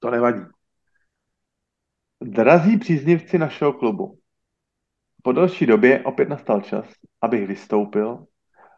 [0.04, 0.44] to nevadí.
[2.22, 4.20] Drazí příznivci našeho klubu,
[5.24, 6.86] po delší době opět nastal čas,
[7.22, 8.26] abych vystoupil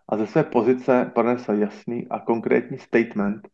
[0.10, 3.48] a ze své pozice pronesl jasný a konkrétní statement,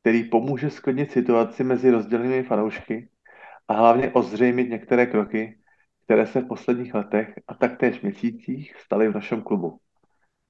[0.00, 3.08] který pomůže sklidnit situaci mezi rozdělenými fanoušky
[3.68, 5.58] a hlavně ozřejmit některé kroky,
[6.04, 9.80] které se v posledních letech a taktéž měsících staly v našem klubu.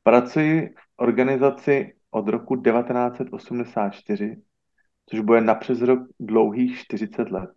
[0.02, 4.36] Pracuji v organizaci od roku 1984
[5.06, 7.51] což bude na přes rok dlouhých 40 let.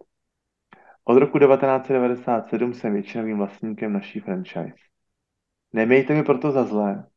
[1.04, 4.74] Od roku 1997 jsem většinovým vlastníkem naší franchise.
[5.74, 7.08] Nemějte mi proto za zlé,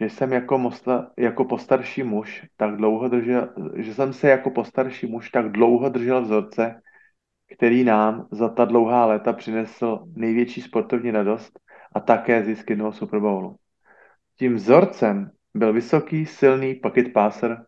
[0.00, 5.06] že jsem jako, mosta, jako postarší muž tak dlouho držel, že jsem se jako postarší
[5.06, 6.80] muž tak dlouho držel vzorce,
[7.54, 11.60] který nám za ta dlouhá léta přinesl největší sportovní radost
[11.94, 13.56] a také zisk jednoho Super Bowlu.
[14.38, 17.66] Tím vzorcem byl vysoký, silný pocket passer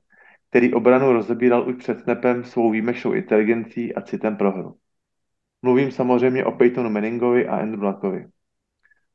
[0.54, 4.76] který obranu rozebíral už před snapem svou výjimečnou inteligencí a citem pro hru.
[5.62, 8.26] Mluvím samozřejmě o Peytonu Manningovi a Andrew Luckovi.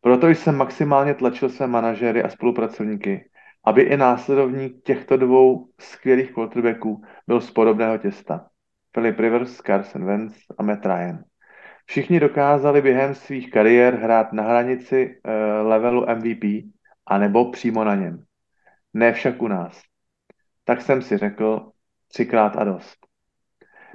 [0.01, 3.29] Proto jsem maximálně tlačil své manažery a spolupracovníky,
[3.65, 8.47] aby i následovník těchto dvou skvělých quarterbacků byl z podobného těsta.
[8.91, 11.23] Philip Rivers, Carson Wentz a Matt Ryan.
[11.85, 16.71] Všichni dokázali během svých kariér hrát na hranici uh, levelu MVP,
[17.05, 18.23] anebo přímo na něm.
[18.93, 19.88] Ne však u nás.
[20.69, 21.71] Tak jsem si řekl
[22.07, 22.97] třikrát a dost.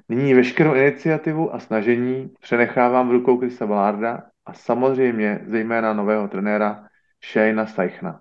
[0.08, 6.88] Nyní veškerou iniciativu a snažení přenechávám v rukou Krisa Ballarda a samozřejmě zejména nového trenéra
[7.32, 8.20] Shayna Steichna.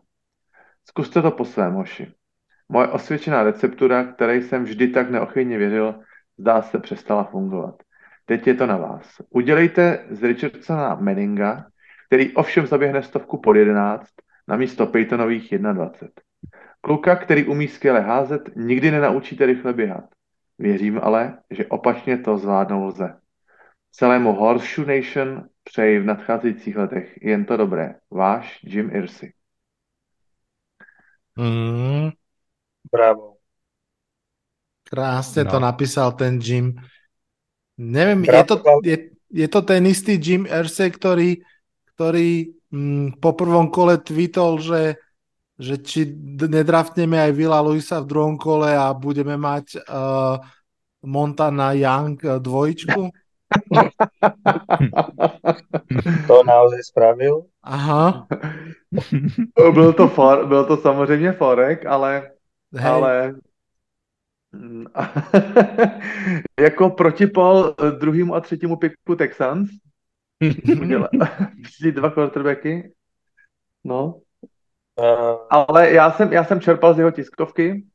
[0.86, 2.14] Zkuste to po svém, hoši.
[2.70, 6.00] Moje osvědčená receptura, které jsem vždy tak neochvějně věřil,
[6.38, 7.76] zdá se přestala fungovat.
[8.26, 9.22] Teď je to na vás.
[9.30, 11.66] Udělejte z Richardsona Meninga,
[12.08, 14.10] který ovšem zaběhne stovku pod 11,
[14.48, 16.32] na místo Peytonových 21.
[16.85, 20.03] Kluka, který umí skvěle házet, nikdy nenaučíte rychle běhat.
[20.60, 23.15] Věřím ale, že opačně to zvládnou lze.
[23.91, 27.95] Celému Horseshoe Nation přeji v nadcházejících letech jen to dobré.
[28.11, 29.34] Váš Jim Irsey.
[31.39, 32.10] Mm,
[32.91, 33.34] Bravo.
[34.93, 35.51] krásne No.
[35.51, 36.76] to napísal ten Jim.
[37.80, 38.97] Neviem, je to, je,
[39.31, 41.41] je to ten istý Jim Irsay, ktorý,
[41.95, 45.01] ktorý mm, po prvom kole tweetol, že,
[45.60, 46.10] že či
[46.50, 50.42] nedraftneme aj Vila Luisa v druhom kole a budeme mať uh,
[51.06, 53.02] Montana Young uh, dvojičku.
[56.28, 57.46] To naozaj spravil.
[57.64, 58.28] Aha,
[59.74, 62.32] byl, to for, byl to samozřejmě Forek, ale,
[62.76, 62.92] hej.
[62.92, 63.36] ale
[64.52, 64.86] mm,
[66.60, 69.70] jako protipol eh, druhému a třetímu piku Texans
[70.82, 71.10] udělal
[71.64, 72.94] vzít dva quarterbacky.
[73.84, 74.20] No,
[75.49, 77.86] ale já jsem, já jsem čerpal z jeho tiskovky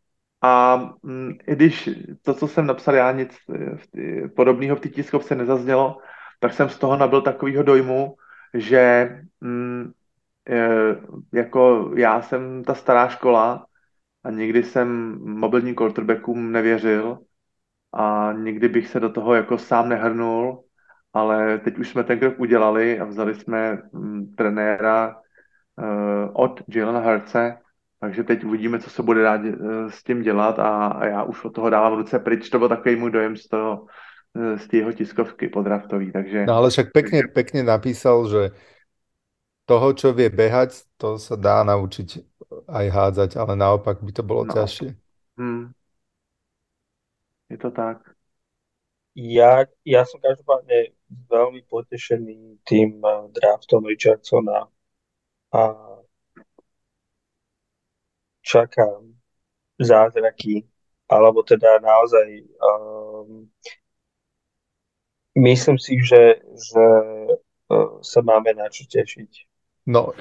[0.42, 1.90] a mm, i když
[2.22, 5.98] to, co jsem napsal já, nic eh, podobného v té tiskovce nezaznělo,
[6.40, 8.16] tak jsem z toho nabil takového dojmu,
[8.54, 9.10] že
[9.40, 9.92] mm,
[10.50, 10.96] eh,
[11.32, 13.66] jako já jsem ta stará škola
[14.24, 17.18] a nikdy jsem mobilním quarterbackům nevěřil
[17.92, 20.64] a nikdy bych se do toho jako sám nehrnul,
[21.12, 25.16] ale teď už jsme ten krok udělali a vzali jsme mm, trenéra
[26.32, 27.58] od Jalena Hurtse,
[28.00, 31.44] takže teď uvidíme, co se bude dát uh, s tím dělat a, a já už
[31.44, 33.86] od toho dávám ruce pryč, to byl takový můj dojem z toho,
[34.34, 38.42] uh, z jeho tiskovky podraftový, takže No ale však pekne, pekne napísal, že
[39.70, 42.08] toho, čo vie behať, to sa dá naučiť
[42.78, 44.54] aj hádzať, ale naopak by to bolo No.
[44.54, 44.88] ťažšie.
[45.38, 45.72] hm,
[47.48, 48.16] je to tak.
[49.18, 50.94] ja, ja som každopádne
[51.32, 53.00] veľmi potešený tým
[53.34, 54.68] draftom Richardsona
[55.52, 55.74] a
[58.42, 59.14] čakám
[59.80, 60.64] zázraky,
[61.08, 62.26] alebo teda naozaj
[62.60, 63.50] um,
[65.38, 66.84] myslím si, že, že
[67.68, 69.30] uh, sa máme na čo tešiť.
[69.86, 70.12] No,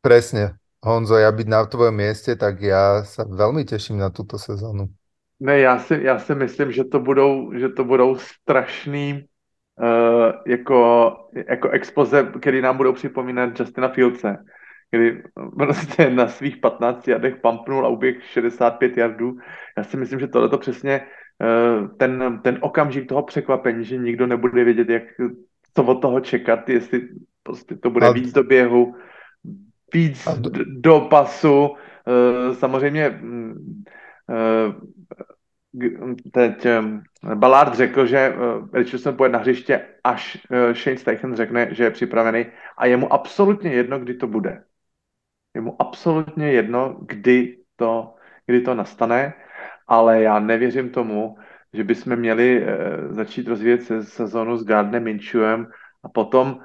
[0.00, 0.58] presne.
[0.82, 4.90] Honzo, ja byť na tvojom mieste, tak ja sa veľmi teším na túto sezónu.
[5.38, 9.26] Ne, já si, já si myslím, že to budou, že to budou strašný
[9.78, 10.78] uh, jako,
[11.34, 14.36] jako expoze, který nám budou připomínat Justina Fieldse,
[14.92, 15.22] kdy
[15.58, 19.36] prostě na svých 15 jardech pumpnul a uběh 65 yardů.
[19.78, 24.26] Já si myslím, že tohle to přesně uh, ten, ten okamžik toho překvapení, že nikdo
[24.26, 25.02] nebude vědět, jak,
[25.74, 27.08] co od toho čekat, jestli
[27.42, 28.94] prostě to bude A- víc do běhu,
[29.94, 30.34] víc A
[30.80, 34.72] do pasu, uh, samozřejmě uh,
[35.72, 35.98] g-
[36.32, 37.02] teď um,
[37.34, 38.34] Ballard řekl, že
[38.72, 40.38] Richardson pojede na hřiště, až
[40.72, 42.46] Shane Steichen řekne, že je připravený
[42.78, 44.62] a je mu absolutně jedno, kdy to bude.
[45.54, 48.14] Je mu absolutně jedno, kdy to,
[48.46, 49.34] kdy to nastane,
[49.88, 51.36] ale já nevěřím tomu,
[51.72, 52.68] že bychom měli uh,
[53.12, 55.66] začít rozvíjet se, sezonu s Gardnem Minshewem
[56.04, 56.60] a potom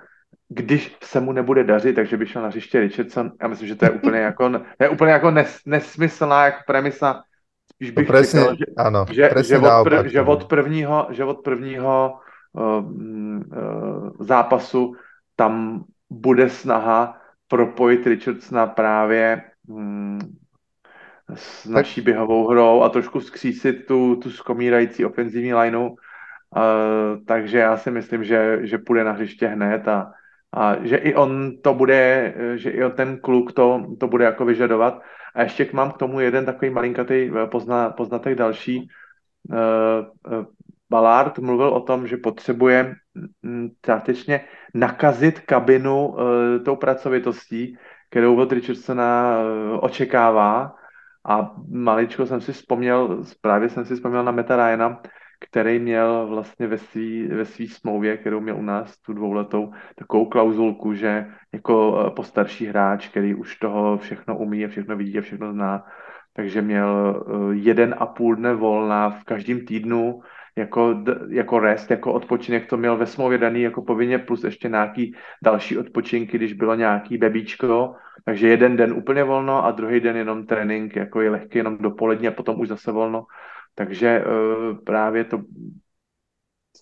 [0.49, 3.31] když se mu nebude dařit, takže by šel na hřiště Richardson.
[3.41, 7.23] Já myslím, že to je úplně jako, to je úplně jako nes, nesmyslná jako premisa.
[7.73, 11.39] Spíš bych presne, čekal, že, áno, že, že, od, prv, že od prvního, že od
[11.43, 12.19] prvního
[12.53, 14.95] uh, uh, zápasu
[15.35, 20.19] tam bude snaha propojit Richardsona právě um,
[21.35, 25.87] s naší běhovou hrou a trošku zkřísit tu, tu skomírající ofenzivní lineu.
[25.87, 25.95] Uh,
[27.25, 30.11] takže já si myslím, že, že půjde na hřiště hned a,
[30.53, 35.01] a že i on to bude, že i ten kluk to, to bude jako vyžadovat.
[35.35, 38.89] A ještě mám k tomu jeden takový malinkatý pozna, poznatek další.
[39.49, 40.45] Uh, uh,
[40.89, 42.95] Ballard mluvil o tom, že potřebuje
[43.43, 46.17] mm, částečně nakazit kabinu uh,
[46.65, 47.77] tou pracovitostí,
[48.09, 50.75] kterou od Richardsona uh, očekává.
[51.29, 55.01] A maličko jsem si vzpomněl, právě jsem si vzpomněl na Meta Ryana,
[55.49, 60.25] který měl vlastně ve svý, ve svý smlouvě, kterou měl u nás tu dvouletou, takovou
[60.25, 65.51] klauzulku, že jako postarší hráč, který už toho všechno umí a všechno vidí a všechno
[65.51, 65.83] zná,
[66.33, 70.21] takže měl jeden a půl dne volna v každém týdnu,
[70.57, 75.15] jako, jako rest, jako odpočinek to měl ve smlouvě daný jako povinně, plus ještě nějaký
[75.43, 80.45] další odpočinky, když bylo nějaký bebíčko, takže jeden den úplně volno a druhý den jenom
[80.45, 83.25] trénink, jako je lehký jenom dopoledne a potom už zase volno.
[83.75, 85.41] Takže uh, právě to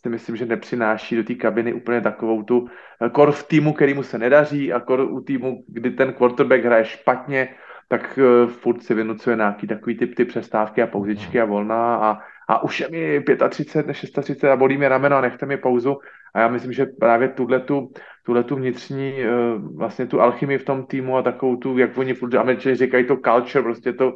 [0.04, 2.68] si myslím, že nepřináší do té kabiny úplně takovou tu
[3.02, 6.86] eh, kor v týmu, kterýmu se nedaří a kor u týmu, kdy ten quarterback hraje
[6.86, 7.56] špatně,
[7.88, 12.18] tak uh, furt si vynucuje nějaký takový typ ty přestávky a pauzičky a volná a,
[12.48, 15.98] a už je mi 35 ne 36 a bolí mi rameno a nechte mi pauzu.
[16.34, 17.92] A já myslím, že právě tuhle tu,
[18.26, 22.14] tuhle tu vnitřní uh, vlastně tu alchymii v tom týmu a takovou tu, jak oni
[22.14, 24.14] furt američani říkají to culture, prostě to,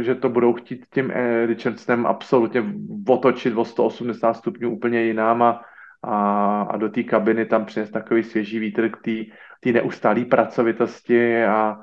[0.00, 2.64] že to budou chtít tím eh, Richardsonem absolutně
[3.08, 5.62] otočit o 180 stupňů úplně jinám a,
[6.02, 9.26] a, a do té kabiny tam přines takový svěží vítr k
[9.60, 11.78] té neustálé pracovitosti a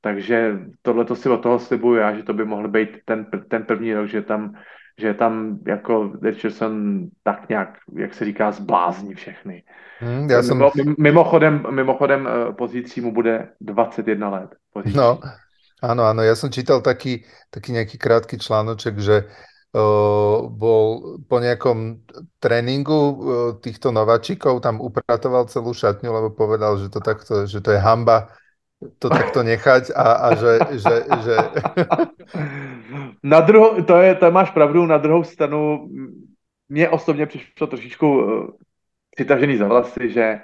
[0.00, 3.64] takže tohle to si od toho slibuju já, že to by mohl být ten, ten
[3.64, 4.54] první rok, že tam,
[4.98, 9.62] že tam jako Richardson tak nějak, jak se říká, zblázní všechny.
[9.98, 10.62] Hmm, já jsem...
[10.98, 14.50] Mimochodem, mimochodem eh, pozítří mu bude 21 let.
[14.72, 14.96] Pozítří.
[14.96, 15.20] No,
[15.84, 17.20] Áno, áno, ja som čítal taký,
[17.52, 19.28] taký nejaký krátky článoček, že
[19.76, 22.00] uh, bol po nejakom
[22.40, 23.14] tréningu uh,
[23.60, 28.32] týchto nováčikov, tam upratoval celú šatňu, lebo povedal, že to, takto, že to je hamba
[28.98, 30.52] to takto nechať a, a že...
[30.70, 30.94] že,
[31.24, 31.36] že...
[33.22, 35.88] Na druhou, to, je, to máš pravdu, na druhou stranu
[36.68, 38.46] mně osobně přišlo trošičku uh,
[39.10, 40.40] přitažený za vlasy, že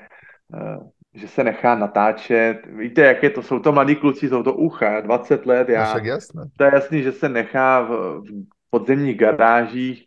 [0.54, 2.66] uh, že se nechá natáčet.
[2.66, 5.86] Víte, jak je to, jsou to mladí kluci, jsou to ucha, 20 let, já, no
[5.86, 6.44] však jasné.
[6.56, 10.04] to je jasný, že se nechá v, v podzemních garážích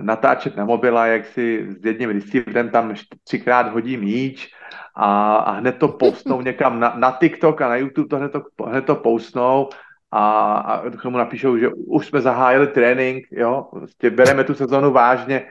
[0.00, 2.94] natáčet na mobila, jak si s jedním receiverem tam
[3.24, 4.52] třikrát hodí míč
[4.94, 8.42] a, a hned to postnou někam na, na TikTok a na YouTube, to hned to,
[8.64, 9.68] hned to postnou
[10.10, 14.92] a, a k tomu napíšou, že už jsme zahájili trénink, jo, prostě bereme tu sezonu
[14.92, 15.46] vážně,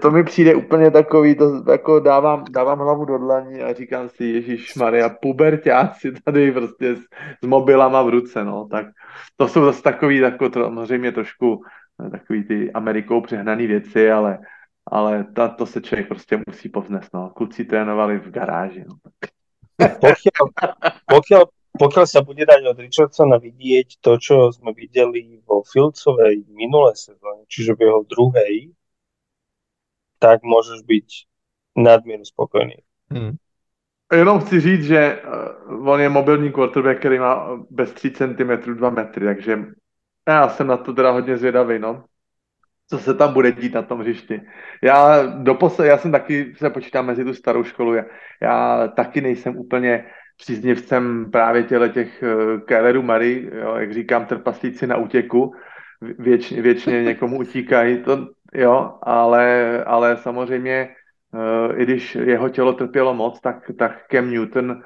[0.00, 4.24] to mi přijde úplně takový, to jako dávám, dávám hlavu do dlaní a říkám si,
[4.24, 7.00] Ježíš Maria, puberťáci tady prostě s,
[7.42, 8.86] s mobilama v ruce, no, tak
[9.36, 11.62] to jsou zase takový, jako samozřejmě trošku
[12.10, 14.38] takový ty Amerikou přehnaný věci, ale,
[14.86, 17.30] ale ta, to se člověk prostě musí povznést, no.
[17.30, 18.94] Kluci trénovali v garáži, no.
[19.78, 20.44] Pokiaľ,
[21.06, 21.42] pokiaľ,
[21.78, 27.46] pokiaľ sa bude dať od Richardsona vidieť to, čo sme videli vo Filcovej minulé sezóne,
[27.46, 28.74] čiže v jeho druhej,
[30.18, 31.08] tak môžeš byť
[31.78, 32.82] nadmieru spokojný.
[33.06, 33.38] Hmm.
[34.12, 38.90] Jenom chci říct, že uh, on je mobilní quarterback, který má bez 3 cm 2
[38.90, 39.58] metry, takže
[40.32, 42.04] já jsem na to teda hodně zvědavý, no.
[42.90, 44.40] Co se tam bude dít na tom hřišti.
[44.82, 48.04] Já doposle, já jsem taky se počítám mezi tu starou školu, já,
[48.42, 50.04] já taky nejsem úplně
[50.36, 55.54] příznivcem právě těle těch uh, Kellerů Mary, jo, jak říkám, trpaslíci na útěku,
[56.18, 60.88] věčně, věčně někomu utíkají, to, jo, ale, ale samozřejmě,
[61.32, 64.82] uh, i když jeho tělo trpělo moc, tak, tak Cam Newton,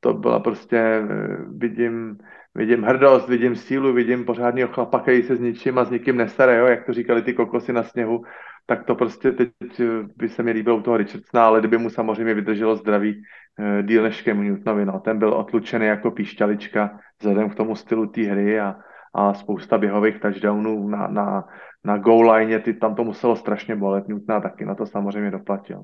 [0.00, 2.18] to byla prostě, uh, vidím,
[2.54, 6.58] vidím hrdost, vidím sílu, vidím pořádného chlapa, který se s ničím a s nikým nestaré,
[6.58, 8.24] jo, jak to říkali ty kokosy na sněhu,
[8.66, 9.50] tak to prostě teď
[9.80, 9.84] eh,
[10.16, 13.22] by se mi líbilo u toho Richardsona, ale kdyby mu samozřejmě vydrželo zdraví
[13.58, 18.06] uh, díl než Cam Newtonovi, no, ten byl otlučený jako píšťalička vzhledem k tomu stylu
[18.06, 18.76] té hry a,
[19.14, 21.44] a spousta běhových touchdownů na, na,
[21.84, 25.82] na goal line, ty, tam to muselo strašně bolet, Newtona taky na to samozřejmě doplatil.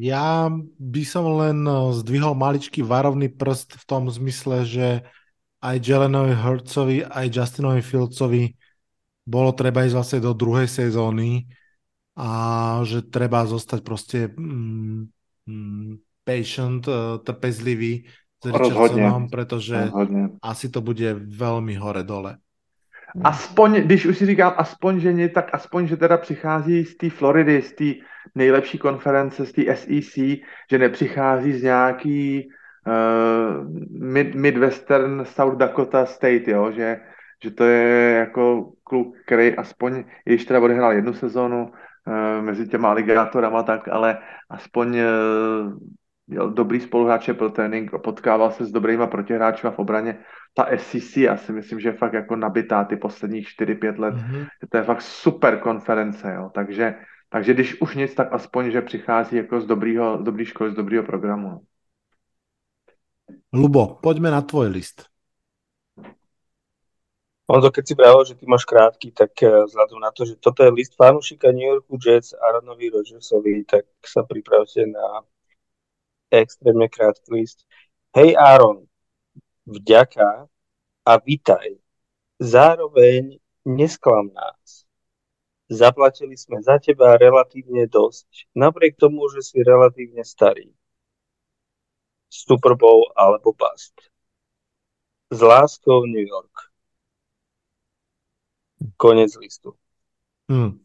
[0.00, 0.48] Ja
[0.80, 5.04] by som len eh, zdvihol maličký varovný prst v tom zmysle, že
[5.64, 8.52] aj Jelenovi Hurtsovi, aj Justinovi Fieldsovi
[9.24, 11.48] bolo treba ísť vlastne do druhej sezóny
[12.20, 12.30] a
[12.84, 15.08] že treba zostať proste mm,
[15.48, 15.90] mm,
[16.20, 18.04] patient, uh, trpezlivý
[18.44, 20.28] s Richardsonom, pretože Rozhodně.
[20.42, 22.36] asi to bude velmi hore-dole.
[23.24, 27.10] Aspoň, když už si říkám aspoň, že nie, tak aspoň, že teda přichází z té
[27.10, 27.88] Floridy, z té
[28.34, 30.14] nejlepší konference, z té SEC,
[30.70, 32.48] že nepřichází z nějaký
[32.86, 33.66] uh,
[34.00, 37.00] mid, Midwestern South Dakota State, jo, že,
[37.42, 42.90] že to je jako kluk, který aspoň, když teda odehrál jednu sezónu uh, mezi těma
[42.90, 44.18] aligátorama, tak ale
[44.50, 45.78] aspoň uh,
[46.26, 50.18] měl dobrý spoluhráče pro trénink, potkával se s dobrýma protihráči v obraně.
[50.54, 54.14] Ta SEC, já si myslím, že je fakt jako nabitá ty posledních 4-5 let.
[54.14, 54.46] Mm-hmm.
[54.68, 56.50] To je fakt super konference, jo.
[56.54, 56.94] Takže,
[57.34, 60.74] takže když už nic, tak aspoň, že přichází jako z dobrýho, z dobrý školy, z
[60.74, 61.66] dobrýho programu.
[63.52, 65.10] Lubo, pojďme na tvoj list.
[67.46, 70.62] Ono, keď si pravil, že ty máš krátky, tak eh, vzhľadom na to, že toto
[70.62, 75.26] je list fanúšika New Yorku Jets Aaronovi Rodgersovi, tak sa pripravte na
[76.30, 77.66] extrémne krátky list.
[78.14, 78.86] Hej Aaron,
[79.66, 80.46] vďaka
[81.02, 81.82] a vitaj.
[82.38, 84.83] Zároveň nesklam nás.
[85.74, 90.70] Zaplatili sme za teba relatívne dosť, napriek tomu, že si relatívne starý.
[92.30, 93.94] Super Bowl alebo bust.
[95.34, 96.70] S láskou New York.
[98.94, 99.74] Konec listu.
[100.46, 100.78] Hm.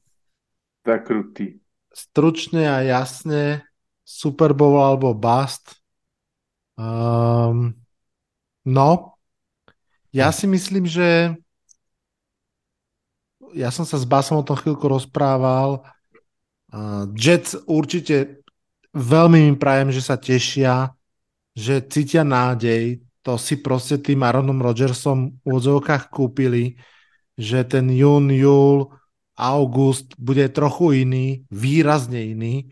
[0.85, 1.45] To je krutý.
[1.93, 3.61] Stručne a jasne
[4.01, 5.77] Super Bowl alebo bust.
[6.79, 7.77] Um,
[8.65, 9.19] no,
[10.09, 11.37] ja si myslím, že
[13.53, 15.85] ja som sa s Basom o tom chvíľku rozprával.
[16.69, 18.45] Uh, Jets určite
[18.93, 20.93] veľmi im prajem, že sa tešia,
[21.53, 23.01] že cítia nádej.
[23.27, 26.79] To si proste tým Aaronom Rodgersom v odzovkách kúpili,
[27.35, 28.89] že ten jún, júl,
[29.39, 32.67] august bude trochu iný, výrazne iný,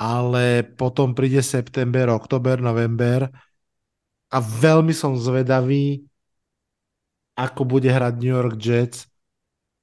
[0.00, 3.28] ale potom príde september, oktober, november
[4.32, 6.00] a veľmi som zvedavý,
[7.36, 9.09] ako bude hrať New York Jets.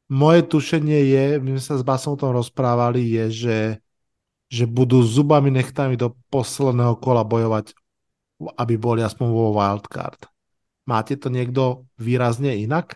[0.08, 3.60] Moje tušenie je, my sme sa s Basom o tom rozprávali, je, že,
[4.48, 7.76] že budú zubami nechtami do posledného kola bojovať,
[8.56, 10.32] aby boli aspoň vo wildcard.
[10.88, 12.96] Máte to někdo výrazně jinak?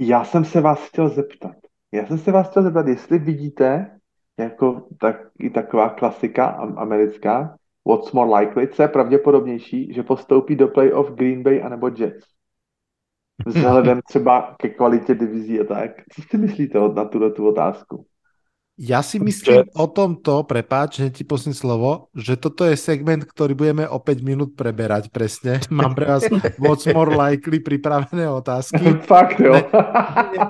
[0.00, 1.56] Já jsem se vás chtěl zeptat.
[1.92, 3.98] Já jsem se vás chtěl zeptat, jestli vidíte
[4.38, 7.56] jako tak, i taková klasika americká,
[7.88, 12.35] what's more likely, co je pravděpodobnější, že postoupí do playoff Green Bay anebo Jets?
[13.46, 15.90] Vzhledem třeba ke kvalitě divizí a tak.
[16.12, 18.06] Co si myslíte na tuto tu otázku?
[18.76, 19.72] Ja si myslím Jets.
[19.72, 24.20] o tomto, prepáč, že ti posním slovo, že toto je segment, ktorý budeme o 5
[24.20, 25.64] minút preberať presne.
[25.72, 26.28] Mám pre vás
[26.60, 29.00] what's more likely pripravené otázky.
[29.08, 29.56] Fakt, jo.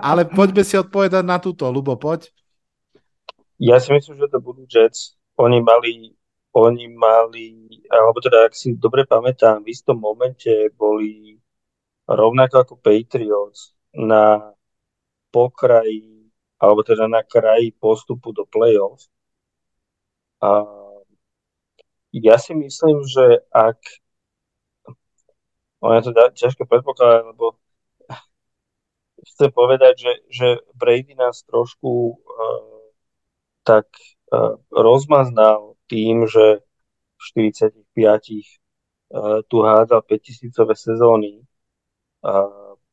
[0.02, 2.26] Ale poďme si odpovedať na túto, Lubo, poď.
[3.62, 5.14] Ja si myslím, že to budú Jets.
[5.38, 6.10] Oni mali,
[6.50, 11.35] oni mali, alebo teda, ak si dobre pamätám, v istom momente boli
[12.06, 14.54] rovnako ako Patriots na
[15.30, 19.04] pokraji alebo teda na kraji postupu do play-off.
[20.40, 20.64] A
[22.16, 23.76] ja si myslím, že ak
[25.80, 27.60] ono je to ťažké predpokladať, lebo
[29.32, 32.88] chcem povedať, že, že Brady nás trošku uh,
[33.60, 33.84] tak
[34.32, 36.64] uh, rozmaznal tým, že
[37.16, 37.22] v
[37.52, 41.44] 45 uh, tu hádzal 5000 sezóny,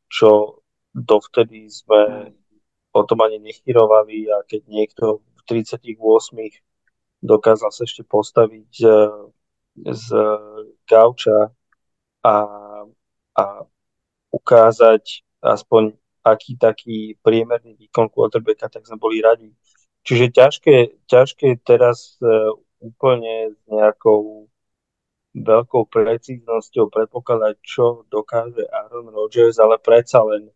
[0.10, 0.62] čo
[0.94, 2.34] dovtedy sme
[2.94, 5.06] o tom ani nechyrovali a keď niekto
[5.38, 5.98] v 38
[7.24, 8.84] dokázal sa ešte postaviť z,
[9.76, 10.06] z
[10.86, 11.50] gauča
[12.22, 12.36] a,
[13.34, 13.44] a
[14.30, 19.52] ukázať aspoň aký taký priemerný výkon quarterbacka, tak sme boli radi.
[20.08, 20.76] Čiže ťažké,
[21.08, 24.48] ťažké teraz uh, úplne s nejakou
[25.34, 30.54] veľkou precíznosťou predpokladať, čo dokáže Aaron Rodgers, ale predsa len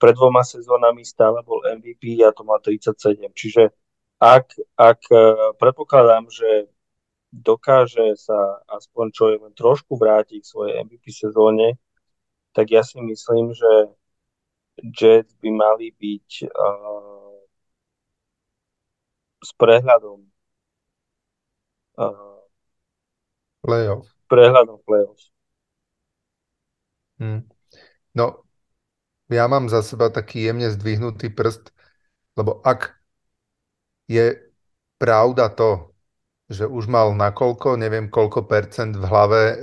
[0.00, 3.22] pred dvoma sezónami stále bol MVP a to má 37.
[3.36, 3.70] Čiže
[4.18, 5.18] ak, ak e,
[5.60, 6.72] predpokladám, že
[7.32, 11.80] dokáže sa aspoň čo je len trošku vrátiť k svojej MVP sezóne,
[12.52, 13.92] tak ja si myslím, že
[14.80, 17.44] Jets by mali byť uh,
[19.44, 20.20] s prehľadom
[22.00, 22.31] uh,
[23.62, 24.06] playoff.
[24.26, 25.20] prehľadom playoff.
[27.22, 27.46] Hmm.
[28.12, 28.42] No,
[29.30, 31.70] ja mám za seba taký jemne zdvihnutý prst,
[32.36, 32.98] lebo ak
[34.10, 34.42] je
[34.98, 35.94] pravda to,
[36.52, 39.56] že už mal nakoľko, neviem koľko percent v hlave e,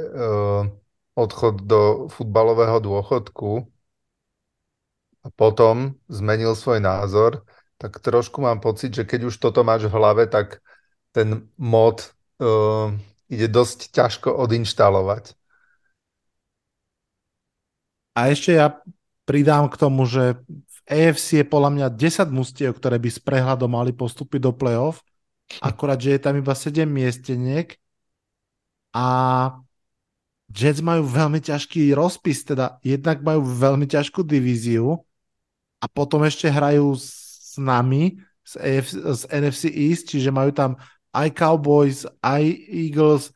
[1.13, 3.67] odchod do futbalového dôchodku
[5.21, 7.45] a potom zmenil svoj názor,
[7.77, 10.63] tak trošku mám pocit, že keď už toto máš v hlave, tak
[11.13, 12.09] ten mod
[12.41, 12.47] e,
[13.29, 15.37] ide dosť ťažko odinštalovať.
[18.17, 18.81] A ešte ja
[19.23, 23.69] pridám k tomu, že v AFC je podľa mňa 10 mustiev, ktoré by s prehľadom
[23.69, 25.05] mali postúpiť do play-off,
[25.61, 27.77] akorát, že je tam iba 7 miesteniek
[28.91, 29.07] a
[30.49, 35.05] Jets majú veľmi ťažký rozpis, teda jednak majú veľmi ťažkú divíziu
[35.77, 40.81] a potom ešte hrajú s nami z, AFC, z NFC East, čiže majú tam
[41.15, 43.33] aj Cowboys, aj Eagles,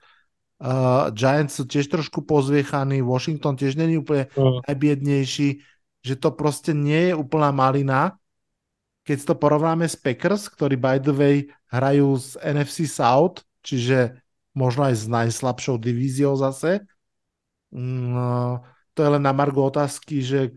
[0.62, 4.70] uh, Giants sú tiež trošku pozviechaní, Washington tiež není úplne mm.
[4.70, 5.62] najbiednejší
[6.04, 8.20] že to proste nie je úplná malina,
[9.08, 11.36] keď to porovnáme s Packers, ktorí by the way
[11.72, 14.20] hrajú z NFC South, čiže
[14.52, 16.84] možno aj s najslabšou divíziou zase.
[17.74, 18.62] No,
[18.94, 20.54] to je len na margo otázky, že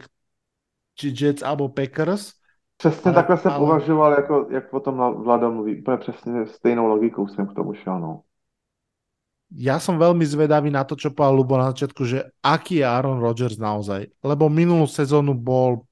[0.98, 2.35] či Jets alebo Packers.
[2.77, 3.62] Přesně ale, takhle jsem ale...
[3.62, 5.81] uvažoval, jako, jak o tom Vlado mluví.
[5.81, 8.01] Úplně přesně stejnou logikou jsem k tomu šel.
[8.01, 8.20] No.
[9.53, 13.23] ja som veľmi zvedavý na to, čo povedal Lubo na začiatku, že aký je Aaron
[13.23, 14.11] Rodgers naozaj.
[14.27, 15.86] Lebo minulú sezónu bol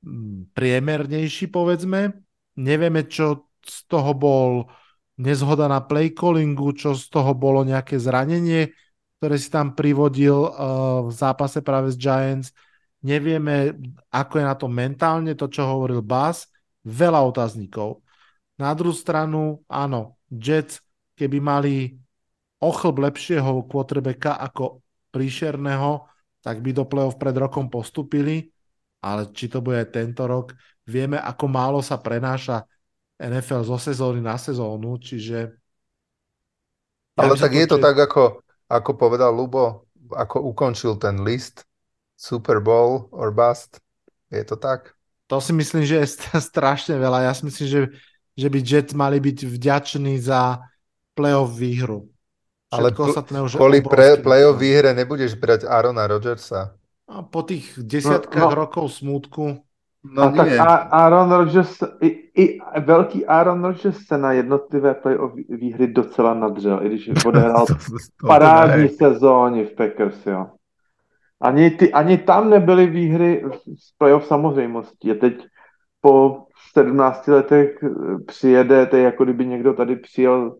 [0.00, 2.16] mm, priemernejší, povedzme.
[2.56, 4.72] Nevieme, čo z toho bol
[5.20, 8.72] nezhoda na play callingu, čo z toho bolo nejaké zranenie,
[9.20, 12.54] ktoré si tam privodil uh, v zápase práve s Giants.
[12.98, 13.78] Nevieme,
[14.10, 16.50] ako je na to mentálne, to, čo hovoril Bass.
[16.82, 18.02] Veľa otáznikov.
[18.58, 20.82] Na druhú stranu, áno, Jets,
[21.14, 21.94] keby mali
[22.58, 24.82] ochlb lepšieho quarterbacka ako
[25.14, 26.10] príšerného,
[26.42, 28.50] tak by do play-off pred rokom postupili,
[28.98, 32.66] ale či to bude tento rok, vieme, ako málo sa prenáša
[33.18, 35.54] NFL zo sezóny na sezónu, čiže...
[37.18, 41.67] Ale ja tak je to tak, ako, ako povedal Lubo, ako ukončil ten list
[42.18, 43.78] Super Bowl or bust.
[44.26, 44.90] Je to tak?
[45.30, 46.06] To si myslím, že je
[46.50, 47.30] strašne veľa.
[47.30, 47.80] Ja si myslím, že,
[48.34, 50.58] že by Jets mali byť vďační za
[51.14, 52.10] playoff výhru.
[52.68, 53.16] Ale pl-
[53.48, 56.76] kvôli pre, playoff výhre nebudeš brať Arona Rodgersa.
[57.08, 58.60] A po tých desiatkách no, no.
[58.60, 59.64] rokov smútku
[60.04, 60.48] No a tak
[60.90, 66.88] Aaron Rodgers, i, i velký Aaron Rodgers se na jednotlivé playoff výhry docela nadřel, i
[66.88, 67.66] když odehrál
[68.26, 70.46] parádní sezóně v Packers, jo.
[71.40, 73.44] Ani, ty, ani tam nebyly výhry
[73.78, 75.10] z playoff samozřejmostí.
[75.10, 75.46] A teď
[76.00, 76.42] po
[76.72, 77.84] 17 letech
[78.26, 80.56] přijede, to je jako kdyby někdo tady přijel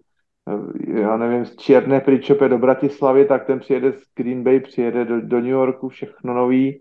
[0.95, 5.21] já nevím, z Černé Pričope do Bratislavy, tak ten přijede z Green Bay, přijede do,
[5.21, 6.81] do New Yorku, všechno nový.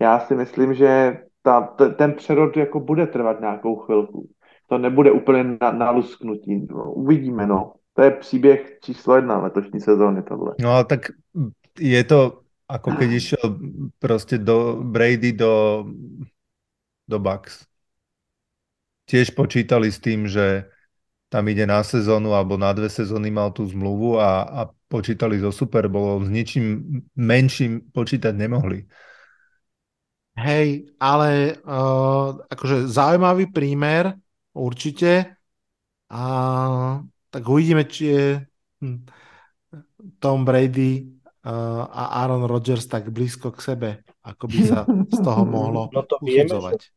[0.00, 1.60] Já si myslím, že ta,
[1.96, 4.28] ten přerod jako bude trvat nějakou chvilku.
[4.66, 6.02] To nebude úplně na, na.
[6.22, 7.72] No, uvidíme, no.
[7.94, 10.54] To je příběh číslo jedna letošní sezóny tohle.
[10.60, 11.00] No ale tak
[11.80, 13.46] je to ako keď išiel
[13.96, 15.88] proste do Brady do,
[17.08, 17.64] do Bucks.
[19.08, 20.68] Tiež počítali s tým, že
[21.32, 24.60] tam ide na sezónu alebo na dve sezóny mal tú zmluvu a, a
[24.92, 26.28] počítali so Super Bowlom.
[26.28, 26.64] S ničím
[27.16, 28.84] menším počítať nemohli.
[30.38, 34.14] Hej, ale uh, akože zaujímavý prímer,
[34.54, 35.34] určite.
[36.08, 36.22] A
[37.28, 38.24] tak uvidíme, či je
[38.80, 39.02] hm,
[40.22, 41.17] Tom Brady
[41.88, 46.20] a Aaron Rodgers tak blízko k sebe, ako by sa z toho mohlo no to
[46.20, 46.80] vieme, usudzovať.
[46.84, 46.90] Že,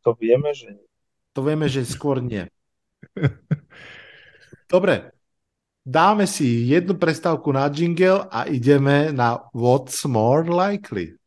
[0.00, 0.68] to vieme, že
[1.36, 2.48] To vieme, že skôr nie.
[4.72, 5.12] Dobre,
[5.84, 11.20] dáme si jednu prestávku na jingle a ideme na What's More Likely.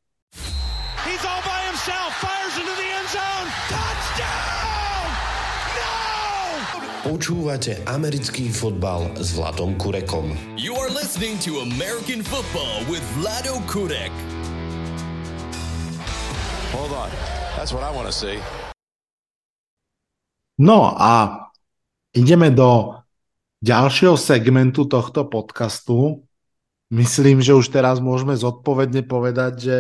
[7.04, 10.56] Počúvate americký fotbal s Vladom Kurekom.
[10.56, 14.08] You are listening to American football with Vlado Kurek.
[16.72, 17.12] Hold on.
[17.60, 18.40] That's what I want to see.
[20.56, 21.44] No a
[22.16, 22.96] ideme do
[23.60, 26.24] ďalšieho segmentu tohto podcastu.
[26.88, 29.78] Myslím, že už teraz môžeme zodpovedne povedať, že,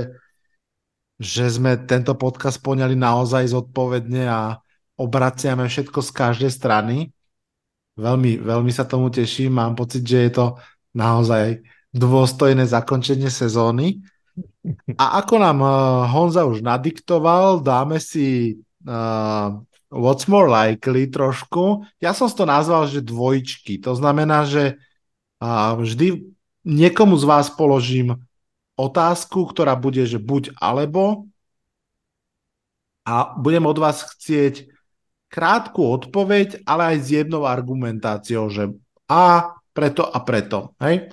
[1.23, 4.59] že sme tento podcast poňali naozaj zodpovedne a
[4.99, 7.12] obraciame všetko z každej strany.
[7.93, 9.53] Veľmi, veľmi sa tomu teším.
[9.53, 10.45] Mám pocit, že je to
[10.97, 11.61] naozaj
[11.93, 14.01] dôstojné zakončenie sezóny.
[14.97, 15.71] A ako nám uh,
[16.09, 18.57] Honza už nadiktoval, dáme si
[18.89, 19.53] uh,
[19.93, 21.85] What's More Likely trošku.
[22.01, 23.77] Ja som to nazval, že dvojčky.
[23.85, 24.81] To znamená, že
[25.37, 26.25] uh, vždy
[26.65, 28.17] niekomu z vás položím
[28.73, 31.29] otázku, ktorá bude, že buď alebo
[33.05, 34.72] a budem od vás chcieť
[35.33, 38.69] krátku odpoveď, ale aj s jednou argumentáciou, že
[39.09, 40.77] a preto a preto.
[40.77, 41.09] Hej?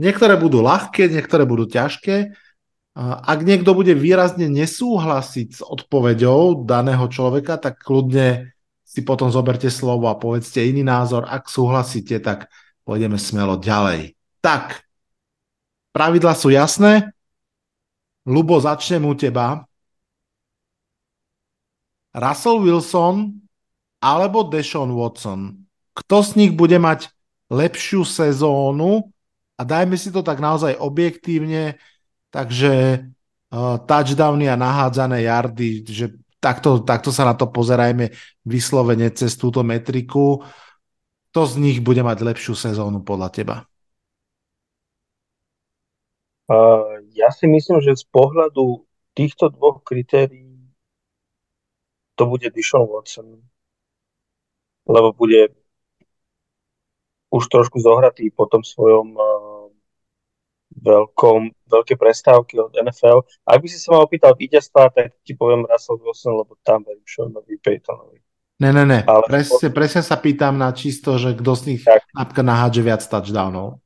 [0.00, 2.32] Niektoré budú ľahké, niektoré budú ťažké.
[2.96, 10.08] Ak niekto bude výrazne nesúhlasiť s odpoveďou daného človeka, tak kľudne si potom zoberte slovo
[10.08, 11.28] a povedzte iný názor.
[11.28, 12.48] Ak súhlasíte, tak
[12.88, 14.16] pôjdeme smelo ďalej.
[14.40, 14.88] Tak,
[15.92, 17.12] pravidla sú jasné.
[18.24, 19.68] Lubo, začnem u teba.
[22.10, 23.38] Russell Wilson
[24.00, 25.68] alebo Deshaun Watson.
[25.92, 27.12] Kto z nich bude mať
[27.52, 29.12] lepšiu sezónu
[29.60, 31.76] a dajme si to tak naozaj objektívne,
[32.32, 33.04] takže
[33.52, 38.08] uh, touchdowny a nahádzané yardy, že takto, takto sa na to pozerajme
[38.48, 40.40] vyslovene cez túto metriku.
[41.30, 43.56] Kto z nich bude mať lepšiu sezónu podľa teba?
[46.50, 48.82] Uh, ja si myslím, že z pohľadu
[49.14, 50.50] týchto dvoch kritérií
[52.18, 53.49] to bude Dishon Watson
[54.90, 55.54] lebo bude
[57.30, 59.70] už trošku zohratý po tom svojom uh,
[60.74, 63.22] veľkom, veľké prestávky od NFL.
[63.42, 67.06] Ak by si sa ma opýtal víťazstva, tak ti poviem Russell Wilson, lebo tam verím
[67.06, 68.18] Seanovi Paytonovi.
[68.60, 69.00] Ne, ne, ne.
[69.06, 72.10] Ale- Presne, presne sa pýtam na čisto, že kto z nich Tak.
[72.12, 73.78] napríklad nahádže viac touchdownov.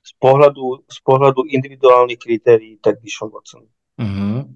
[0.00, 3.66] Z pohľadu, z pohľadu individuálnych kritérií, tak Dishon Watson.
[3.98, 4.54] Mhm.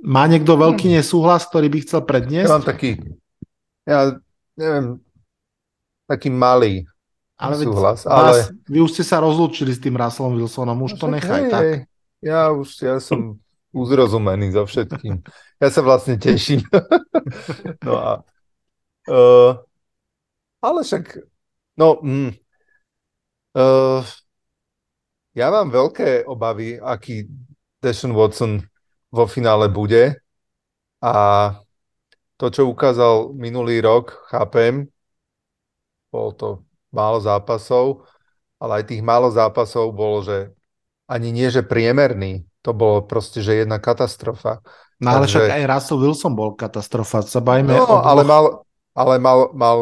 [0.00, 2.48] Má niekto veľký nesúhlas, ktorý by chcel Ja predniesť?
[2.48, 2.90] mám taký,
[3.84, 4.16] ja
[4.60, 5.00] neviem,
[6.04, 6.84] taký malý
[7.40, 8.52] Ale súhlas, vás, ale...
[8.68, 11.64] vy už ste sa rozlúčili s tým Russellom Wilsonom, už to Však nechaj hej, tak.
[12.20, 13.40] Ja už, ja som
[13.72, 15.24] uzrozumený so všetkým.
[15.56, 16.60] Ja sa vlastne teším.
[17.86, 18.10] no a...
[19.08, 19.56] Uh,
[20.60, 21.24] ale však,
[21.80, 22.36] no, mm,
[23.56, 24.04] uh,
[25.32, 27.24] ja mám veľké obavy, aký
[27.80, 28.60] Deshaun Watson
[29.08, 30.20] vo finále bude
[31.00, 31.14] a
[32.40, 34.88] to, čo ukázal minulý rok, chápem,
[36.08, 36.48] bolo to
[36.88, 38.08] málo zápasov,
[38.56, 40.48] ale aj tých málo zápasov bolo, že
[41.04, 44.64] ani nie, že priemerný, to bolo proste, že jedna katastrofa.
[45.04, 47.20] No ale Takže- však aj Russell Wilson bol katastrofa.
[47.24, 48.44] Sa bajme No, o ale dvoch- mal,
[48.96, 49.78] ale mal, mal,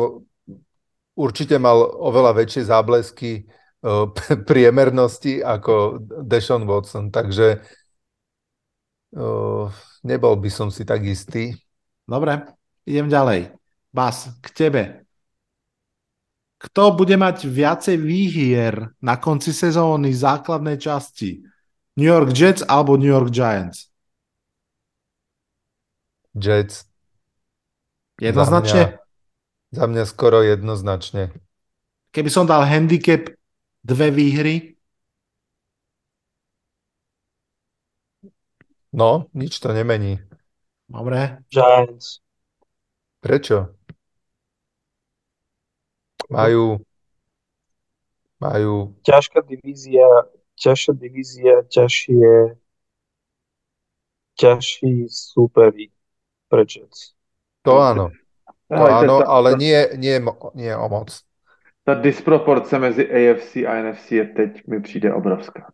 [1.15, 3.47] určite mal oveľa väčšie záblesky
[3.87, 4.11] uh,
[4.51, 7.63] priemernosti ako Deshaun Watson, takže
[9.17, 9.67] uh,
[10.03, 11.55] nebol by som si tak istý.
[12.09, 12.57] Dobre,
[12.89, 13.53] idem ďalej.
[13.93, 14.83] Bas, k tebe.
[16.59, 21.45] Kto bude mať viacej výhier na konci sezóny základnej časti?
[22.01, 23.93] New York Jets alebo New York Giants?
[26.33, 26.89] Jets
[28.19, 28.99] Jednoznačne?
[29.69, 31.31] za mňa skoro jednoznačne.
[32.11, 33.29] Keby som dal handicap
[33.85, 34.79] dve výhry,
[38.89, 40.17] No, nič to nemení.
[40.89, 42.21] Dobre, Giants.
[43.21, 43.75] Prečo?
[46.29, 46.81] Majú
[48.39, 50.07] majú Ťažká divízia,
[50.55, 52.55] ťažšia divízia, ťažšie
[54.39, 55.91] ťažší súperi
[56.47, 57.19] pre Jets.
[57.67, 58.15] to áno,
[58.71, 60.23] to Ale áno, ale nie, nie,
[60.55, 61.11] nie o moc.
[61.83, 65.73] ta disproporce mezi AFC a NFC je teď mi přijde obrovská.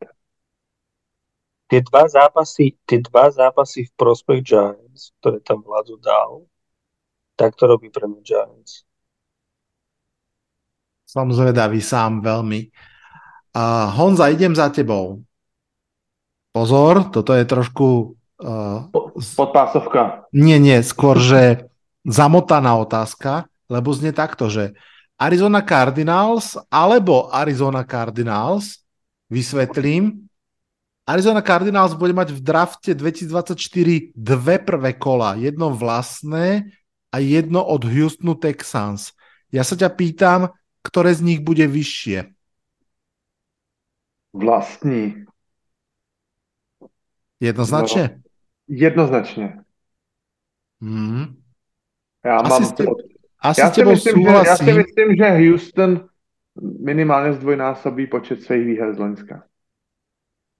[1.75, 6.47] Tie dva zápasy, tie dva zápasy v prospech Giants, ktoré tam Vlado dal,
[7.35, 8.87] tak to robí pre mňa Giants.
[11.03, 12.71] som zvedavý sám veľmi.
[13.59, 15.27] A Honza, idem za tebou.
[16.55, 18.15] Pozor, toto je trošku...
[18.39, 18.95] Uh,
[19.35, 20.31] Podpásovka.
[20.31, 21.67] Nie, nie, skôr, že
[22.07, 24.79] zamotaná otázka, lebo znie takto, že
[25.19, 28.79] Arizona Cardinals alebo Arizona Cardinals,
[29.27, 30.24] vysvetlím,
[31.05, 36.73] Arizona Cardinals bude mať v drafte 2024 dve prvé kola, jedno vlastné
[37.13, 39.13] a jedno od Houstonu Texans.
[39.53, 40.41] Ja sa ťa pýtam,
[40.81, 42.33] ktoré z nich bude vyššie.
[44.35, 45.25] Vlastní.
[47.41, 48.21] Jednoznačne?
[48.69, 49.61] Jednoznačně.
[50.83, 51.37] Hmm.
[52.25, 52.65] Já Asi mám...
[52.65, 52.85] ste-
[53.41, 56.09] Asi já, s si tebou myslím, že, já si myslím, že Houston
[56.81, 59.45] minimálně zdvojnásobí počet svých výher z Loňska.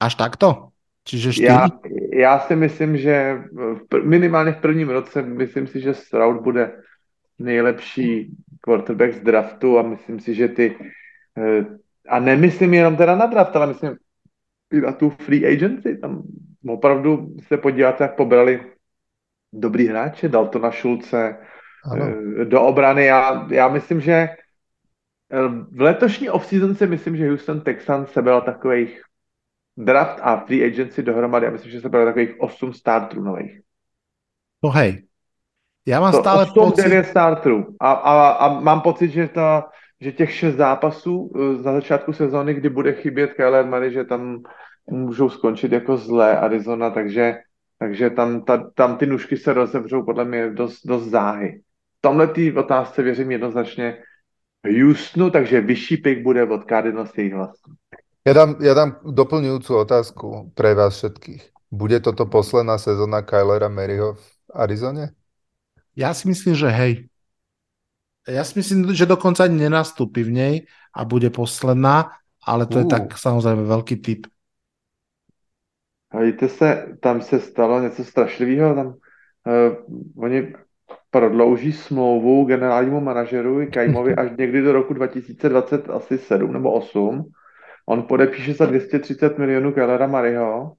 [0.01, 0.69] Až takto?
[1.05, 1.47] Čiže 4?
[1.47, 1.69] Já,
[2.13, 3.45] já si myslím, že
[3.93, 6.83] v, minimálně v prvním roce myslím si, že Stroud bude
[7.39, 10.77] nejlepší quarterback z draftu a myslím si, že ty
[11.39, 11.65] eh,
[12.09, 13.97] a nemyslím jenom teda na draft, ale myslím
[14.73, 16.23] i na tu free agency, tam
[16.69, 18.61] opravdu se podíváte, jak pobrali
[19.53, 21.37] dobrý hráče, Daltona Šulce
[21.85, 22.05] Áno.
[22.41, 23.05] eh, do obrany.
[23.05, 24.37] Já, já myslím, že eh,
[25.71, 29.03] v letošní offseason si myslím, že Houston Texans sebral takových
[29.77, 33.61] draft a free agency dohromady, já myslím, že sebral takových 8 starterů nových.
[34.65, 35.05] No hej.
[35.85, 36.89] Ja mám To stále 8, pocit...
[36.89, 37.77] 9 starterů.
[37.77, 39.69] A, a, a mám pocit, že, ta,
[40.01, 44.43] že těch 6 zápasů eh, na začátku sezóny, kdy bude chybět Kyler Murray, že tam
[44.91, 47.45] můžou skončit jako zlé Arizona, takže,
[47.79, 51.61] takže tam, ta, tam ty nůžky se rozevřou podle mě dost, dost záhy.
[51.99, 53.97] V tomhle té otázce věřím jednoznačně
[54.65, 57.75] Houstonu, takže vyšší pick bude od Cardinals jejich vlastní.
[58.25, 60.27] Ja dám, ja dám doplňujúcu otázku
[60.57, 61.69] pre vás všetkých.
[61.69, 65.13] Bude toto posledná sezóna Kylera Maryho v Arizone?
[65.93, 66.93] Ja si myslím, že hej.
[68.25, 70.55] Ja si myslím, že dokonca ani nenastúpi v nej
[70.97, 72.91] a bude posledná, ale to je Ú.
[72.97, 74.25] tak samozrejme veľký typ.
[76.09, 79.77] A víte se, tam se stalo něco strašlivého, tam uh,
[80.17, 80.55] oni
[81.11, 87.33] prodlouží smlouvu generálnímu manažeru Kajmovi až někdy do roku 2027 asi 7 nebo 8.
[87.87, 90.73] On podepíše za 230 milionů Kellera Mariho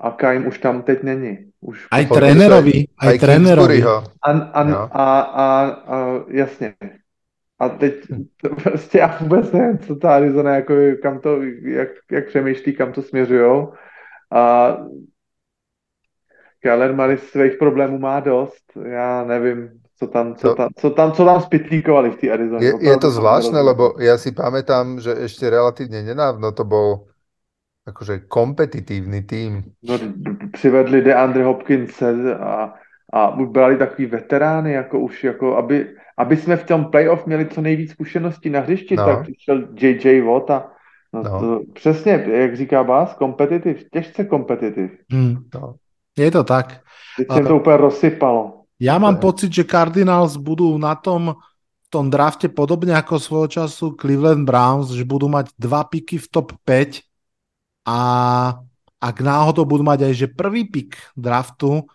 [0.00, 1.50] a Kajm už tam teď není.
[1.60, 3.82] Už Aj trénerovi, aj Aj trénerovi.
[3.82, 4.88] A, a, Jo.
[4.92, 5.46] a, a,
[5.86, 6.74] a, jasně.
[7.58, 7.94] A teď
[8.42, 12.92] to prostě já vůbec nevím, co ta Arizona, jako, kam to, jak, jak přemýšlí, kam
[12.92, 13.72] to směřujou.
[14.30, 14.76] A
[16.60, 18.64] Kyler Murray svých problémů má dost.
[18.84, 22.66] Já nevím, co tam, co To- tam, co tam, co tam spitlíkovali v té Arizoně.
[22.66, 27.10] Je, je to zvláštne, lebo ja si pamätám, že ešte relatívne nedávno to bol
[27.82, 29.74] akože kompetitívny tým.
[29.82, 29.98] No,
[30.52, 32.74] přivedli DeAndre Hopkinse a,
[33.12, 37.60] a brali takový veterány, jako už, jako aby, aby jsme v tom playoff měli co
[37.60, 39.06] nejvíc zkušeností na hřišti, No.
[39.06, 40.70] tak přišel JJ Watt a
[41.12, 41.40] no, No.
[41.40, 44.90] To, přesně, jak říká Bás, kompetitiv, těžce kompetitiv.
[45.12, 45.36] Hm.
[45.54, 45.74] No.
[46.18, 46.80] Je to tak.
[47.16, 48.57] Teď se jim to úplně rozsypalo.
[48.78, 51.34] Ja mám pocit, že Cardinals budú na tom
[51.88, 56.26] v tom drafte podobne ako svojho času Cleveland Browns, že budú mať dva piky v
[56.28, 57.00] top 5
[57.88, 57.98] a
[59.00, 61.88] ak náhodou budú mať aj že prvý pik draftu,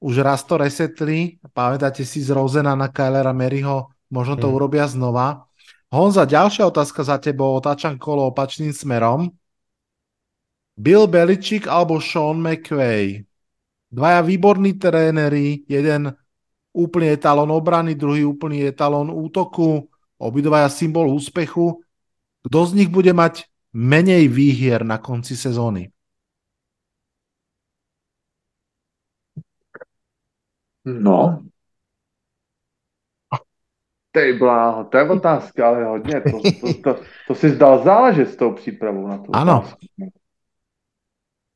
[0.00, 4.56] už raz to resetli, pamätáte si z Rosena na Kylera Maryho, možno to Hmm.
[4.56, 5.46] urobia znova.
[5.92, 9.30] Honza, ďalšia otázka za tebou, otáčam kolo opačným smerom.
[10.76, 13.24] Bill Belichick alebo Sean McVay?
[13.86, 16.14] Dvaja výborní tréneri, jeden
[16.72, 19.88] úplný etalón obrany, druhý úplný etalón útoku,
[20.18, 21.80] obidvaja symbol úspechu.
[22.44, 25.90] Kto z nich bude mať menej výhier na konci sezóny?
[30.84, 31.42] No.
[34.12, 36.20] Ty bláho, to je otázka, ale hodně.
[36.20, 39.36] To, to, to, to si zdal záležet s tou přípravou na to.
[39.36, 39.72] Ano.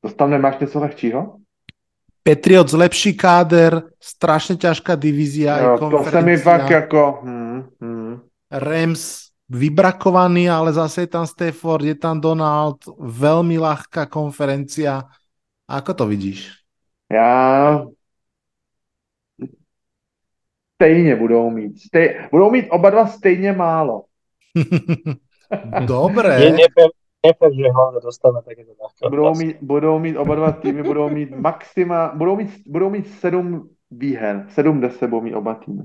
[0.01, 1.40] To tam nemáš něco lehčího?
[2.21, 6.77] Patriots lepší káder, strašne ťažká divízia aj to se mi fakt konferencia.
[6.77, 7.21] jako...
[7.25, 8.21] Hm, hm.
[8.51, 15.09] Rams vybrakovaný, ale zase je tam Stafford, je tam Donald, veľmi ľahká konferencia.
[15.71, 16.51] Ako to vidíš?
[17.13, 17.87] Já...
[20.75, 21.81] Stejně budou mít.
[21.81, 22.29] Stej...
[22.31, 24.05] Budou mít oba dva stejně málo.
[25.87, 26.35] Dobre.
[26.45, 26.91] Je nefér,
[27.27, 31.31] nefér, že Honza dostane takéto ľahké Budou mít, budou mít oba dva týmy, budou mít
[31.31, 34.47] maxima, budou mít, budou mít sedm výher.
[34.49, 35.83] Sedm de sebou mít oba týmy.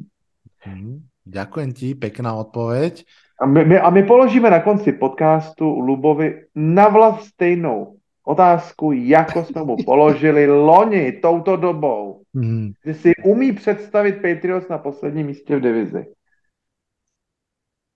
[0.66, 3.06] Hm, Ďakujem ti, pekná odpoveď.
[3.41, 9.64] A my, my, a my položíme na konci podcastu Lubovi navlav stejnou otázku, jako jsme
[9.64, 12.22] mu položili loni touto dobou.
[12.34, 16.06] Hm, Že si umí představit Patriots na posledním místě v divizi.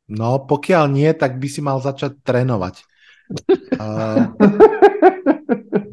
[0.09, 2.81] No, pokiaľ nie, tak by si mal začať trénovať.
[3.77, 4.33] Uh,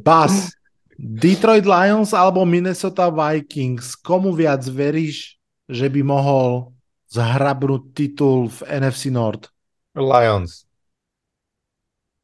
[0.06, 0.56] Bas,
[0.96, 5.36] Detroit Lions alebo Minnesota Vikings, komu viac veríš,
[5.68, 6.72] že by mohol
[7.12, 9.52] zhrabnúť titul v NFC North?
[9.96, 10.64] Lions.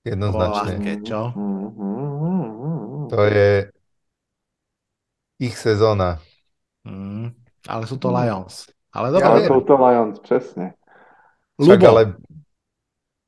[0.02, 0.98] Jednoznačne.
[1.06, 1.30] čo?
[3.12, 3.70] To je
[5.38, 6.18] ich sezóna.
[6.88, 7.30] Hm,
[7.68, 8.66] ale sú to Lions.
[8.92, 10.74] Ale dobre, Ale jsou to Lions, přesně.
[11.62, 12.14] Však Lubo, ale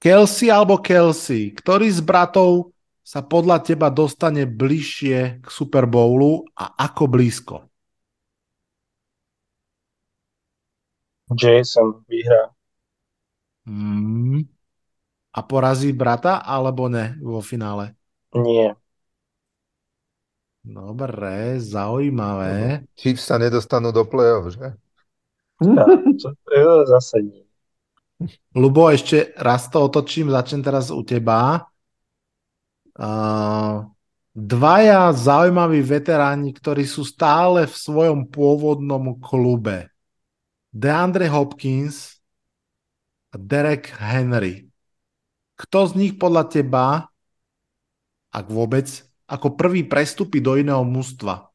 [0.04, 6.76] Kelsey alebo Kelsey, ktorý z bratov sa podľa teba dostane bližšie k Super Bowlu a
[6.76, 7.56] ako blízko?
[11.32, 12.52] Jason vyhrá.
[13.64, 14.44] Hmm.
[15.32, 17.96] A porazí brata alebo ne vo finále?
[18.36, 18.76] Nie.
[20.60, 22.84] Dobre, zaujímavé.
[22.92, 24.68] Chiefs sa nedostanú do play-off, že?
[25.64, 25.84] Ja,
[26.20, 27.43] to, to zase nie.
[28.54, 31.66] Lubo, ešte raz to otočím, začnem teraz u teba.
[32.94, 33.90] Uh,
[34.30, 39.90] dvaja zaujímaví veteráni, ktorí sú stále v svojom pôvodnom klube.
[40.74, 42.18] DeAndre Hopkins
[43.30, 44.70] a Derek Henry.
[45.54, 46.86] Kto z nich podľa teba,
[48.34, 48.90] ak vôbec,
[49.30, 51.50] ako prvý prestupí do iného mužstva?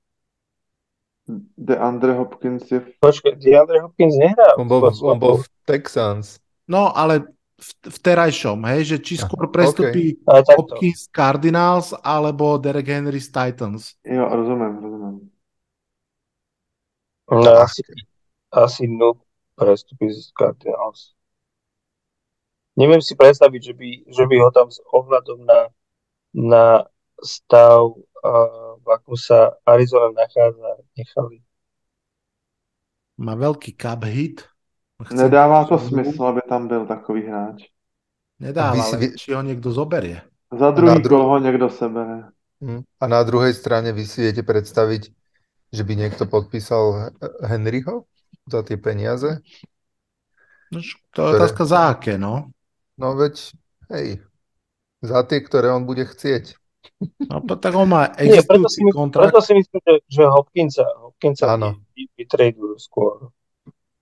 [1.55, 2.79] DeAndre Hopkins je...
[2.99, 4.55] Počkaj, DeAndre Hopkins nehrá.
[4.59, 6.39] On bol, on bol v Texans.
[6.69, 7.25] No, ale
[7.59, 10.53] v, v terajšom, hej, že či skôr prestupí takto.
[10.53, 13.97] Hopkins Cardinals alebo Derek Henry z Titans.
[14.05, 15.17] Jo, rozumím, rozumím.
[17.29, 17.81] No, asi,
[18.53, 19.21] asi noob
[19.57, 21.13] prestupí z Cardinals.
[22.79, 25.67] Neviem si predstaviť, že by, že by ho tam s ohľadom na,
[26.33, 26.65] na
[27.19, 27.91] stav,
[28.23, 31.43] uh, v akom sa Arizona nachádza, nechali.
[33.19, 34.48] Má veľký cap hit.
[34.99, 37.63] Chce- Nedává to smysl, aby tam byl takový hráč.
[38.39, 40.23] Nedáva, Vy si ale či ho niekto zoberie.
[40.51, 42.23] Za druhý dru- ho někdo sebere.
[42.63, 42.83] Hm.
[42.99, 45.11] A na druhej strane vy si viete predstaviť,
[45.71, 48.03] že by niekto podpísal Henryho
[48.47, 49.39] za tie peniaze?
[50.71, 50.79] No,
[51.15, 51.39] to je Ktoré?
[51.39, 52.51] otázka za aké, no.
[52.99, 53.55] No veď,
[53.95, 54.19] hej,
[54.99, 56.59] za tie, ktoré on bude chcieť.
[57.31, 59.23] no po- tak on má Nie, preto si, existujúci kontrakt.
[59.31, 61.45] preto si myslím, že, že Hopkinsa, Hopkinsa
[62.19, 63.31] vytradujú skôr.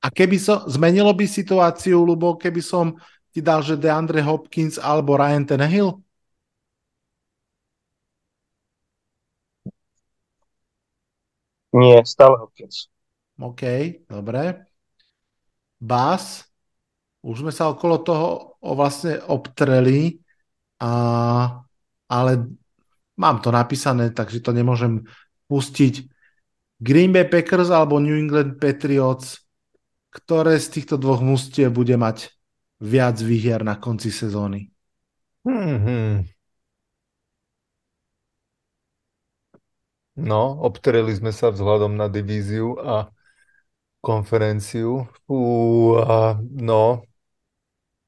[0.01, 2.95] A keby som, zmenilo by situáciu, Lubo, keby som
[3.33, 5.99] ti dal, že DeAndre Hopkins alebo Ryan Tannehill?
[11.73, 12.89] Nie, stále Hopkins.
[13.37, 13.61] OK,
[14.09, 14.65] dobre.
[15.77, 16.47] Bas,
[17.21, 20.17] už sme sa okolo toho vlastne obtreli,
[20.81, 20.91] a,
[22.09, 22.31] ale
[23.17, 25.05] mám to napísané, takže to nemôžem
[25.49, 26.07] pustiť.
[26.81, 29.46] Green Bay Packers alebo New England Patriots,
[30.17, 32.33] ktoré z týchto dvoch mústiev bude mať
[32.81, 34.73] viac výhier na konci sezóny?
[35.45, 36.25] Hmm.
[40.17, 43.13] No, obtreli sme sa vzhľadom na divíziu a
[44.01, 45.05] konferenciu.
[45.29, 45.37] Fú,
[46.01, 47.05] a no,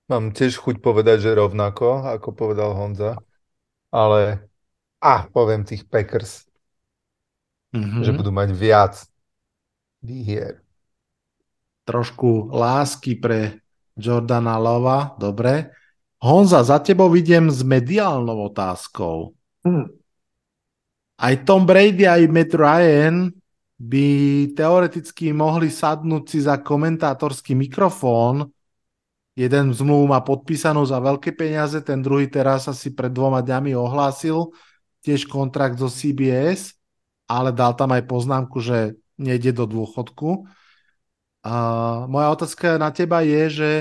[0.10, 3.22] mám tiež chuť povedať, že rovnako, ako povedal Honza,
[3.94, 4.49] ale
[4.98, 6.49] a poviem tých Packers,
[7.77, 8.02] mm-hmm.
[8.02, 8.94] že budú mať viac
[10.02, 10.65] výhier.
[11.89, 13.65] Trošku lásky pre
[13.97, 15.73] Jordana Lova, dobre.
[16.21, 19.33] Honza, za tebou vidím s mediálnou otázkou.
[19.65, 19.99] Mm
[21.19, 23.27] aj Tom Brady, aj Matt Ryan
[23.79, 24.07] by
[24.55, 28.47] teoreticky mohli sadnúť si za komentátorský mikrofón.
[29.35, 34.51] Jeden zmluv má podpísanú za veľké peniaze, ten druhý teraz asi pred dvoma dňami ohlásil
[34.99, 36.75] tiež kontrakt zo CBS,
[37.27, 40.43] ale dal tam aj poznámku, že nejde do dôchodku.
[42.07, 43.71] Moja otázka na teba je, že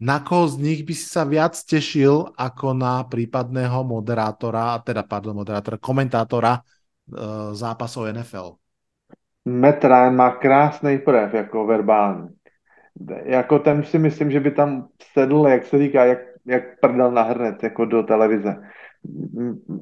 [0.00, 5.36] na koho z nich by si sa viac tešil ako na prípadného moderátora, teda pardon,
[5.36, 8.60] moderátora, komentátora uh, zápasov NFL?
[9.46, 12.28] Matt Ryan má krásný projev jako verbální.
[13.24, 17.22] Jako ten si myslím, že by tam sedl, jak se říká, jak, jak prdel na
[17.22, 18.56] hrnec, jako do televize.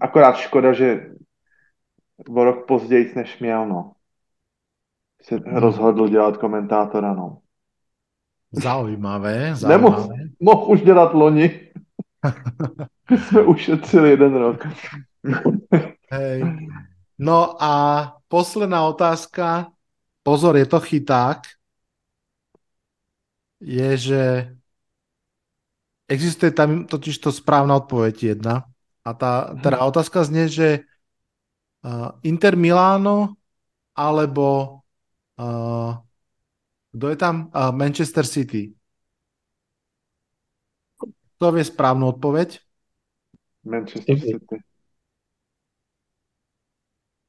[0.00, 1.10] Akorát škoda, že
[2.28, 3.92] o rok později než měl, no.
[5.24, 7.38] Se rozhodl dělat komentátora, no.
[8.52, 10.14] Zaujímavé, zaujímavé.
[10.40, 11.72] mohl už dělat loni.
[13.10, 14.68] jsme ušetřili jeden rok.
[16.10, 16.44] Hej.
[17.18, 17.72] No a
[18.28, 19.72] posledná otázka,
[20.22, 21.38] pozor, je to chyták,
[23.60, 24.22] je, že
[26.08, 28.64] existuje tam totiž to správna odpoveď jedna.
[29.04, 33.36] A tá teda otázka znie, že uh, Inter Milano
[33.92, 34.80] alebo
[35.38, 35.98] uh,
[36.94, 37.50] kto je tam?
[37.50, 38.70] Uh, Manchester City.
[41.34, 42.62] Kto vie správnu odpoveď?
[43.66, 44.58] Manchester City.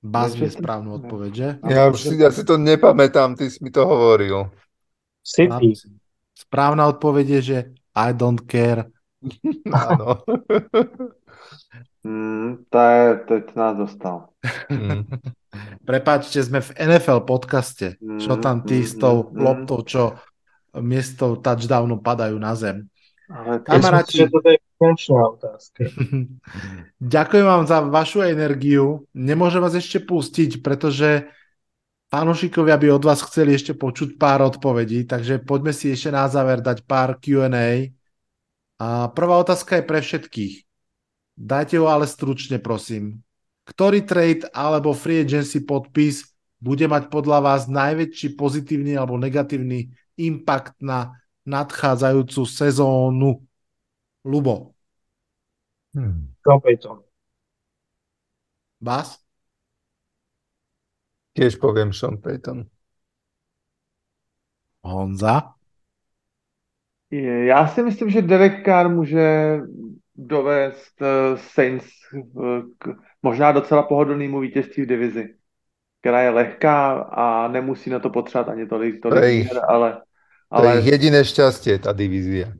[0.05, 1.49] Baz vie správnu odpoveď, že?
[1.65, 4.53] Ja už si, ja si to nepamätám, ty si mi to hovoril.
[5.25, 5.73] City.
[6.37, 7.57] Správna odpoveď je, že
[7.97, 8.93] I don't care.
[9.73, 10.21] Áno.
[12.05, 14.29] mm, to je, teď nás dostal.
[14.69, 15.09] Mm.
[15.85, 17.99] Prepáčte, sme v NFL podcaste.
[17.99, 20.03] Čo tam tí s tou loptou, čo
[20.79, 22.89] miesto touchdownu padajú na zem.
[23.25, 25.89] Ale Kamaráti, toto je končná otázka.
[27.17, 29.09] Ďakujem vám za vašu energiu.
[29.17, 31.25] Nemôžem vás ešte pustiť, pretože
[32.13, 36.61] fanúšikovia by od vás chceli ešte počuť pár odpovedí, takže poďme si ešte na záver
[36.61, 37.89] dať pár Q&A.
[38.77, 40.53] A prvá otázka je pre všetkých.
[41.33, 43.24] Dajte ho ale stručne, prosím.
[43.65, 46.29] Ktorý trade alebo free agency podpis
[46.61, 49.89] bude mať podľa vás najväčší pozitívny alebo negatívny
[50.21, 53.41] impact na nadchádzajúcu sezónu?
[54.25, 54.73] Lubo.
[55.93, 56.33] Hmm.
[56.41, 57.01] Payton.
[58.81, 59.17] Bas?
[61.33, 62.69] Tiež poviem Sean Payton.
[64.85, 65.55] Honza?
[67.45, 69.59] Já si myslím, že Derek Carr může
[70.15, 71.87] dovést eh, Saints
[72.77, 72.87] k
[73.25, 75.25] možná docela pohodlnému vítězství v divizi,
[76.01, 79.89] která je lehká a nemusí na to potřebovat ani tolik, tolik to je, ale,
[80.53, 80.61] ale...
[80.61, 82.53] To je jediné šťastie, ta divízia.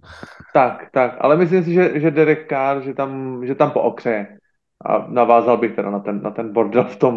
[0.50, 4.42] Tak, tak, ale myslím si, že, že Derek Carr, že tam, že tam pookřeje.
[4.82, 7.14] A navázal bych teda na ten, na ten bordel v tom,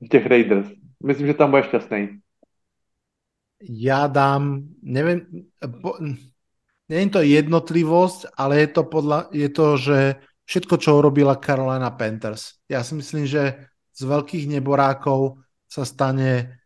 [0.00, 0.70] v těch Raiders.
[1.02, 2.22] Myslím, že tam bude šťastný.
[3.64, 5.48] Ja dám, neviem,
[5.80, 5.96] po,
[6.86, 9.98] nie je to jednotlivosť, ale je to, podľa, je to, že
[10.46, 12.62] všetko, čo urobila Carolina Panthers.
[12.70, 16.62] Ja si myslím, že z veľkých neborákov sa stane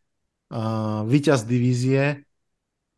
[0.53, 2.29] uh, víťaz divízie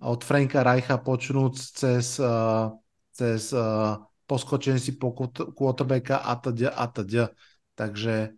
[0.03, 2.75] od Franka Reicha počnúc cez, uh,
[3.15, 5.15] cez uh, poskočenie si po
[5.55, 6.67] quarterbacka a td.
[6.67, 7.31] a td.
[7.79, 8.35] Takže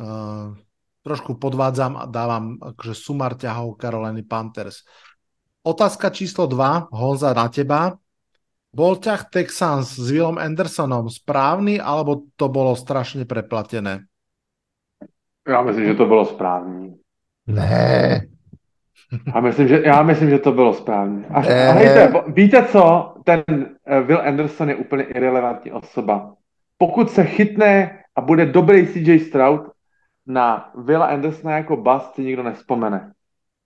[0.00, 0.56] uh,
[1.04, 4.82] trošku podvádzam a dávam akože sumar ťahov Caroliny Panthers.
[5.66, 7.98] Otázka číslo 2, Honza, na teba.
[8.76, 14.04] Bol ťah Texans s Willom Andersonom správny, alebo to bolo strašne preplatené?
[15.48, 17.00] Já myslím, že to bylo správný.
[17.46, 18.20] Ne.
[19.34, 21.24] Já myslím, že, já myslím, že to bylo správně.
[21.30, 21.68] Až, ne.
[21.68, 23.14] A hejte, víte co?
[23.24, 26.34] Ten uh, Will Anderson je úplně irrelevantní osoba.
[26.78, 29.60] Pokud se chytne a bude dobrý CJ Stroud,
[30.26, 33.12] na Willa Andersona jako bust si nikdo nespomene.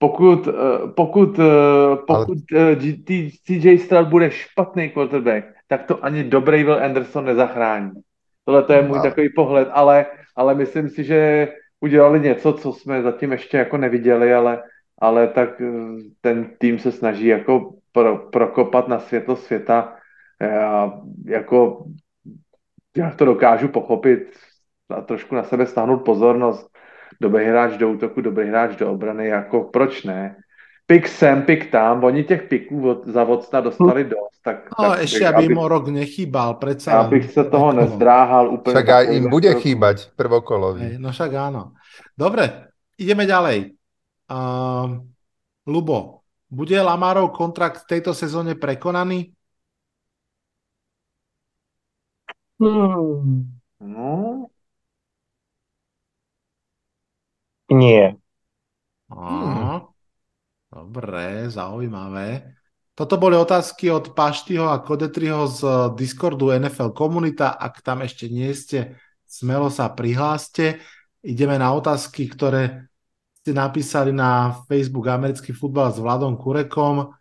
[0.01, 0.51] Pokud, eh,
[0.95, 2.75] pokud, eh, pokud Ale...
[3.45, 7.91] CJ Stroud bude špatný quarterback, tak to ani dobrý Will Anderson nezachrání.
[8.45, 9.09] Tohle to je můj Ale...
[9.09, 10.05] takový pohled, ale,
[10.35, 11.47] ale myslím si, že
[11.79, 14.63] udělali něco, co jsme zatím ještě jako neviděli, ale,
[15.01, 15.61] ale tak
[16.21, 19.95] ten tým se snaží jako pro, prokopat na světlo světa.
[20.41, 20.93] Já,
[21.25, 21.85] jako,
[22.97, 24.33] já to dokážu pochopit
[24.89, 26.70] a trošku na sebe stáhnout pozornost.
[27.21, 30.41] Dobrý hráč do útoku, dobrý hráč do obrany, jako proč ne?
[30.89, 34.41] Pik sem, pik tam, oni těch piků od, za Vocna dostali dost.
[34.43, 36.91] Tak, no, tak, ešte, aby im rok nechýbal, predsa.
[36.91, 38.73] Ja bych sa toho nezdráhal úplne.
[38.73, 40.81] Však aj im bude chýbať prvokolový.
[40.81, 41.77] Hey, no však áno.
[42.17, 43.77] Dobre, ideme ďalej.
[44.27, 45.05] Uh,
[45.69, 49.29] Lubo, bude Lamarov kontrakt v tejto sezóne prekonaný?
[52.57, 53.45] Hmm.
[53.77, 54.50] No.
[57.71, 58.19] Nie.
[59.07, 59.87] Hmm.
[60.71, 62.55] Dobre, zaujímavé.
[62.95, 67.55] Toto boli otázky od Paštyho a Kodetriho z Discordu NFL Komunita.
[67.55, 70.83] Ak tam ešte nie ste, smelo sa prihláste.
[71.23, 72.91] Ideme na otázky, ktoré
[73.39, 77.15] ste napísali na Facebook Americký futbal s Vladom Kurekom.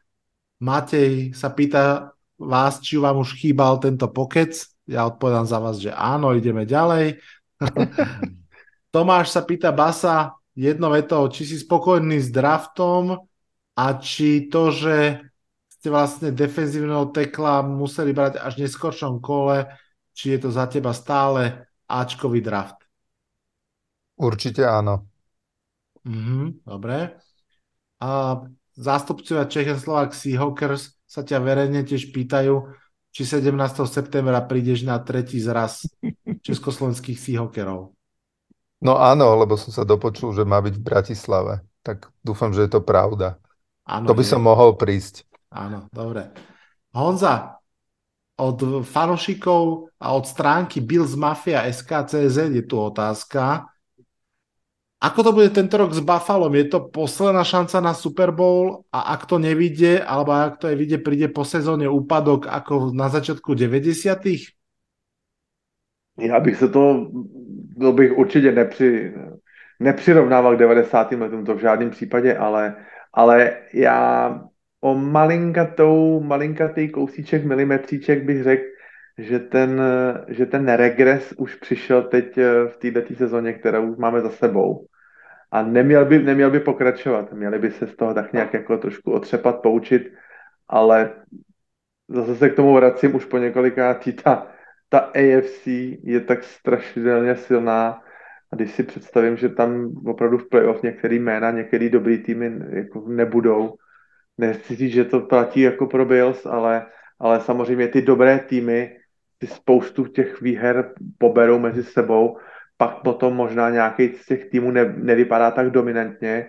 [0.60, 4.52] Matej sa pýta vás, či vám už chýbal tento pokec.
[4.90, 7.22] Ja odpovedám za vás, že áno, ideme ďalej.
[8.94, 13.16] Tomáš sa pýta Basa jedno veto, či si spokojný s draftom
[13.80, 15.24] a či to, že
[15.80, 19.64] ste vlastne defenzívneho tekla museli brať až v neskoršom kole,
[20.12, 22.84] či je to za teba stále Ačkový draft?
[24.20, 25.08] Určite áno.
[26.04, 27.16] Mhm, dobre.
[28.04, 28.44] A
[28.76, 32.68] zástupcovia Čechoslovak Seahawkers sa ťa verejne tiež pýtajú,
[33.10, 33.88] či 17.
[33.88, 35.88] septembra prídeš na tretí zraz
[36.46, 37.96] československých Seahawkerov.
[38.80, 41.54] No áno, lebo som sa dopočul, že má byť v Bratislave.
[41.84, 43.36] Tak dúfam, že je to pravda.
[43.84, 44.30] Áno, to by je.
[44.32, 45.28] som mohol prísť.
[45.52, 46.32] Áno, dobre.
[46.96, 47.60] Honza,
[48.40, 53.68] od fanošikov a od stránky Bills Mafia SKCZ je tu otázka.
[55.00, 56.52] Ako to bude tento rok s Buffalo?
[56.52, 60.76] Je to posledná šanca na Super Bowl a ak to nevidie, alebo ak to je
[60.76, 64.56] vidie, príde po sezóne úpadok ako na začiatku 90
[66.20, 67.10] Já bych se to,
[67.80, 69.14] to bych určitě nepři,
[69.80, 71.12] nepřirovnával k 90.
[71.12, 72.76] letům, to v žádném případě, ale,
[73.12, 74.40] ale já
[74.80, 78.64] o malinkatou, malinkatý kousíček, milimetříček bych řekl,
[79.18, 79.82] že ten,
[80.28, 84.86] že ten regres už přišel teď eh, v této sezóně, kterou máme za sebou.
[85.50, 87.32] A neměl by, neměl by pokračovat.
[87.32, 90.12] Měli by se z toho tak nějak jako trošku otřepat, poučit,
[90.68, 91.10] ale
[92.08, 94.12] zase se k tomu vracím už po několikátý.
[94.12, 94.46] Ta,
[94.90, 95.66] ta AFC
[96.02, 98.02] je tak strašidelně silná.
[98.52, 103.04] A když si představím, že tam opravdu v playoff některý jména, některý dobrý týmy jako
[103.08, 103.74] nebudou,
[104.38, 106.86] nechci říct, že to platí jako pro Bills, ale,
[107.18, 108.96] ale samozřejmě ty dobré týmy
[109.38, 112.38] ty spoustu těch výher poberou mezi sebou,
[112.76, 116.46] pak potom možná nějaký z těch týmů ne, nevypadá tak dominantně,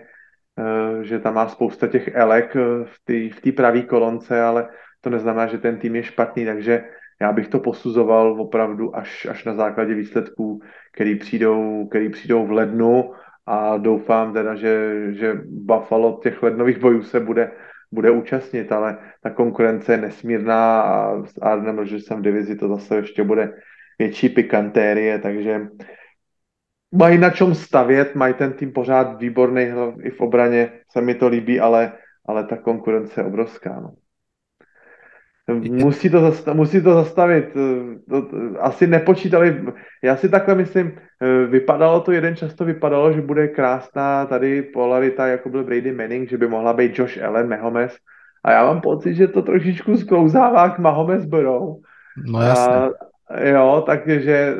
[0.58, 2.96] uh, že tam má spousta těch elek eh, v
[3.40, 4.68] té v pravé kolonce, ale
[5.00, 6.84] to neznamená, že ten tým je špatný, takže
[7.22, 10.60] já bych to posuzoval opravdu až, až na základě výsledků,
[10.92, 13.12] který přijdou, který přijdou v lednu
[13.46, 17.52] a doufám teda, že, že Buffalo těch lednových bojů se bude
[17.92, 22.96] bude účastnit, ale ta konkurence je nesmírná a s Arnem Rodgersem v divizi to zase
[22.96, 23.52] ještě bude
[23.98, 25.60] větší pikantérie, takže
[26.92, 29.68] mají na čem stavět, mají ten tým pořád výborný
[30.02, 31.92] i v obraně, se mi to líbí, ale,
[32.26, 33.80] ale ta konkurence je obrovská.
[33.80, 34.01] No.
[35.70, 37.44] Musí to, zastavit, musí to zastavit.
[38.08, 38.28] To,
[38.60, 39.64] asi nepočítali.
[40.02, 40.92] Já si takhle myslím,
[41.22, 46.28] eh, vypadalo to, jeden často vypadalo, že bude krásná tady polarita, jako byl Brady Manning,
[46.28, 47.96] že by mohla být Josh Allen, Mahomes.
[48.44, 51.76] A já mám pocit, že to trošičku sklouzává k Mahomes Burrow.
[52.26, 52.74] No jasně.
[52.74, 52.90] A,
[53.48, 54.56] jo, takže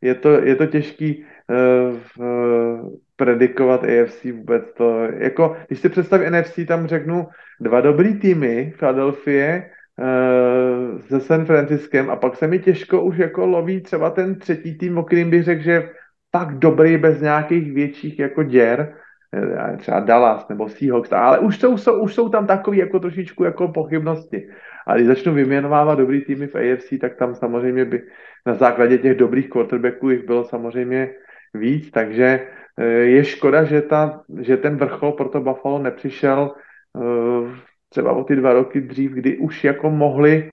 [0.00, 1.96] je to, je to těžký uh,
[2.26, 5.08] uh, predikovat AFC vůbec to.
[5.18, 7.26] Jako, když si představí NFC, tam řeknu
[7.60, 13.46] dva dobrý týmy, Philadelphia uh, se San Franciskem a pak se mi těžko už jako
[13.46, 15.88] loví třeba ten třetí tým, o kterým bych řekl, že
[16.34, 18.94] pak dobrý bez nějakých větších jako děr,
[19.34, 23.68] eh, třeba Dallas nebo Seahawks, ale už jsou, už jsou tam takový jako trošičku jako
[23.68, 24.50] pochybnosti.
[24.86, 28.02] A když začnu vyměnovávat dobrý týmy v AFC, tak tam samozřejmě by
[28.46, 31.14] na základě těch dobrých quarterbacků jich bylo samozřejmě
[31.54, 32.46] víc, takže
[32.78, 36.54] Eh, je škoda, že, ta, že ten vrchol pro to Buffalo nepřišel
[36.96, 40.50] eh, třeba o ty dva roky dřív, kdy už jako mohli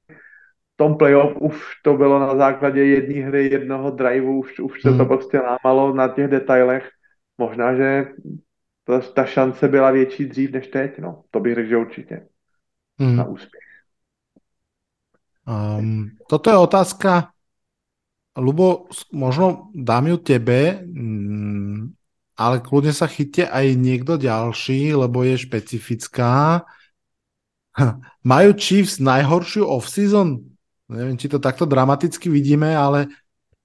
[0.74, 4.90] v tom playoff už to bylo na základě jedné hry, jednoho driveu, už, už se
[4.90, 5.08] to hmm.
[5.08, 6.90] prostě lámalo na těch detailech.
[7.38, 8.06] Možná, že
[8.84, 11.24] ta, ta šance byla větší dřív než teď, no.
[11.32, 12.28] To bych řekl, že určitě.
[13.00, 13.16] Hmm.
[13.16, 13.62] Na úspěch.
[15.78, 17.30] Um, toto je otázka,
[18.40, 21.92] Lubo, možno dám ju tebe, mm,
[22.40, 26.64] ale kľudne sa chytte aj niekto ďalší, lebo je špecifická.
[28.32, 30.48] Majú Chiefs najhoršiu off-season?
[30.88, 33.08] Neviem, či to takto dramaticky vidíme, ale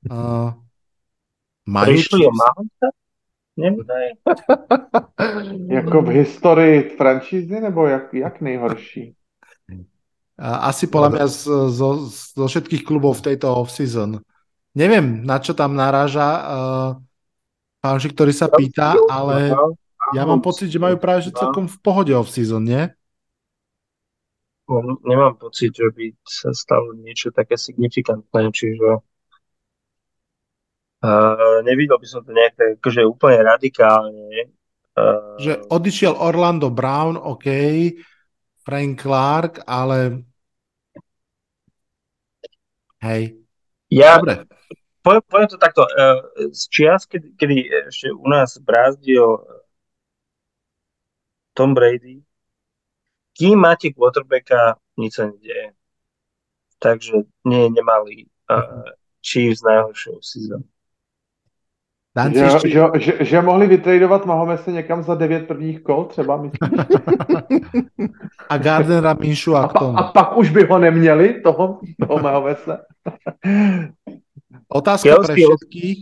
[0.06, 0.54] uh,
[1.66, 2.94] majú Prišli o Chiefs...
[5.68, 9.14] Jako v historii franšízy, nebo jak, jak nejhorší?
[10.38, 11.40] Asi podľa mňa z,
[11.72, 14.20] zo, zo všetkých klubov v tejto off-season.
[14.76, 16.90] Neviem, na čo tam naráža uh,
[17.80, 19.56] fanšik, ktorý sa pýta, ale
[20.12, 22.84] ja mám pocit, že majú práve že celkom v pohode off-season, nie?
[24.68, 29.00] No, Nemám pocit, že by sa stalo niečo také signifikantné, čiže
[31.00, 34.52] uh, nevidel by som to nejaké akože úplne radikálne.
[34.92, 37.48] Uh, Že odišiel Orlando Brown, OK,
[38.60, 40.26] Frank Clark, ale
[43.00, 43.40] hej,
[43.86, 44.50] ja, dobre.
[45.06, 46.18] Poviem, poviem to takto, uh,
[46.50, 47.56] z čias, kedy, kedy
[47.86, 49.62] ešte u nás brázdil eh,
[51.54, 52.26] Tom Brady,
[53.38, 55.78] kým máte quarterbacka, nič sa nedieje.
[56.82, 58.82] Takže nie, nemali uh,
[59.22, 60.18] Chiefs najhoršou.
[62.16, 66.70] Danci Že, že, že, že mohli vytradovat Mahomese někam za 9 prvních kol třeba, myslíš?
[68.48, 72.78] a Gardnera Minshew a A, pa, a pak už by ho neměli, toho, toho Mahomese.
[74.66, 75.98] Otázka pre Kelsey- všetkých,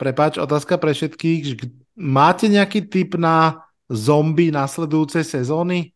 [0.00, 1.40] prepáč, otázka pre všetkých,
[1.96, 5.92] máte nejaký typ na zombie nasledujúcej sezóny?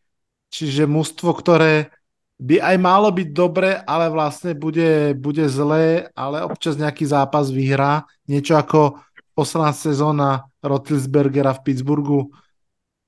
[0.51, 1.95] Čiže mužstvo, ktoré
[2.41, 8.09] by aj malo byť dobre, ale vlastne bude, bude zlé, ale občas nejaký zápas vyhrá.
[8.25, 8.99] Niečo ako
[9.37, 12.33] posledná sezóna Rotlisbergera v Pittsburghu.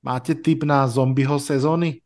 [0.05, 2.01] Máte typ na zombieho sezóny?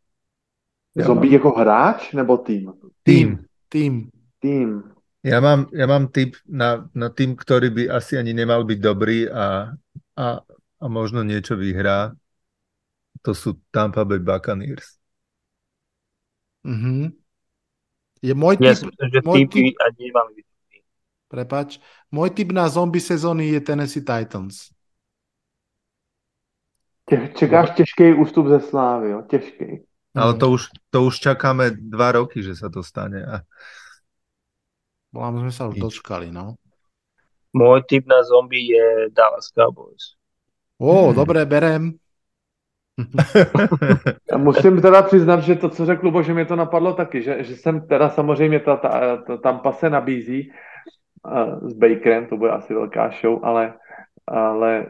[0.97, 2.73] Ja Zombie jako hráč nebo tým?
[3.05, 3.45] Tým.
[3.69, 4.09] Tým.
[4.41, 4.96] Tým.
[5.27, 9.27] Ja mám, ja mám tip na, na tým, ktorý by asi ani nemal byť dobrý
[9.27, 9.75] a,
[10.15, 10.27] a,
[10.79, 12.15] a možno niečo vyhrá.
[13.27, 15.03] To sú Tampa Bay Buccaneers.
[16.63, 17.11] Mhm.
[18.23, 20.47] Je môj Ja si myslím, že môj typy typ- ani byť.
[21.27, 21.83] prepač,
[22.15, 24.71] môj typ na zombie sezóny je Tennessee Titans.
[27.11, 29.23] Tě, čekáš těžký ústup ze Slávy, jo?
[29.31, 29.83] Těžký.
[30.15, 33.21] Ale to už, to už čakáme dva roky, že sa to stane.
[33.21, 33.45] A
[35.17, 35.83] Volám, sme sa už Nič.
[35.83, 36.61] dočkali, no.
[37.57, 40.13] Môj typ na zombie je Dallas Cowboys.
[40.77, 41.17] Ó, Hmm.
[41.17, 41.97] dobre, berem.
[44.33, 47.45] Já musím teda přiznat, že to, co řekl Lubo, že mě to napadlo taky, že,
[47.45, 50.53] že jsem teda samozřejmě ta, ta, ta Tampa se nabízí
[51.25, 53.75] uh, s Bakerem, to bude asi velká show, ale,
[54.29, 54.87] ale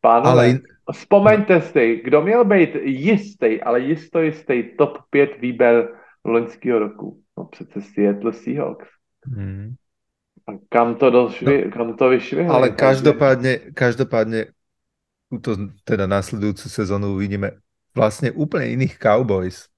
[0.00, 0.58] pánové, Ale
[0.92, 5.88] vzpomeňte si, kdo měl být jistý, ale jisto jistý top 5 výběr
[6.24, 7.22] loňského roku.
[7.38, 9.01] No přece Seattle Seahawks.
[9.26, 9.74] Mm.
[10.46, 12.50] A kam to, došvi, kam to vyšvihli?
[12.50, 14.50] ale každopádne, každopádne
[15.30, 17.62] túto teda nasledujúcu sezónu uvidíme
[17.94, 19.70] vlastne úplne iných Cowboys.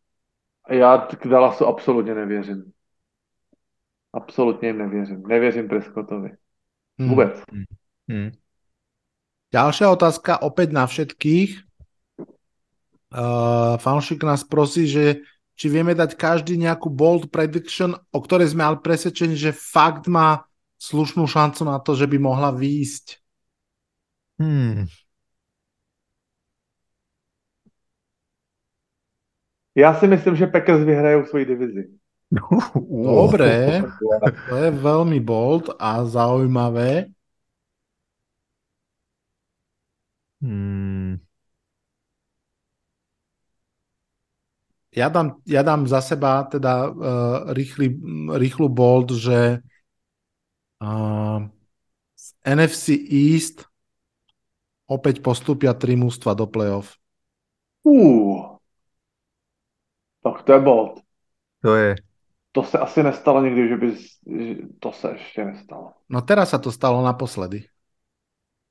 [0.70, 2.72] Já k Dallasu absolutně nevěřím.
[4.12, 5.22] Absolutně jim nevěřím.
[5.26, 6.30] Nevěřím Prescottovi.
[7.00, 7.08] Hm.
[7.08, 7.42] Vůbec.
[8.08, 8.30] Mm.
[9.54, 11.62] Ďalšia otázka opäť na všetkých.
[13.14, 15.22] Uh, fanšik nás prosí, že
[15.54, 20.42] či vieme dať každý nejakú bold prediction, o ktorej sme ale presvedčení, že fakt má
[20.78, 23.22] slušnú šancu na to, že by mohla výjsť.
[24.38, 24.90] Hmm.
[29.76, 31.90] Já si myslím, že Packers vyhrajou svoji divizi.
[33.04, 33.82] Dobre,
[34.48, 37.10] to je veľmi bold a zaujímavé.
[40.42, 41.18] Hmm.
[44.94, 46.94] Ja dám, ja dám za seba teda uh,
[47.50, 47.98] rýchly,
[48.38, 49.58] rýchlu bold, že
[50.78, 51.42] uh,
[52.14, 53.66] z NFC East
[54.86, 56.94] opäť postupia tri mužstva do playoff.
[57.82, 58.54] Uh.
[60.22, 61.02] Tak to je bold.
[61.60, 61.94] To je...
[62.54, 63.88] To se asi nestalo nikdy, že by...
[63.96, 65.92] že- To se ještě nestalo.
[66.08, 67.66] No teraz sa to stalo naposledy.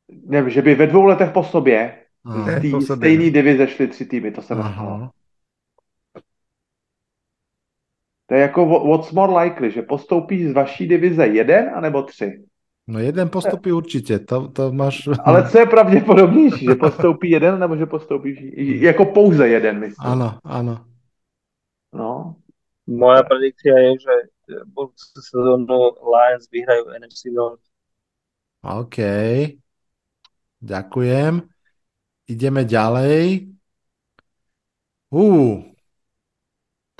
[0.07, 2.59] Ne, že by ve dvou letech po sobě Aha.
[2.59, 3.31] Z té po sobě, stejné ne.
[3.31, 4.31] divize šly tři týmy.
[4.31, 4.91] To se nestalo.
[4.95, 5.11] Aha.
[8.33, 12.43] To je jako wha- what's more likely, že postoupí z vaší divize jeden anebo tři.
[12.87, 15.09] No jeden postupí určite, to, to máš...
[15.23, 20.11] Ale co je pravděpodobnější, že postoupí jeden nebo že postoupí jako pouze jeden, myslím.
[20.11, 20.81] Áno, áno.
[21.93, 22.41] No.
[22.89, 24.13] Moja predikcia je, že
[24.65, 27.61] budúcu sezónu Lions vyhrajú NFC North.
[28.65, 28.97] OK.
[30.57, 31.53] Ďakujem.
[32.25, 33.53] ideme ďalej.
[35.13, 35.72] Uh,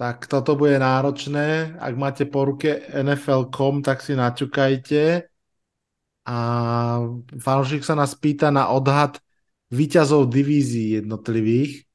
[0.04, 1.80] tak toto bude náročné.
[1.80, 5.32] Ak máte po ruke NFL.com, tak si naťukajte.
[6.28, 6.40] A
[7.40, 9.24] fanúšik sa nás pýta na odhad
[9.72, 11.88] výťazov divízií jednotlivých.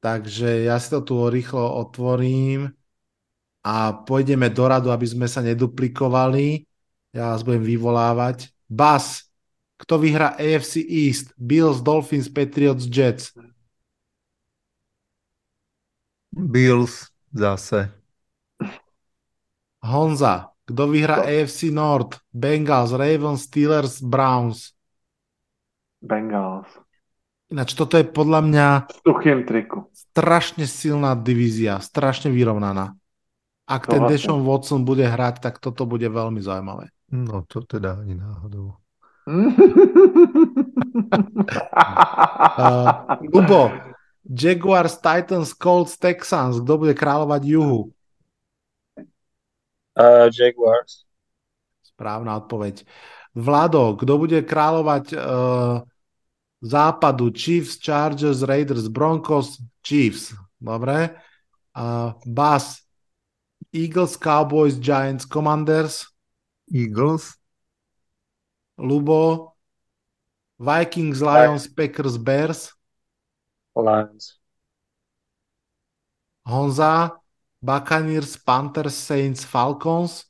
[0.00, 2.72] Takže ja si to tu rýchlo otvorím
[3.60, 6.64] a pôjdeme do radu, aby sme sa neduplikovali.
[7.12, 8.48] Ja vás budem vyvolávať.
[8.72, 9.28] Bas,
[9.76, 11.36] kto vyhrá AFC East?
[11.36, 13.36] Bills, Dolphins, Patriots, Jets.
[16.32, 17.92] Bills zase.
[19.84, 21.28] Honza, kto vyhrá To.
[21.28, 22.18] AFC North?
[22.34, 24.74] Bengals, Ravens, Steelers, Browns.
[26.02, 26.68] Bengals.
[27.48, 28.66] Ináč toto je podľa mňa
[29.48, 29.88] triku.
[30.12, 32.92] strašne silná divízia, strašne vyrovnaná.
[33.64, 34.12] Ak ten Súhlasím.
[34.12, 36.92] Deshaun Watson bude hrať, tak toto bude veľmi zaujímavé.
[37.08, 38.76] No to teda ani náhodou.
[42.58, 42.90] Uh,
[43.30, 43.70] Lubo,
[44.26, 46.58] Jaguars, Titans, Colts, Texans.
[46.58, 47.92] Kto bude kráľovať juhu?
[49.98, 51.06] Uh, Jaguars.
[51.82, 52.86] Správna odpoveď.
[53.34, 55.82] Vlado, kto bude kráľovať uh,
[56.62, 57.34] západu?
[57.34, 60.34] Chiefs, Chargers, Raiders, Broncos, Chiefs.
[60.58, 61.14] Dobre.
[61.74, 62.82] Uh, Bas,
[63.70, 66.10] Eagles, Cowboys, Giants, Commanders.
[66.70, 67.38] Eagles?
[68.78, 69.54] Lubo,
[70.58, 72.77] Vikings, Lions, Packers, Bears.
[73.76, 74.38] Lions.
[76.48, 77.20] Honza,
[77.60, 80.24] Buccaneers, Panthers, Saints, Falcons.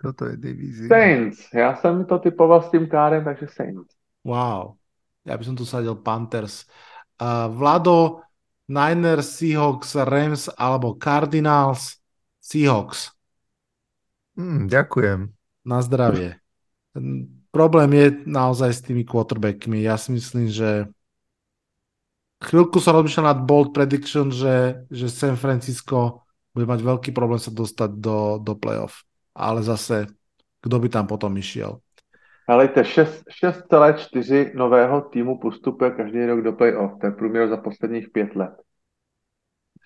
[0.00, 0.88] Toto je divízia.
[0.88, 1.48] Saints.
[1.54, 3.94] Já jsem to typoval s tím kárem, takže Saints.
[4.24, 4.76] Wow.
[5.24, 6.64] Ja by som tu sadil Panthers.
[7.20, 8.24] Uh, Vlado,
[8.68, 12.00] Niners, Seahawks, Rams alebo Cardinals,
[12.40, 13.12] Seahawks.
[14.40, 15.28] Mm, ďakujem.
[15.68, 16.40] Na zdravie.
[17.52, 19.84] Problém je naozaj s tými quarterbackmi.
[19.84, 20.88] Ja si myslím, že
[22.40, 26.24] chvíľku som rozmýšľal nad bold prediction, že, že San Francisco
[26.56, 29.06] bude mať veľký problém sa dostať do, do playoff.
[29.36, 30.10] Ale zase,
[30.64, 31.78] kto by tam potom išiel?
[32.50, 33.30] Helejte, 6
[33.70, 36.98] 6,4 nového týmu postupuje každý rok do playoff.
[36.98, 38.50] To je průměr za posledních pět let.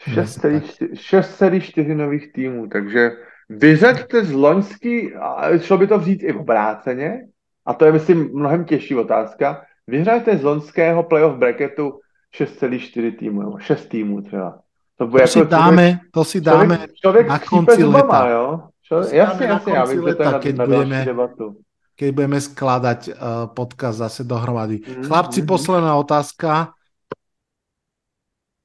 [0.08, 3.10] 6,4 6,4 nových týmů, takže
[3.48, 7.20] vyřaďte z loňský, a šlo by to vzít i obráceně,
[7.66, 12.00] a to je, myslím, mnohem těžší otázka, vyřaďte z loňského playoff bracketu
[12.34, 14.58] 6,4 týmů, nebo 6 týmů třeba.
[14.98, 18.28] To bude To si jako dáme, to si dáme člověk, člověk na konci leta.
[18.28, 18.46] jo?
[18.84, 21.46] Si na jasně, já konci vím, že to je na, keď na budeme- debatu.
[21.94, 23.14] keď budeme skladať uh,
[23.54, 24.82] podcast zase dohromady.
[24.82, 25.46] Mhm, Chlapci, mhm.
[25.46, 26.74] posledná otázka.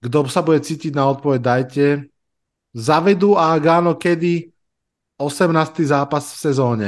[0.02, 1.86] Kto sa bude cítiť na odpoveď, dajte.
[2.74, 4.48] Zavedú a ak áno, kedy
[5.20, 5.84] 18.
[5.86, 6.88] zápas v sezóne?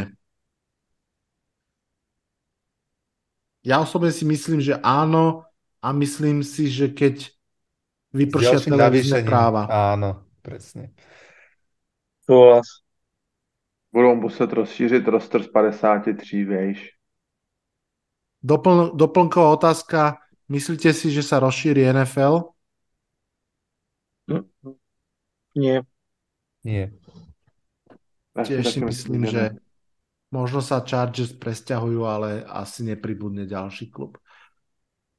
[3.61, 5.45] Ja osobne si myslím, že áno
[5.81, 7.33] a myslím si, že keď
[8.13, 9.65] vypršia televízne práva.
[9.67, 10.93] Áno, presne.
[12.21, 12.85] Súhlas.
[13.91, 16.79] Budou muset rozšířit roster z 53 vejš.
[18.43, 20.17] Dopl- doplnková otázka.
[20.47, 22.55] Myslíte si, že sa rozšíri NFL?
[25.55, 25.83] Nie.
[26.63, 26.95] Nie.
[28.31, 29.59] Si Tiež si myslím, že
[30.31, 34.15] možno sa Chargers presťahujú, ale asi nepribudne ďalší klub.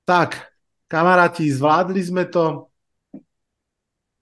[0.08, 0.51] Tak,
[0.93, 2.69] kamaráti, zvládli sme to.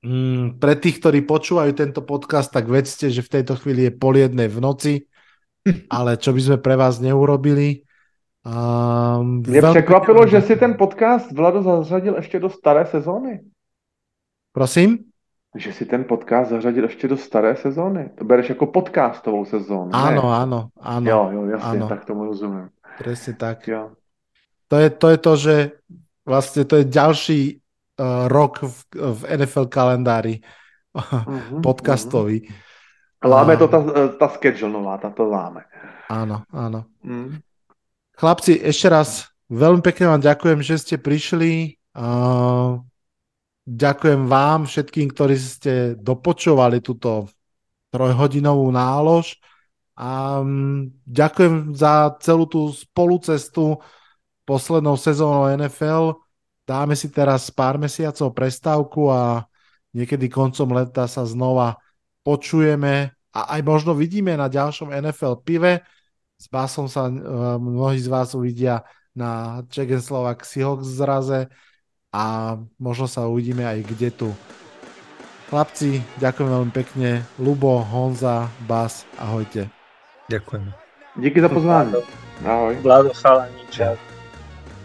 [0.07, 4.17] Mm, pre tých, ktorí počúvajú tento podcast, tak vedzte, že v tejto chvíli je pol
[4.17, 4.93] jednej v noci,
[5.97, 7.83] ale čo by sme pre vás neurobili.
[8.41, 13.41] Um, Mě překvapilo, že si ten podcast Vlado zařadil ještě do staré sezóny.
[14.53, 14.99] Prosím?
[15.57, 18.11] Že si ten podcast zařadil ještě do staré sezóny.
[18.19, 20.29] To bereš jako podcastovou sezónu, Áno, ne?
[20.47, 21.07] áno, áno.
[21.11, 21.89] Jo, jo, jasně, áno.
[21.89, 22.71] tak tomu rozumím.
[22.99, 23.69] Presne tak.
[23.69, 23.93] Jo.
[24.69, 25.55] To je, to je to, že
[26.31, 27.41] vlastne to je ďalší
[27.99, 30.39] uh, rok v, v NFL kalendári
[30.95, 32.43] Mhm, podcastový.
[32.43, 32.69] mhm.
[33.21, 33.79] Láme to ta,
[34.17, 35.63] ta schedule nová, ta to láme.
[36.09, 36.89] Áno, áno.
[37.05, 37.45] Mhm.
[38.17, 41.77] Chlapci, ešte raz veľmi pekne vám ďakujem, že ste prišli.
[41.97, 42.81] Uh,
[43.65, 47.29] ďakujem vám všetkým, ktorí ste dopočúvali túto
[47.91, 49.41] trojhodinovú nálož.
[50.01, 53.81] A um, ďakujem za celú tú spolucestu
[54.51, 56.19] poslednou sezónou NFL.
[56.67, 59.47] Dáme si teraz pár mesiacov prestávku a
[59.95, 61.79] niekedy koncom leta sa znova
[62.27, 65.87] počujeme a aj možno vidíme na ďalšom NFL pive.
[66.35, 67.15] S Basom sa uh,
[67.63, 68.83] mnohí z vás uvidia
[69.15, 71.47] na Czech and Slovak Seahawks zraze
[72.11, 74.29] a možno sa uvidíme aj kde tu.
[75.51, 77.23] Chlapci, ďakujem veľmi pekne.
[77.39, 79.67] Lubo, Honza, Bas, ahojte.
[80.31, 80.71] Ďakujem.
[81.19, 81.95] Díky za pozvání.
[82.47, 82.77] Ahoj.
[82.83, 84.10] Vlado Chalani, čau.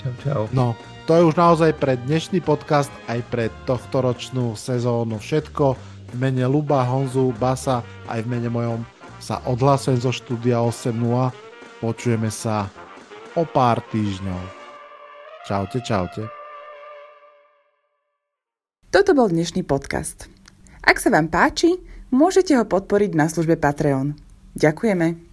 [0.06, 0.44] Čau, čau.
[0.54, 0.78] No,
[1.10, 5.74] to je už naozaj pre dnešný podcast aj pre tohtoročnú sezónu všetko.
[6.14, 8.86] V mene Luba, Honzu, Basa aj v mene mojom
[9.18, 11.02] sa odhlasujem zo štúdia 8.0.
[11.82, 12.70] Počujeme sa
[13.34, 14.42] o pár týždňov.
[15.50, 16.30] Čaute, čaute.
[18.94, 20.30] Toto bol dnešný podcast.
[20.86, 21.82] Ak sa vám páči,
[22.14, 24.14] môžete ho podporiť na službe Patreon.
[24.54, 25.25] Ďakujeme.